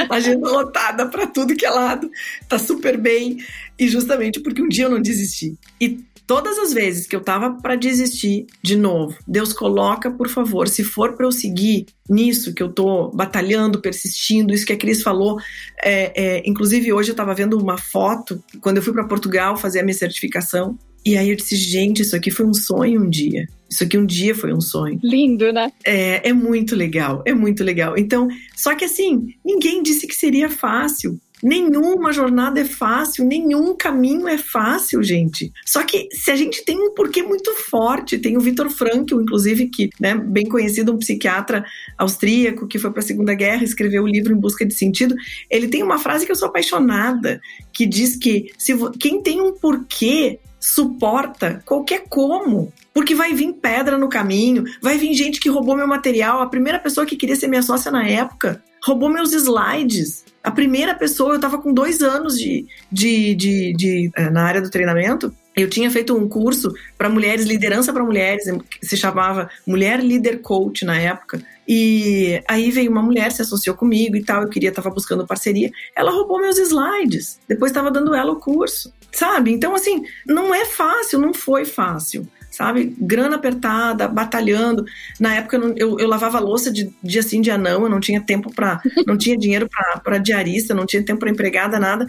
Agenda 0.10 0.50
lotada 0.50 1.08
para 1.08 1.26
tudo 1.26 1.56
que 1.56 1.66
é 1.66 1.70
lado, 1.70 2.12
tá 2.48 2.60
super 2.60 2.98
bem. 2.98 3.38
E 3.80 3.88
justamente 3.88 4.42
porque 4.42 4.62
um 4.62 4.68
dia 4.68 4.86
eu 4.86 4.90
não 4.90 5.02
desisti. 5.02 5.58
E 5.80 6.04
todas 6.28 6.58
as 6.60 6.74
vezes 6.74 7.08
que 7.08 7.16
eu 7.16 7.22
tava 7.22 7.52
para 7.62 7.76
desistir 7.76 8.46
de 8.62 8.76
novo, 8.76 9.18
Deus 9.28 9.54
coloca, 9.54 10.12
por 10.12 10.28
favor, 10.28 10.68
se 10.68 10.84
for 10.84 11.14
para 11.14 11.26
eu 11.26 11.32
seguir 11.32 11.86
nisso 12.10 12.54
que 12.54 12.62
eu 12.62 12.70
tô 12.70 13.10
batalhando, 13.10 13.82
persistindo, 13.82 14.54
isso 14.54 14.66
que 14.66 14.74
a 14.74 14.78
Cris 14.78 15.02
falou. 15.02 15.40
É, 15.82 16.12
é, 16.22 16.44
inclusive, 16.46 16.92
hoje 16.92 17.12
eu 17.12 17.16
tava 17.16 17.34
vendo 17.34 17.58
uma 17.58 17.78
foto, 17.78 18.44
quando 18.62 18.78
eu 18.78 18.84
fui 18.84 18.94
para 18.94 19.08
Portugal 19.08 19.56
fazer 19.56 19.80
a 19.80 19.84
minha 19.84 19.98
certificação, 19.98 20.78
e 21.06 21.18
aí 21.18 21.30
eu 21.30 21.36
disse, 21.36 21.56
gente, 21.56 22.02
isso 22.02 22.16
aqui 22.16 22.32
foi 22.32 22.46
um 22.46 22.54
sonho 22.54 23.04
um 23.04 23.10
dia. 23.10 23.46
Isso 23.74 23.84
aqui 23.84 23.98
um 23.98 24.06
dia 24.06 24.36
foi 24.36 24.54
um 24.54 24.62
sonho. 24.62 25.00
Lindo, 25.04 25.52
né? 25.52 25.72
É, 25.84 26.30
é 26.30 26.32
muito 26.32 26.76
legal, 26.76 27.24
é 27.26 27.34
muito 27.34 27.64
legal. 27.64 27.98
Então, 27.98 28.28
só 28.56 28.76
que 28.76 28.86
assim, 28.86 29.34
ninguém 29.44 29.82
disse 29.82 30.06
que 30.06 30.14
seria 30.14 30.48
fácil. 30.48 31.20
Nenhuma 31.42 32.14
jornada 32.14 32.62
é 32.62 32.66
fácil, 32.66 33.26
nenhum 33.26 33.76
caminho 33.76 34.28
é 34.28 34.38
fácil, 34.38 35.02
gente. 35.02 35.52
Só 35.66 35.84
que 35.84 36.08
se 36.12 36.30
a 36.30 36.36
gente 36.36 36.64
tem 36.64 36.78
um 36.78 36.94
porquê 36.94 37.24
muito 37.24 37.52
forte, 37.70 38.20
tem 38.20 38.38
o 38.38 38.40
Viktor 38.40 38.70
Frankl, 38.70 39.20
inclusive, 39.20 39.68
que, 39.68 39.90
né, 40.00 40.16
bem 40.16 40.46
conhecido, 40.46 40.94
um 40.94 40.98
psiquiatra 41.00 41.66
austríaco 41.98 42.68
que 42.68 42.80
foi 42.80 42.92
para 42.92 43.00
a 43.00 43.04
Segunda 43.04 43.34
Guerra, 43.34 43.64
escreveu 43.64 44.04
o 44.04 44.08
livro 44.08 44.32
Em 44.32 44.40
Busca 44.40 44.66
de 44.66 44.74
Sentido. 44.74 45.16
Ele 45.50 45.68
tem 45.68 45.82
uma 45.82 45.98
frase 45.98 46.26
que 46.26 46.32
eu 46.32 46.36
sou 46.36 46.48
apaixonada, 46.48 47.42
que 47.74 47.88
diz 47.88 48.16
que 48.16 48.54
se 48.58 48.74
quem 49.00 49.22
tem 49.22 49.42
um 49.42 49.52
porquê 49.52 50.40
suporta 50.64 51.62
qualquer 51.66 52.06
como. 52.08 52.72
Porque 52.94 53.14
vai 53.14 53.34
vir 53.34 53.54
pedra 53.54 53.98
no 53.98 54.08
caminho, 54.08 54.64
vai 54.82 54.98
vir 54.98 55.14
gente 55.14 55.40
que 55.40 55.50
roubou 55.50 55.76
meu 55.76 55.88
material. 55.88 56.42
A 56.42 56.48
primeira 56.48 56.80
pessoa 56.80 57.06
que 57.06 57.18
queria 57.18 57.36
ser 57.36 57.48
minha 57.48 57.62
sócia 57.62 57.92
na 57.92 58.08
época 58.08 58.64
roubou 58.86 59.10
meus 59.10 59.34
slides. 59.34 60.24
A 60.44 60.52
primeira 60.52 60.94
pessoa, 60.94 61.32
eu 61.32 61.36
estava 61.36 61.58
com 61.58 61.74
dois 61.74 62.02
anos 62.02 62.38
de, 62.38 62.66
de, 62.92 63.36
de, 63.36 63.74
de, 63.74 64.12
eh, 64.16 64.30
na 64.30 64.44
área 64.44 64.62
do 64.62 64.70
treinamento. 64.70 65.34
Eu 65.56 65.70
tinha 65.70 65.90
feito 65.92 66.16
um 66.16 66.28
curso 66.28 66.74
para 66.98 67.10
mulheres, 67.10 67.46
liderança 67.46 67.94
para 67.94 68.04
mulheres, 68.04 68.46
se 68.82 68.98
chamava 68.98 69.50
Mulher 69.66 70.04
Líder 70.04 70.42
Coach 70.42 70.84
na 70.84 71.00
época. 71.00 71.42
E 71.68 72.42
aí 72.48 72.72
veio 72.72 72.92
uma 72.92 73.02
mulher, 73.02 73.32
se 73.32 73.42
associou 73.42 73.76
comigo 73.76 74.16
e 74.16 74.24
tal, 74.24 74.42
eu 74.42 74.50
queria, 74.50 74.70
estava 74.70 74.90
buscando 74.90 75.26
parceria. 75.26 75.72
Ela 75.96 76.12
roubou 76.12 76.42
meus 76.42 76.58
slides, 76.58 77.40
depois 77.48 77.72
estava 77.72 77.90
dando 77.90 78.14
ela 78.14 78.32
o 78.32 78.40
curso, 78.40 78.94
sabe? 79.12 79.52
Então, 79.52 79.74
assim, 79.76 80.04
não 80.26 80.54
é 80.54 80.66
fácil, 80.66 81.20
não 81.20 81.34
foi 81.34 81.66
fácil 81.66 82.28
sabe? 82.54 82.96
Grana 83.00 83.36
apertada, 83.36 84.08
batalhando. 84.08 84.86
Na 85.20 85.34
época 85.36 85.58
eu, 85.58 85.74
eu, 85.76 86.00
eu 86.00 86.08
lavava 86.08 86.40
louça 86.40 86.72
de 86.72 86.94
dia 87.02 87.24
sim, 87.24 87.42
dia 87.42 87.58
não, 87.58 87.84
eu 87.84 87.90
não 87.90 88.00
tinha 88.00 88.22
tempo 88.22 88.54
para, 88.54 88.80
não 89.08 89.18
tinha 89.18 89.36
dinheiro 89.36 89.68
para 90.04 90.20
diarista, 90.20 90.74
não 90.74 90.86
tinha 90.86 91.04
tempo 91.04 91.22
para 91.22 91.32
empregada, 91.32 91.80
nada. 91.80 92.06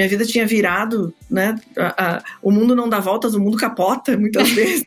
Minha 0.00 0.08
vida 0.08 0.24
tinha 0.24 0.46
virado, 0.46 1.12
né? 1.30 1.60
A, 1.76 2.16
a, 2.16 2.22
o 2.40 2.50
mundo 2.50 2.74
não 2.74 2.88
dá 2.88 3.00
voltas, 3.00 3.34
o 3.34 3.40
mundo 3.40 3.58
capota 3.58 4.16
muitas 4.16 4.48
vezes. 4.56 4.86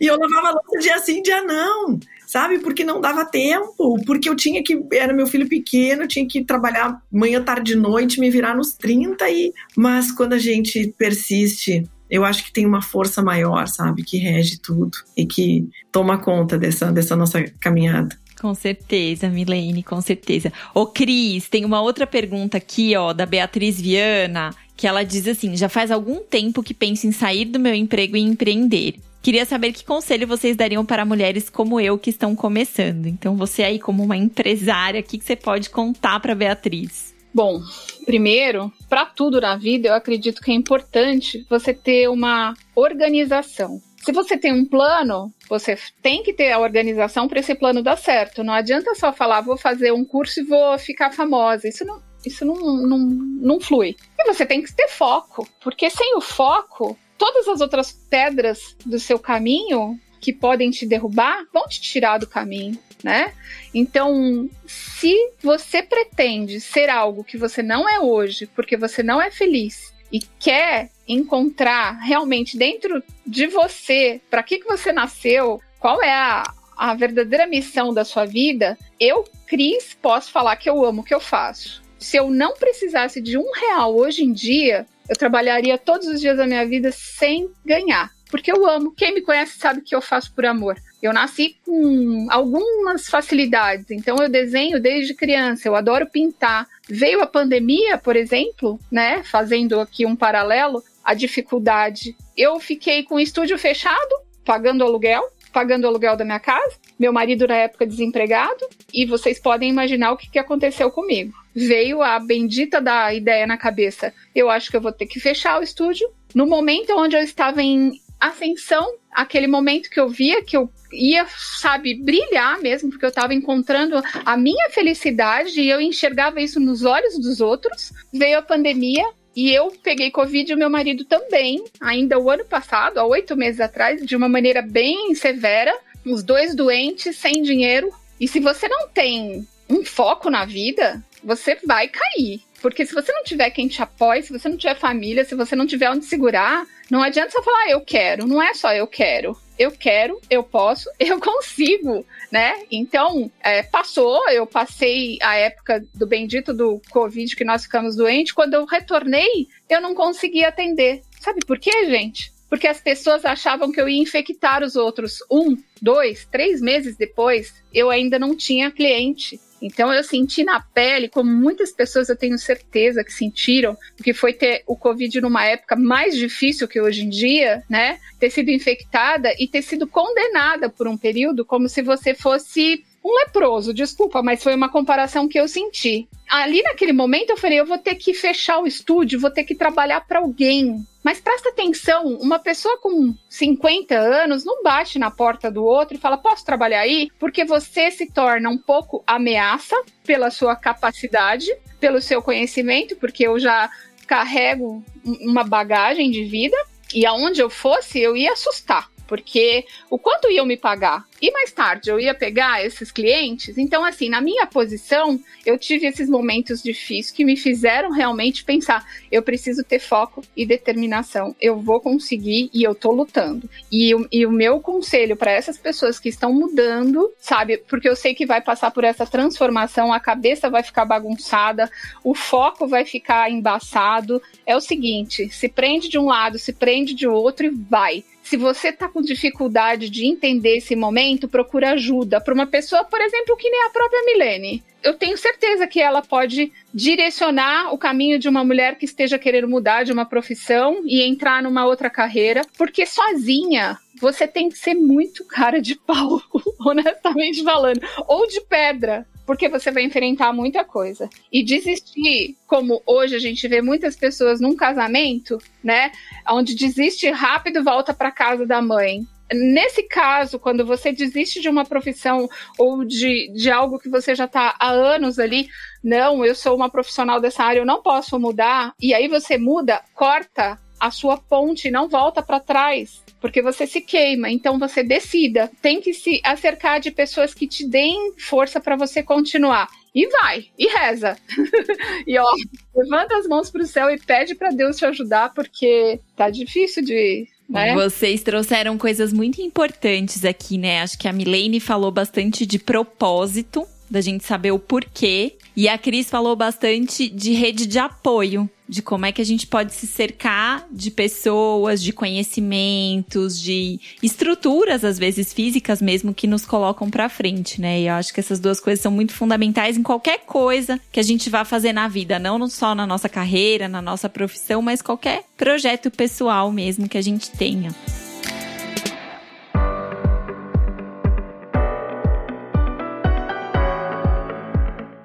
e 0.00 0.06
eu 0.06 0.16
lavava 0.16 0.52
louça 0.52 0.78
dia 0.80 0.96
sim, 0.98 1.22
dia 1.22 1.42
não 1.42 1.98
sabe? 2.24 2.58
Porque 2.58 2.84
não 2.84 3.00
dava 3.00 3.24
tempo, 3.24 4.00
porque 4.04 4.28
eu 4.28 4.36
tinha 4.36 4.62
que. 4.62 4.80
Era 4.92 5.12
meu 5.12 5.26
filho 5.26 5.48
pequeno, 5.48 6.06
tinha 6.06 6.26
que 6.26 6.44
trabalhar 6.44 7.02
manhã, 7.10 7.42
tarde 7.42 7.72
e 7.72 7.76
noite, 7.76 8.20
me 8.20 8.30
virar 8.30 8.54
nos 8.54 8.74
30. 8.74 9.28
E, 9.28 9.52
mas 9.76 10.12
quando 10.12 10.34
a 10.34 10.38
gente 10.38 10.94
persiste 10.96 11.84
eu 12.08 12.24
acho 12.24 12.44
que 12.44 12.52
tem 12.52 12.64
uma 12.64 12.80
força 12.80 13.20
maior, 13.20 13.66
sabe, 13.66 14.04
que 14.04 14.16
rege 14.16 14.60
tudo 14.60 14.96
e 15.16 15.26
que 15.26 15.68
toma 15.90 16.18
conta 16.18 16.56
dessa, 16.56 16.92
dessa 16.92 17.16
nossa 17.16 17.42
caminhada. 17.58 18.16
Com 18.40 18.54
certeza, 18.54 19.28
Milene, 19.28 19.82
com 19.82 20.00
certeza. 20.00 20.52
Ô, 20.74 20.86
Cris, 20.86 21.48
tem 21.48 21.64
uma 21.64 21.80
outra 21.80 22.06
pergunta 22.06 22.58
aqui, 22.58 22.94
ó, 22.94 23.12
da 23.12 23.24
Beatriz 23.24 23.80
Viana, 23.80 24.54
que 24.76 24.86
ela 24.86 25.02
diz 25.02 25.26
assim: 25.26 25.56
já 25.56 25.68
faz 25.68 25.90
algum 25.90 26.20
tempo 26.20 26.62
que 26.62 26.74
penso 26.74 27.06
em 27.06 27.12
sair 27.12 27.46
do 27.46 27.58
meu 27.58 27.74
emprego 27.74 28.16
e 28.16 28.20
empreender. 28.20 28.96
Queria 29.22 29.44
saber 29.44 29.72
que 29.72 29.84
conselho 29.84 30.26
vocês 30.26 30.54
dariam 30.54 30.86
para 30.86 31.04
mulheres 31.04 31.50
como 31.50 31.80
eu 31.80 31.98
que 31.98 32.10
estão 32.10 32.36
começando. 32.36 33.06
Então, 33.06 33.36
você 33.36 33.64
aí, 33.64 33.78
como 33.78 34.04
uma 34.04 34.16
empresária, 34.16 35.00
o 35.00 35.02
que, 35.02 35.18
que 35.18 35.24
você 35.24 35.34
pode 35.34 35.68
contar 35.68 36.20
para 36.20 36.34
Beatriz? 36.34 37.12
Bom, 37.34 37.60
primeiro, 38.04 38.72
para 38.88 39.04
tudo 39.04 39.40
na 39.40 39.56
vida, 39.56 39.88
eu 39.88 39.94
acredito 39.94 40.40
que 40.40 40.50
é 40.52 40.54
importante 40.54 41.44
você 41.50 41.74
ter 41.74 42.08
uma 42.08 42.54
organização. 42.74 43.82
Se 44.06 44.12
você 44.12 44.38
tem 44.38 44.52
um 44.52 44.64
plano, 44.64 45.34
você 45.48 45.76
tem 46.00 46.22
que 46.22 46.32
ter 46.32 46.52
a 46.52 46.60
organização 46.60 47.26
para 47.26 47.40
esse 47.40 47.56
plano 47.56 47.82
dar 47.82 47.96
certo. 47.96 48.44
Não 48.44 48.54
adianta 48.54 48.94
só 48.94 49.12
falar, 49.12 49.40
vou 49.40 49.56
fazer 49.56 49.92
um 49.92 50.04
curso 50.04 50.38
e 50.38 50.44
vou 50.44 50.78
ficar 50.78 51.10
famosa. 51.10 51.66
Isso 51.66 51.84
não, 51.84 52.00
isso 52.24 52.44
não, 52.44 52.54
não, 52.54 52.98
não 52.98 53.60
flui. 53.60 53.96
E 54.16 54.32
você 54.32 54.46
tem 54.46 54.62
que 54.62 54.72
ter 54.72 54.86
foco, 54.86 55.44
porque 55.60 55.90
sem 55.90 56.14
o 56.14 56.20
foco, 56.20 56.96
todas 57.18 57.48
as 57.48 57.60
outras 57.60 57.90
pedras 58.08 58.76
do 58.86 59.00
seu 59.00 59.18
caminho 59.18 59.98
que 60.20 60.32
podem 60.32 60.70
te 60.70 60.86
derrubar 60.86 61.44
vão 61.52 61.66
te 61.66 61.80
tirar 61.80 62.18
do 62.18 62.28
caminho 62.28 62.78
né? 63.02 63.32
Então, 63.74 64.48
se 64.66 65.14
você 65.42 65.82
pretende 65.82 66.60
ser 66.60 66.88
algo 66.88 67.22
que 67.22 67.36
você 67.36 67.62
não 67.62 67.88
é 67.88 68.00
hoje, 68.00 68.46
porque 68.46 68.76
você 68.76 69.02
não 69.02 69.20
é 69.20 69.30
feliz 69.30 69.92
e 70.10 70.20
quer 70.20 70.90
encontrar 71.08 71.98
realmente 72.00 72.56
dentro 72.56 73.02
de 73.26 73.46
você 73.46 74.20
para 74.30 74.42
que, 74.42 74.58
que 74.58 74.66
você 74.66 74.92
nasceu, 74.92 75.60
qual 75.78 76.02
é 76.02 76.12
a, 76.12 76.42
a 76.76 76.94
verdadeira 76.94 77.46
missão 77.46 77.92
da 77.92 78.04
sua 78.04 78.24
vida, 78.24 78.78
eu, 78.98 79.24
Cris, 79.46 79.96
posso 80.00 80.30
falar 80.30 80.56
que 80.56 80.68
eu 80.68 80.84
amo 80.84 81.02
o 81.02 81.04
que 81.04 81.14
eu 81.14 81.20
faço. 81.20 81.82
Se 81.98 82.16
eu 82.16 82.30
não 82.30 82.54
precisasse 82.54 83.20
de 83.20 83.38
um 83.38 83.50
real 83.52 83.96
hoje 83.96 84.22
em 84.22 84.32
dia, 84.32 84.86
eu 85.08 85.16
trabalharia 85.16 85.78
todos 85.78 86.06
os 86.06 86.20
dias 86.20 86.36
da 86.36 86.46
minha 86.46 86.66
vida 86.66 86.90
sem 86.92 87.50
ganhar. 87.64 88.10
Porque 88.30 88.50
eu 88.50 88.68
amo. 88.68 88.92
Quem 88.92 89.14
me 89.14 89.20
conhece 89.20 89.58
sabe 89.58 89.80
que 89.80 89.94
eu 89.94 90.02
faço 90.02 90.32
por 90.34 90.44
amor. 90.44 90.76
Eu 91.00 91.12
nasci 91.12 91.56
com 91.64 92.26
algumas 92.30 93.06
facilidades, 93.06 93.90
então 93.90 94.16
eu 94.16 94.28
desenho 94.28 94.80
desde 94.80 95.14
criança, 95.14 95.68
eu 95.68 95.76
adoro 95.76 96.10
pintar. 96.10 96.66
Veio 96.88 97.22
a 97.22 97.26
pandemia, 97.26 97.96
por 97.96 98.16
exemplo, 98.16 98.80
né? 98.90 99.22
Fazendo 99.22 99.78
aqui 99.78 100.04
um 100.04 100.16
paralelo, 100.16 100.82
a 101.06 101.14
dificuldade. 101.14 102.16
Eu 102.36 102.58
fiquei 102.58 103.04
com 103.04 103.14
o 103.14 103.20
estúdio 103.20 103.56
fechado, 103.56 104.10
pagando 104.44 104.82
aluguel, 104.82 105.22
pagando 105.52 105.86
aluguel 105.86 106.16
da 106.16 106.24
minha 106.24 106.40
casa, 106.40 106.76
meu 106.98 107.12
marido 107.12 107.46
na 107.46 107.54
época 107.54 107.86
desempregado, 107.86 108.66
e 108.92 109.06
vocês 109.06 109.38
podem 109.38 109.70
imaginar 109.70 110.10
o 110.10 110.16
que, 110.16 110.28
que 110.28 110.38
aconteceu 110.38 110.90
comigo. 110.90 111.32
Veio 111.54 112.02
a 112.02 112.18
bendita 112.18 112.80
da 112.80 113.14
ideia 113.14 113.46
na 113.46 113.56
cabeça. 113.56 114.12
Eu 114.34 114.50
acho 114.50 114.68
que 114.68 114.76
eu 114.76 114.80
vou 114.80 114.92
ter 114.92 115.06
que 115.06 115.20
fechar 115.20 115.60
o 115.60 115.62
estúdio. 115.62 116.10
No 116.34 116.44
momento 116.44 116.90
onde 116.98 117.16
eu 117.16 117.22
estava 117.22 117.62
em 117.62 117.92
ascensão, 118.20 118.96
aquele 119.12 119.46
momento 119.46 119.88
que 119.88 120.00
eu 120.00 120.08
via 120.08 120.42
que 120.42 120.56
eu 120.56 120.68
ia, 120.92 121.26
sabe, 121.60 121.94
brilhar 121.94 122.60
mesmo, 122.60 122.90
porque 122.90 123.04
eu 123.04 123.10
estava 123.10 123.32
encontrando 123.32 124.02
a 124.24 124.36
minha 124.36 124.70
felicidade 124.70 125.60
e 125.60 125.68
eu 125.68 125.80
enxergava 125.80 126.40
isso 126.40 126.58
nos 126.58 126.84
olhos 126.84 127.18
dos 127.18 127.40
outros. 127.40 127.92
Veio 128.12 128.38
a 128.38 128.42
pandemia, 128.42 129.04
e 129.36 129.52
eu 129.52 129.70
peguei 129.82 130.10
Covid 130.10 130.50
e 130.50 130.54
o 130.54 130.58
meu 130.58 130.70
marido 130.70 131.04
também, 131.04 131.62
ainda 131.78 132.18
o 132.18 132.30
ano 132.30 132.46
passado, 132.46 132.96
há 132.98 133.04
oito 133.04 133.36
meses 133.36 133.60
atrás, 133.60 134.04
de 134.04 134.16
uma 134.16 134.30
maneira 134.30 134.62
bem 134.62 135.14
severa. 135.14 135.78
Os 136.06 136.22
dois 136.22 136.54
doentes, 136.54 137.18
sem 137.18 137.42
dinheiro. 137.42 137.90
E 138.18 138.26
se 138.26 138.40
você 138.40 138.66
não 138.66 138.88
tem 138.88 139.46
um 139.68 139.84
foco 139.84 140.30
na 140.30 140.46
vida, 140.46 141.04
você 141.22 141.58
vai 141.66 141.86
cair. 141.88 142.40
Porque 142.62 142.86
se 142.86 142.94
você 142.94 143.12
não 143.12 143.24
tiver 143.24 143.50
quem 143.50 143.68
te 143.68 143.82
apoie, 143.82 144.22
se 144.22 144.32
você 144.32 144.48
não 144.48 144.56
tiver 144.56 144.74
família, 144.74 145.24
se 145.24 145.34
você 145.34 145.54
não 145.54 145.66
tiver 145.66 145.90
onde 145.90 146.06
segurar, 146.06 146.64
não 146.90 147.02
adianta 147.02 147.32
só 147.32 147.42
falar, 147.42 147.64
ah, 147.64 147.70
eu 147.70 147.80
quero. 147.82 148.26
Não 148.26 148.40
é 148.40 148.54
só 148.54 148.72
eu 148.72 148.86
quero. 148.86 149.36
Eu 149.58 149.70
quero, 149.70 150.20
eu 150.28 150.42
posso, 150.42 150.90
eu 150.98 151.20
consigo, 151.20 152.04
né? 152.30 152.64
Então, 152.70 153.30
é, 153.42 153.62
passou, 153.62 154.28
eu 154.28 154.46
passei 154.46 155.18
a 155.22 155.36
época 155.36 155.84
do 155.94 156.06
bendito 156.06 156.52
do 156.52 156.80
Covid 156.90 157.34
que 157.34 157.44
nós 157.44 157.64
ficamos 157.64 157.96
doentes. 157.96 158.32
Quando 158.32 158.54
eu 158.54 158.64
retornei, 158.64 159.48
eu 159.68 159.80
não 159.80 159.94
consegui 159.94 160.44
atender. 160.44 161.02
Sabe 161.20 161.40
por 161.46 161.58
quê, 161.58 161.86
gente? 161.86 162.32
Porque 162.48 162.68
as 162.68 162.80
pessoas 162.80 163.24
achavam 163.24 163.72
que 163.72 163.80
eu 163.80 163.88
ia 163.88 164.00
infectar 164.00 164.62
os 164.62 164.76
outros. 164.76 165.18
Um, 165.30 165.56
dois, 165.82 166.26
três 166.30 166.60
meses 166.60 166.96
depois, 166.96 167.54
eu 167.72 167.90
ainda 167.90 168.18
não 168.18 168.36
tinha 168.36 168.70
cliente. 168.70 169.40
Então 169.60 169.92
eu 169.92 170.02
senti 170.02 170.44
na 170.44 170.60
pele, 170.60 171.08
como 171.08 171.30
muitas 171.30 171.72
pessoas 171.72 172.08
eu 172.08 172.16
tenho 172.16 172.38
certeza 172.38 173.02
que 173.02 173.12
sentiram, 173.12 173.76
que 174.02 174.12
foi 174.12 174.32
ter 174.32 174.62
o 174.66 174.76
Covid 174.76 175.20
numa 175.20 175.44
época 175.44 175.76
mais 175.76 176.16
difícil 176.16 176.68
que 176.68 176.80
hoje 176.80 177.04
em 177.04 177.08
dia, 177.08 177.62
né? 177.68 177.98
Ter 178.18 178.30
sido 178.30 178.50
infectada 178.50 179.32
e 179.38 179.48
ter 179.48 179.62
sido 179.62 179.86
condenada 179.86 180.68
por 180.68 180.86
um 180.86 180.96
período 180.96 181.44
como 181.44 181.68
se 181.68 181.82
você 181.82 182.14
fosse 182.14 182.84
um 183.06 183.14
leproso, 183.14 183.72
desculpa, 183.72 184.20
mas 184.20 184.42
foi 184.42 184.54
uma 184.54 184.68
comparação 184.68 185.28
que 185.28 185.38
eu 185.38 185.46
senti. 185.46 186.08
Ali 186.28 186.60
naquele 186.62 186.92
momento 186.92 187.30
eu 187.30 187.36
falei, 187.36 187.60
eu 187.60 187.66
vou 187.66 187.78
ter 187.78 187.94
que 187.94 188.12
fechar 188.12 188.58
o 188.58 188.66
estúdio, 188.66 189.20
vou 189.20 189.30
ter 189.30 189.44
que 189.44 189.54
trabalhar 189.54 190.00
para 190.00 190.18
alguém. 190.18 190.84
Mas 191.04 191.20
presta 191.20 191.50
atenção, 191.50 192.16
uma 192.16 192.40
pessoa 192.40 192.80
com 192.80 193.14
50 193.28 193.94
anos 193.96 194.44
não 194.44 194.60
bate 194.60 194.98
na 194.98 195.08
porta 195.08 195.48
do 195.48 195.64
outro 195.64 195.96
e 195.96 196.00
fala: 196.00 196.18
"Posso 196.18 196.44
trabalhar 196.44 196.80
aí?", 196.80 197.08
porque 197.16 197.44
você 197.44 197.92
se 197.92 198.10
torna 198.10 198.50
um 198.50 198.58
pouco 198.58 199.04
ameaça 199.06 199.76
pela 200.04 200.32
sua 200.32 200.56
capacidade, 200.56 201.46
pelo 201.78 202.02
seu 202.02 202.20
conhecimento, 202.20 202.96
porque 202.96 203.24
eu 203.24 203.38
já 203.38 203.70
carrego 204.04 204.84
uma 205.04 205.44
bagagem 205.44 206.10
de 206.10 206.24
vida 206.24 206.56
e 206.92 207.06
aonde 207.06 207.40
eu 207.40 207.48
fosse 207.48 208.00
eu 208.00 208.16
ia 208.16 208.32
assustar 208.32 208.88
porque 209.06 209.64
o 209.90 209.98
quanto 209.98 210.30
iam 210.30 210.46
me 210.46 210.56
pagar? 210.56 211.06
E 211.20 211.30
mais 211.30 211.50
tarde 211.52 211.90
eu 211.90 211.98
ia 211.98 212.14
pegar 212.14 212.64
esses 212.64 212.92
clientes. 212.92 213.56
Então, 213.56 213.84
assim, 213.84 214.08
na 214.08 214.20
minha 214.20 214.46
posição, 214.46 215.18
eu 215.44 215.58
tive 215.58 215.86
esses 215.86 216.08
momentos 216.08 216.62
difíceis 216.62 217.10
que 217.10 217.24
me 217.24 217.36
fizeram 217.36 217.90
realmente 217.90 218.44
pensar: 218.44 218.84
eu 219.10 219.22
preciso 219.22 219.64
ter 219.64 219.78
foco 219.78 220.22
e 220.36 220.44
determinação. 220.44 221.34
Eu 221.40 221.58
vou 221.60 221.80
conseguir 221.80 222.50
e 222.52 222.62
eu 222.62 222.74
tô 222.74 222.92
lutando. 222.92 223.48
E, 223.72 223.92
e 224.12 224.26
o 224.26 224.30
meu 224.30 224.60
conselho 224.60 225.16
para 225.16 225.32
essas 225.32 225.56
pessoas 225.56 225.98
que 225.98 226.08
estão 226.08 226.32
mudando, 226.32 227.12
sabe? 227.18 227.58
Porque 227.58 227.88
eu 227.88 227.96
sei 227.96 228.14
que 228.14 228.26
vai 228.26 228.40
passar 228.40 228.70
por 228.70 228.84
essa 228.84 229.06
transformação, 229.06 229.92
a 229.92 230.00
cabeça 230.00 230.50
vai 230.50 230.62
ficar 230.62 230.84
bagunçada, 230.84 231.70
o 232.04 232.14
foco 232.14 232.66
vai 232.66 232.84
ficar 232.84 233.30
embaçado. 233.30 234.20
É 234.44 234.54
o 234.54 234.60
seguinte: 234.60 235.28
se 235.30 235.48
prende 235.48 235.88
de 235.88 235.98
um 235.98 236.06
lado, 236.06 236.38
se 236.38 236.52
prende 236.52 236.94
de 236.94 237.06
outro 237.06 237.46
e 237.46 237.50
vai 237.50 238.04
se 238.26 238.36
você 238.36 238.70
está 238.70 238.88
com 238.88 239.00
dificuldade 239.00 239.88
de 239.88 240.04
entender 240.04 240.56
esse 240.56 240.74
momento, 240.74 241.28
procura 241.28 241.70
ajuda 241.70 242.20
para 242.20 242.34
uma 242.34 242.46
pessoa, 242.46 242.82
por 242.82 243.00
exemplo, 243.00 243.36
que 243.36 243.48
nem 243.48 243.64
a 243.64 243.70
própria 243.70 244.02
Milene. 244.04 244.64
Eu 244.82 244.94
tenho 244.94 245.16
certeza 245.16 245.64
que 245.64 245.80
ela 245.80 246.02
pode 246.02 246.52
direcionar 246.74 247.72
o 247.72 247.78
caminho 247.78 248.18
de 248.18 248.28
uma 248.28 248.42
mulher 248.42 248.78
que 248.78 248.84
esteja 248.84 249.16
querendo 249.16 249.48
mudar 249.48 249.84
de 249.84 249.92
uma 249.92 250.04
profissão 250.04 250.82
e 250.84 251.02
entrar 251.02 251.40
numa 251.40 251.66
outra 251.66 251.88
carreira, 251.88 252.42
porque 252.58 252.84
sozinha 252.84 253.78
você 254.00 254.26
tem 254.26 254.48
que 254.48 254.58
ser 254.58 254.74
muito 254.74 255.24
cara 255.24 255.62
de 255.62 255.76
pau, 255.76 256.20
honestamente 256.66 257.44
falando, 257.44 257.80
ou 258.08 258.26
de 258.26 258.40
pedra, 258.40 259.06
porque 259.26 259.48
você 259.48 259.70
vai 259.70 259.82
enfrentar 259.82 260.32
muita 260.32 260.64
coisa. 260.64 261.10
E 261.30 261.42
desistir, 261.42 262.36
como 262.46 262.80
hoje 262.86 263.16
a 263.16 263.18
gente 263.18 263.46
vê 263.48 263.60
muitas 263.60 263.96
pessoas 263.96 264.40
num 264.40 264.54
casamento, 264.54 265.38
né, 265.62 265.90
onde 266.30 266.54
desiste 266.54 267.10
rápido, 267.10 267.64
volta 267.64 267.92
para 267.92 268.12
casa 268.12 268.46
da 268.46 268.62
mãe. 268.62 269.04
Nesse 269.32 269.82
caso, 269.82 270.38
quando 270.38 270.64
você 270.64 270.92
desiste 270.92 271.40
de 271.40 271.48
uma 271.48 271.64
profissão 271.64 272.28
ou 272.56 272.84
de, 272.84 273.28
de 273.34 273.50
algo 273.50 273.78
que 273.78 273.88
você 273.88 274.14
já 274.14 274.26
está 274.26 274.54
há 274.56 274.70
anos 274.70 275.18
ali, 275.18 275.48
não, 275.82 276.24
eu 276.24 276.34
sou 276.34 276.54
uma 276.54 276.70
profissional 276.70 277.20
dessa 277.20 277.42
área, 277.42 277.58
eu 277.58 277.66
não 277.66 277.82
posso 277.82 278.20
mudar, 278.20 278.72
e 278.80 278.94
aí 278.94 279.08
você 279.08 279.36
muda, 279.36 279.82
corta 279.94 280.56
a 280.78 280.92
sua 280.92 281.16
ponte, 281.16 281.70
não 281.70 281.88
volta 281.88 282.22
para 282.22 282.38
trás 282.38 283.04
porque 283.20 283.42
você 283.42 283.66
se 283.66 283.80
queima. 283.80 284.30
Então 284.30 284.58
você 284.58 284.82
decida. 284.82 285.50
Tem 285.60 285.80
que 285.80 285.92
se 285.92 286.20
acercar 286.24 286.80
de 286.80 286.90
pessoas 286.90 287.34
que 287.34 287.46
te 287.46 287.66
deem 287.66 288.12
força 288.18 288.60
para 288.60 288.76
você 288.76 289.02
continuar. 289.02 289.68
E 289.94 290.06
vai, 290.08 290.46
e 290.58 290.66
reza. 290.66 291.16
e 292.06 292.18
ó, 292.18 292.26
levanta 292.74 293.16
as 293.16 293.26
mãos 293.26 293.50
pro 293.50 293.66
céu 293.66 293.90
e 293.90 293.98
pede 293.98 294.34
para 294.34 294.50
Deus 294.50 294.76
te 294.76 294.84
ajudar, 294.84 295.32
porque 295.32 295.98
tá 296.14 296.28
difícil 296.28 296.84
de 296.84 297.26
né? 297.48 297.74
Vocês 297.74 298.22
trouxeram 298.22 298.76
coisas 298.76 299.12
muito 299.12 299.40
importantes 299.40 300.24
aqui, 300.24 300.58
né? 300.58 300.82
Acho 300.82 300.98
que 300.98 301.06
a 301.06 301.12
Milene 301.12 301.60
falou 301.60 301.92
bastante 301.92 302.44
de 302.44 302.58
propósito, 302.58 303.64
da 303.88 304.00
gente 304.00 304.24
saber 304.24 304.50
o 304.50 304.58
porquê. 304.58 305.35
E 305.56 305.68
a 305.70 305.78
Cris 305.78 306.10
falou 306.10 306.36
bastante 306.36 307.08
de 307.08 307.32
rede 307.32 307.64
de 307.66 307.78
apoio, 307.78 308.48
de 308.68 308.82
como 308.82 309.06
é 309.06 309.12
que 309.12 309.22
a 309.22 309.24
gente 309.24 309.46
pode 309.46 309.72
se 309.72 309.86
cercar 309.86 310.66
de 310.70 310.90
pessoas, 310.90 311.82
de 311.82 311.92
conhecimentos, 311.92 313.40
de 313.40 313.80
estruturas, 314.02 314.84
às 314.84 314.98
vezes 314.98 315.32
físicas 315.32 315.80
mesmo, 315.80 316.12
que 316.12 316.26
nos 316.26 316.44
colocam 316.44 316.90
para 316.90 317.08
frente, 317.08 317.58
né? 317.58 317.80
E 317.80 317.86
eu 317.86 317.94
acho 317.94 318.12
que 318.12 318.20
essas 318.20 318.38
duas 318.38 318.60
coisas 318.60 318.82
são 318.82 318.92
muito 318.92 319.14
fundamentais 319.14 319.78
em 319.78 319.82
qualquer 319.82 320.26
coisa 320.26 320.78
que 320.92 321.00
a 321.00 321.02
gente 321.02 321.30
vá 321.30 321.42
fazer 321.42 321.72
na 321.72 321.88
vida, 321.88 322.18
não 322.18 322.46
só 322.48 322.74
na 322.74 322.86
nossa 322.86 323.08
carreira, 323.08 323.66
na 323.66 323.80
nossa 323.80 324.10
profissão, 324.10 324.60
mas 324.60 324.82
qualquer 324.82 325.24
projeto 325.38 325.90
pessoal 325.90 326.52
mesmo 326.52 326.86
que 326.86 326.98
a 326.98 327.02
gente 327.02 327.30
tenha. 327.30 327.74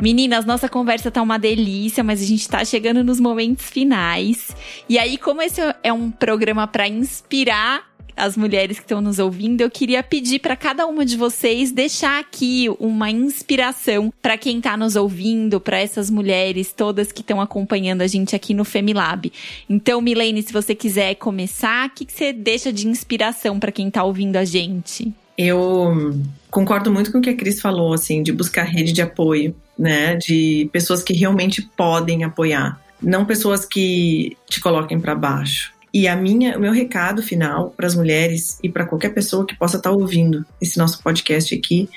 Meninas, 0.01 0.45
nossa 0.45 0.67
conversa 0.67 1.11
tá 1.11 1.21
uma 1.21 1.37
delícia, 1.37 2.03
mas 2.03 2.21
a 2.21 2.25
gente 2.25 2.49
tá 2.49 2.65
chegando 2.65 3.03
nos 3.03 3.19
momentos 3.19 3.69
finais. 3.69 4.55
E 4.89 4.97
aí, 4.97 5.15
como 5.15 5.43
esse 5.43 5.61
é 5.83 5.93
um 5.93 6.09
programa 6.09 6.65
para 6.65 6.87
inspirar 6.87 7.91
as 8.17 8.35
mulheres 8.35 8.77
que 8.77 8.83
estão 8.83 8.99
nos 8.99 9.19
ouvindo, 9.19 9.61
eu 9.61 9.69
queria 9.69 10.01
pedir 10.01 10.39
para 10.39 10.55
cada 10.55 10.87
uma 10.87 11.05
de 11.05 11.15
vocês 11.15 11.71
deixar 11.71 12.19
aqui 12.19 12.67
uma 12.79 13.11
inspiração 13.11 14.11
para 14.21 14.37
quem 14.37 14.57
está 14.57 14.75
nos 14.75 14.95
ouvindo, 14.95 15.61
para 15.61 15.79
essas 15.79 16.09
mulheres 16.09 16.73
todas 16.73 17.11
que 17.11 17.21
estão 17.21 17.39
acompanhando 17.39 18.01
a 18.01 18.07
gente 18.07 18.35
aqui 18.35 18.55
no 18.55 18.65
Femilab. 18.65 19.31
Então, 19.69 20.01
Milene, 20.01 20.41
se 20.41 20.51
você 20.51 20.73
quiser 20.73 21.13
começar, 21.15 21.87
o 21.87 21.91
que, 21.91 22.05
que 22.05 22.13
você 22.13 22.33
deixa 22.33 22.73
de 22.73 22.87
inspiração 22.87 23.59
para 23.59 23.71
quem 23.71 23.87
está 23.87 24.03
ouvindo 24.03 24.35
a 24.35 24.45
gente? 24.45 25.13
Eu 25.37 26.19
concordo 26.51 26.91
muito 26.91 27.11
com 27.11 27.17
o 27.17 27.21
que 27.21 27.29
a 27.31 27.35
Cris 27.35 27.59
falou, 27.59 27.93
assim, 27.93 28.21
de 28.21 28.31
buscar 28.31 28.63
rede 28.63 28.93
de 28.93 29.01
apoio 29.01 29.55
né? 29.81 30.15
De 30.15 30.69
pessoas 30.71 31.01
que 31.01 31.11
realmente 31.11 31.63
podem 31.75 32.23
apoiar, 32.23 32.79
não 33.01 33.25
pessoas 33.25 33.65
que 33.65 34.37
te 34.47 34.61
coloquem 34.61 34.99
para 34.99 35.15
baixo. 35.15 35.73
E 35.91 36.07
a 36.07 36.15
minha, 36.15 36.55
o 36.55 36.61
meu 36.61 36.71
recado 36.71 37.23
final 37.23 37.71
para 37.75 37.87
as 37.87 37.95
mulheres 37.95 38.59
e 38.63 38.69
para 38.69 38.85
qualquer 38.85 39.09
pessoa 39.09 39.45
que 39.45 39.57
possa 39.57 39.77
estar 39.77 39.89
tá 39.89 39.95
ouvindo 39.95 40.45
esse 40.61 40.77
nosso 40.77 41.01
podcast 41.01 41.53
aqui 41.53 41.89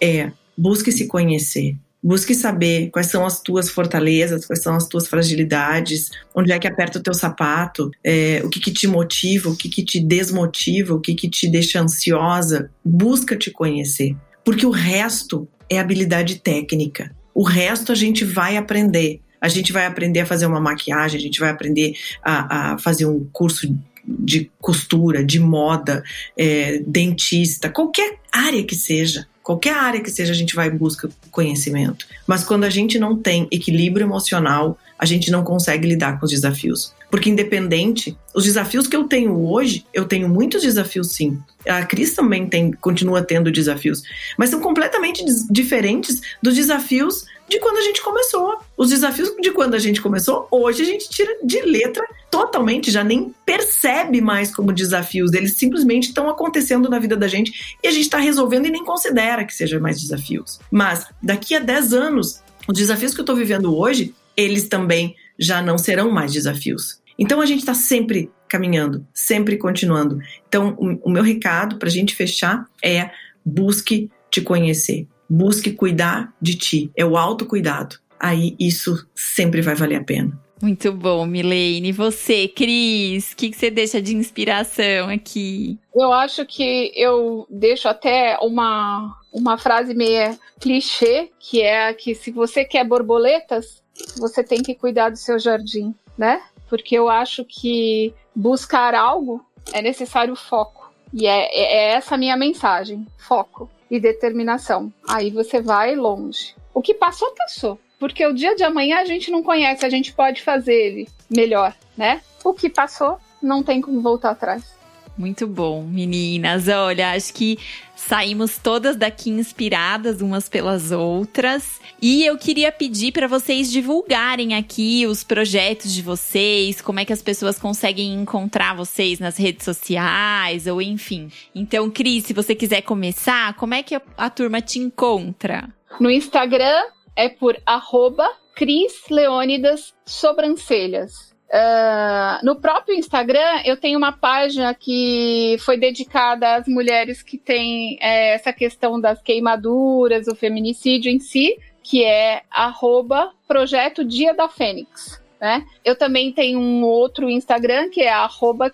é: 0.00 0.30
busque 0.56 0.92
se 0.92 1.08
conhecer. 1.08 1.76
Busque 2.02 2.34
saber 2.34 2.90
quais 2.90 3.06
são 3.06 3.24
as 3.24 3.40
tuas 3.40 3.70
fortalezas, 3.70 4.44
quais 4.44 4.60
são 4.60 4.74
as 4.74 4.88
tuas 4.88 5.06
fragilidades, 5.06 6.10
onde 6.34 6.50
é 6.50 6.58
que 6.58 6.66
aperta 6.66 6.98
o 6.98 7.02
teu 7.02 7.14
sapato, 7.14 7.90
é, 8.02 8.42
o 8.44 8.48
que, 8.48 8.58
que 8.58 8.72
te 8.72 8.88
motiva, 8.88 9.48
o 9.48 9.56
que, 9.56 9.68
que 9.68 9.84
te 9.84 10.00
desmotiva, 10.00 10.94
o 10.94 11.00
que, 11.00 11.14
que 11.14 11.30
te 11.30 11.48
deixa 11.48 11.80
ansiosa. 11.80 12.70
Busca 12.84 13.36
te 13.36 13.50
conhecer, 13.52 14.16
porque 14.44 14.66
o 14.66 14.70
resto 14.70 15.48
é 15.70 15.78
habilidade 15.78 16.40
técnica. 16.40 17.14
O 17.34 17.44
resto 17.44 17.92
a 17.92 17.94
gente 17.94 18.24
vai 18.24 18.56
aprender. 18.56 19.20
A 19.40 19.48
gente 19.48 19.72
vai 19.72 19.86
aprender 19.86 20.20
a 20.20 20.26
fazer 20.26 20.46
uma 20.46 20.60
maquiagem, 20.60 21.18
a 21.18 21.22
gente 21.22 21.40
vai 21.40 21.50
aprender 21.50 21.94
a, 22.22 22.72
a 22.72 22.78
fazer 22.78 23.06
um 23.06 23.26
curso 23.32 23.72
de 24.06 24.50
costura, 24.60 25.24
de 25.24 25.38
moda, 25.38 26.02
é, 26.36 26.80
dentista, 26.86 27.68
qualquer 27.68 28.18
área 28.32 28.64
que 28.64 28.74
seja. 28.74 29.26
Qualquer 29.42 29.74
área 29.74 30.00
que 30.00 30.10
seja, 30.10 30.32
a 30.32 30.36
gente 30.36 30.54
vai 30.54 30.68
em 30.68 30.76
busca 30.76 31.08
conhecimento. 31.32 32.06
Mas 32.26 32.44
quando 32.44 32.62
a 32.62 32.70
gente 32.70 32.98
não 32.98 33.16
tem 33.16 33.48
equilíbrio 33.50 34.04
emocional, 34.04 34.78
a 34.96 35.04
gente 35.04 35.32
não 35.32 35.42
consegue 35.42 35.88
lidar 35.88 36.20
com 36.20 36.26
os 36.26 36.30
desafios. 36.30 36.94
Porque 37.12 37.28
independente, 37.28 38.16
os 38.34 38.44
desafios 38.44 38.86
que 38.86 38.96
eu 38.96 39.04
tenho 39.04 39.38
hoje, 39.46 39.84
eu 39.92 40.06
tenho 40.06 40.30
muitos 40.30 40.62
desafios 40.62 41.08
sim. 41.08 41.38
A 41.68 41.84
Cris 41.84 42.14
também 42.14 42.48
tem, 42.48 42.72
continua 42.72 43.20
tendo 43.20 43.52
desafios, 43.52 44.02
mas 44.38 44.48
são 44.48 44.60
completamente 44.60 45.22
diferentes 45.50 46.22
dos 46.42 46.54
desafios 46.54 47.26
de 47.50 47.60
quando 47.60 47.76
a 47.76 47.82
gente 47.82 48.00
começou. 48.00 48.58
Os 48.78 48.88
desafios 48.88 49.30
de 49.38 49.50
quando 49.50 49.74
a 49.74 49.78
gente 49.78 50.00
começou, 50.00 50.48
hoje 50.50 50.80
a 50.80 50.86
gente 50.86 51.10
tira 51.10 51.36
de 51.44 51.60
letra 51.60 52.02
totalmente, 52.30 52.90
já 52.90 53.04
nem 53.04 53.34
percebe 53.44 54.22
mais 54.22 54.50
como 54.50 54.72
desafios. 54.72 55.34
Eles 55.34 55.52
simplesmente 55.52 56.08
estão 56.08 56.30
acontecendo 56.30 56.88
na 56.88 56.98
vida 56.98 57.14
da 57.14 57.28
gente 57.28 57.76
e 57.84 57.88
a 57.88 57.90
gente 57.90 58.04
está 58.04 58.16
resolvendo 58.16 58.68
e 58.68 58.70
nem 58.70 58.86
considera 58.86 59.44
que 59.44 59.54
sejam 59.54 59.82
mais 59.82 60.00
desafios. 60.00 60.58
Mas 60.70 61.06
daqui 61.22 61.54
a 61.54 61.58
10 61.58 61.92
anos, 61.92 62.40
os 62.66 62.78
desafios 62.78 63.12
que 63.12 63.20
eu 63.20 63.24
estou 63.24 63.36
vivendo 63.36 63.76
hoje, 63.76 64.14
eles 64.34 64.66
também 64.66 65.14
já 65.38 65.60
não 65.60 65.76
serão 65.76 66.10
mais 66.10 66.32
desafios. 66.32 67.01
Então 67.18 67.40
a 67.40 67.46
gente 67.46 67.60
está 67.60 67.74
sempre 67.74 68.30
caminhando, 68.48 69.06
sempre 69.12 69.56
continuando. 69.56 70.18
Então 70.48 70.76
o, 70.78 71.08
o 71.08 71.10
meu 71.10 71.22
recado 71.22 71.78
para 71.78 71.88
a 71.88 71.92
gente 71.92 72.14
fechar 72.14 72.66
é 72.82 73.10
busque 73.44 74.10
te 74.30 74.40
conhecer, 74.40 75.06
busque 75.28 75.72
cuidar 75.72 76.34
de 76.40 76.56
ti, 76.56 76.90
é 76.96 77.04
o 77.04 77.16
autocuidado. 77.16 77.96
Aí 78.18 78.54
isso 78.58 79.08
sempre 79.14 79.60
vai 79.60 79.74
valer 79.74 79.96
a 79.96 80.04
pena. 80.04 80.40
Muito 80.62 80.92
bom, 80.92 81.26
Milene. 81.26 81.88
E 81.88 81.92
você, 81.92 82.46
Cris, 82.46 83.32
o 83.32 83.36
que, 83.36 83.50
que 83.50 83.56
você 83.56 83.68
deixa 83.68 84.00
de 84.00 84.14
inspiração 84.14 85.08
aqui? 85.08 85.76
Eu 85.92 86.12
acho 86.12 86.46
que 86.46 86.92
eu 86.94 87.48
deixo 87.50 87.88
até 87.88 88.38
uma, 88.40 89.12
uma 89.32 89.58
frase 89.58 89.92
meio 89.92 90.38
clichê, 90.60 91.32
que 91.40 91.60
é 91.60 91.92
que 91.92 92.14
se 92.14 92.30
você 92.30 92.64
quer 92.64 92.86
borboletas, 92.86 93.82
você 94.16 94.44
tem 94.44 94.62
que 94.62 94.76
cuidar 94.76 95.10
do 95.10 95.16
seu 95.16 95.36
jardim, 95.36 95.92
né? 96.16 96.40
Porque 96.72 96.96
eu 96.96 97.10
acho 97.10 97.44
que 97.44 98.14
buscar 98.34 98.94
algo 98.94 99.44
é 99.74 99.82
necessário 99.82 100.34
foco. 100.34 100.90
E 101.12 101.26
é, 101.26 101.44
é, 101.54 101.62
é 101.74 101.92
essa 101.92 102.14
a 102.14 102.18
minha 102.18 102.34
mensagem: 102.34 103.06
foco 103.18 103.68
e 103.90 104.00
determinação. 104.00 104.90
Aí 105.06 105.28
você 105.28 105.60
vai 105.60 105.94
longe. 105.94 106.54
O 106.72 106.80
que 106.80 106.94
passou, 106.94 107.30
passou. 107.34 107.78
Porque 107.98 108.26
o 108.26 108.32
dia 108.32 108.56
de 108.56 108.64
amanhã 108.64 109.00
a 109.00 109.04
gente 109.04 109.30
não 109.30 109.42
conhece, 109.42 109.84
a 109.84 109.90
gente 109.90 110.14
pode 110.14 110.40
fazer 110.40 110.72
ele 110.72 111.08
melhor, 111.28 111.76
né? 111.94 112.22
O 112.42 112.54
que 112.54 112.70
passou, 112.70 113.18
não 113.42 113.62
tem 113.62 113.82
como 113.82 114.00
voltar 114.00 114.30
atrás. 114.30 114.74
Muito 115.16 115.46
bom, 115.46 115.82
meninas. 115.82 116.68
Olha, 116.68 117.12
acho 117.12 117.34
que 117.34 117.58
saímos 117.94 118.58
todas 118.58 118.96
daqui 118.96 119.30
inspiradas 119.30 120.20
umas 120.20 120.48
pelas 120.48 120.90
outras. 120.90 121.80
E 122.00 122.24
eu 122.24 122.36
queria 122.36 122.72
pedir 122.72 123.12
para 123.12 123.28
vocês 123.28 123.70
divulgarem 123.70 124.54
aqui 124.54 125.06
os 125.06 125.22
projetos 125.22 125.92
de 125.94 126.02
vocês, 126.02 126.80
como 126.80 126.98
é 126.98 127.04
que 127.04 127.12
as 127.12 127.22
pessoas 127.22 127.58
conseguem 127.58 128.14
encontrar 128.14 128.74
vocês 128.74 129.20
nas 129.20 129.36
redes 129.36 129.64
sociais, 129.64 130.66
ou 130.66 130.80
enfim. 130.82 131.30
Então, 131.54 131.90
Cris, 131.90 132.24
se 132.24 132.32
você 132.32 132.54
quiser 132.54 132.82
começar, 132.82 133.54
como 133.54 133.74
é 133.74 133.82
que 133.82 133.94
a, 134.16 134.30
turma 134.30 134.60
te 134.60 134.78
encontra? 134.78 135.68
No 136.00 136.10
Instagram 136.10 136.82
é 137.14 137.28
por 137.28 137.56
arroba 137.66 138.28
Cris 138.56 138.92
Leônidas 139.10 139.94
Sobrancelhas. 140.04 141.31
Uh, 141.52 142.42
no 142.42 142.56
próprio 142.56 142.96
Instagram, 142.96 143.60
eu 143.66 143.76
tenho 143.76 143.98
uma 143.98 144.10
página 144.10 144.72
que 144.72 145.56
foi 145.60 145.76
dedicada 145.76 146.54
às 146.54 146.66
mulheres 146.66 147.22
que 147.22 147.36
têm 147.36 147.98
é, 148.00 148.32
essa 148.34 148.54
questão 148.54 148.98
das 148.98 149.20
queimaduras, 149.20 150.26
o 150.28 150.34
feminicídio 150.34 151.12
em 151.12 151.18
si, 151.18 151.58
que 151.82 152.02
é 152.04 152.42
arroba 152.50 153.32
Projeto 153.46 154.02
Dia 154.02 154.32
da 154.32 154.48
Fênix. 154.48 155.20
Né? 155.38 155.62
Eu 155.84 155.94
também 155.94 156.32
tenho 156.32 156.58
um 156.58 156.84
outro 156.84 157.28
Instagram 157.28 157.90
que 157.90 158.00
é 158.00 158.14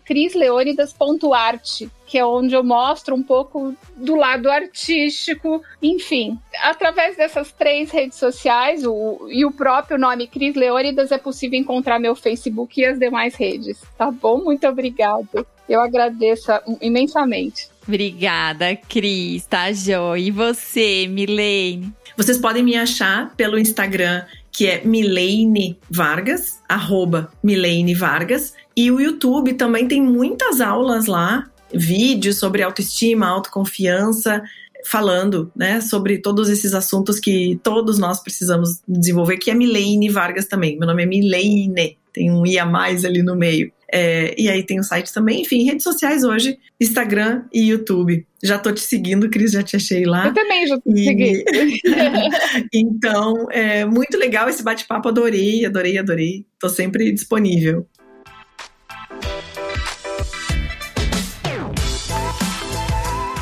crisleonidas.art, 0.04 1.88
que 2.08 2.16
é 2.16 2.24
onde 2.24 2.54
eu 2.54 2.64
mostro 2.64 3.14
um 3.14 3.22
pouco 3.22 3.74
do 3.94 4.16
lado 4.16 4.50
artístico, 4.50 5.62
enfim. 5.82 6.38
Através 6.62 7.18
dessas 7.18 7.52
três 7.52 7.90
redes 7.90 8.18
sociais 8.18 8.84
o, 8.86 9.28
e 9.30 9.44
o 9.44 9.52
próprio 9.52 9.98
nome 9.98 10.26
Cris 10.26 10.54
Leônidas 10.54 11.12
é 11.12 11.18
possível 11.18 11.58
encontrar 11.58 11.98
meu 11.98 12.16
Facebook 12.16 12.80
e 12.80 12.86
as 12.86 12.98
demais 12.98 13.34
redes. 13.34 13.78
Tá 13.98 14.10
bom? 14.10 14.42
Muito 14.42 14.66
obrigada. 14.66 15.46
Eu 15.68 15.82
agradeço 15.82 16.50
imensamente. 16.80 17.68
Obrigada, 17.86 18.74
Cris, 18.74 19.44
tá, 19.44 19.70
Jo? 19.70 20.16
E 20.16 20.30
você, 20.30 21.06
Milene? 21.06 21.92
Vocês 22.16 22.38
podem 22.38 22.62
me 22.62 22.74
achar 22.74 23.34
pelo 23.36 23.58
Instagram 23.58 24.24
que 24.50 24.66
é 24.66 24.82
Milene 24.84 25.78
Vargas, 25.88 26.60
arroba 26.68 27.30
Milene 27.42 27.94
Vargas. 27.94 28.54
E 28.76 28.90
o 28.90 29.00
YouTube 29.00 29.54
também 29.54 29.86
tem 29.86 30.02
muitas 30.02 30.60
aulas 30.60 31.06
lá, 31.06 31.48
vídeos 31.72 32.38
sobre 32.38 32.62
autoestima, 32.62 33.26
autoconfiança, 33.26 34.42
falando, 34.84 35.52
né, 35.54 35.80
sobre 35.80 36.18
todos 36.18 36.48
esses 36.48 36.72
assuntos 36.74 37.18
que 37.18 37.58
todos 37.62 37.98
nós 37.98 38.22
precisamos 38.22 38.80
desenvolver, 38.86 39.36
que 39.36 39.50
é 39.50 39.54
Milene 39.54 40.08
Vargas 40.08 40.46
também. 40.46 40.78
Meu 40.78 40.86
nome 40.86 41.02
é 41.02 41.06
Milene, 41.06 41.98
tem 42.12 42.30
um 42.30 42.46
I 42.46 42.58
a 42.58 42.66
mais 42.66 43.04
ali 43.04 43.22
no 43.22 43.36
meio. 43.36 43.72
É, 43.90 44.34
e 44.38 44.50
aí 44.50 44.62
tem 44.62 44.78
o 44.78 44.82
site 44.82 45.12
também, 45.14 45.40
enfim, 45.40 45.64
redes 45.64 45.82
sociais 45.82 46.22
hoje, 46.22 46.58
Instagram 46.78 47.44
e 47.52 47.70
YouTube. 47.70 48.26
Já 48.42 48.58
tô 48.58 48.70
te 48.70 48.80
seguindo, 48.80 49.30
Cris, 49.30 49.52
já 49.52 49.62
te 49.62 49.76
achei 49.76 50.04
lá. 50.04 50.26
Eu 50.26 50.34
também 50.34 50.66
já 50.66 50.78
te 50.78 51.04
segui. 51.04 51.44
então, 52.72 53.46
é 53.50 53.86
muito 53.86 54.18
legal 54.18 54.48
esse 54.48 54.62
bate-papo, 54.62 55.08
adorei, 55.08 55.64
adorei, 55.64 55.96
adorei. 55.96 56.44
Tô 56.60 56.68
sempre 56.68 57.10
disponível. 57.12 57.86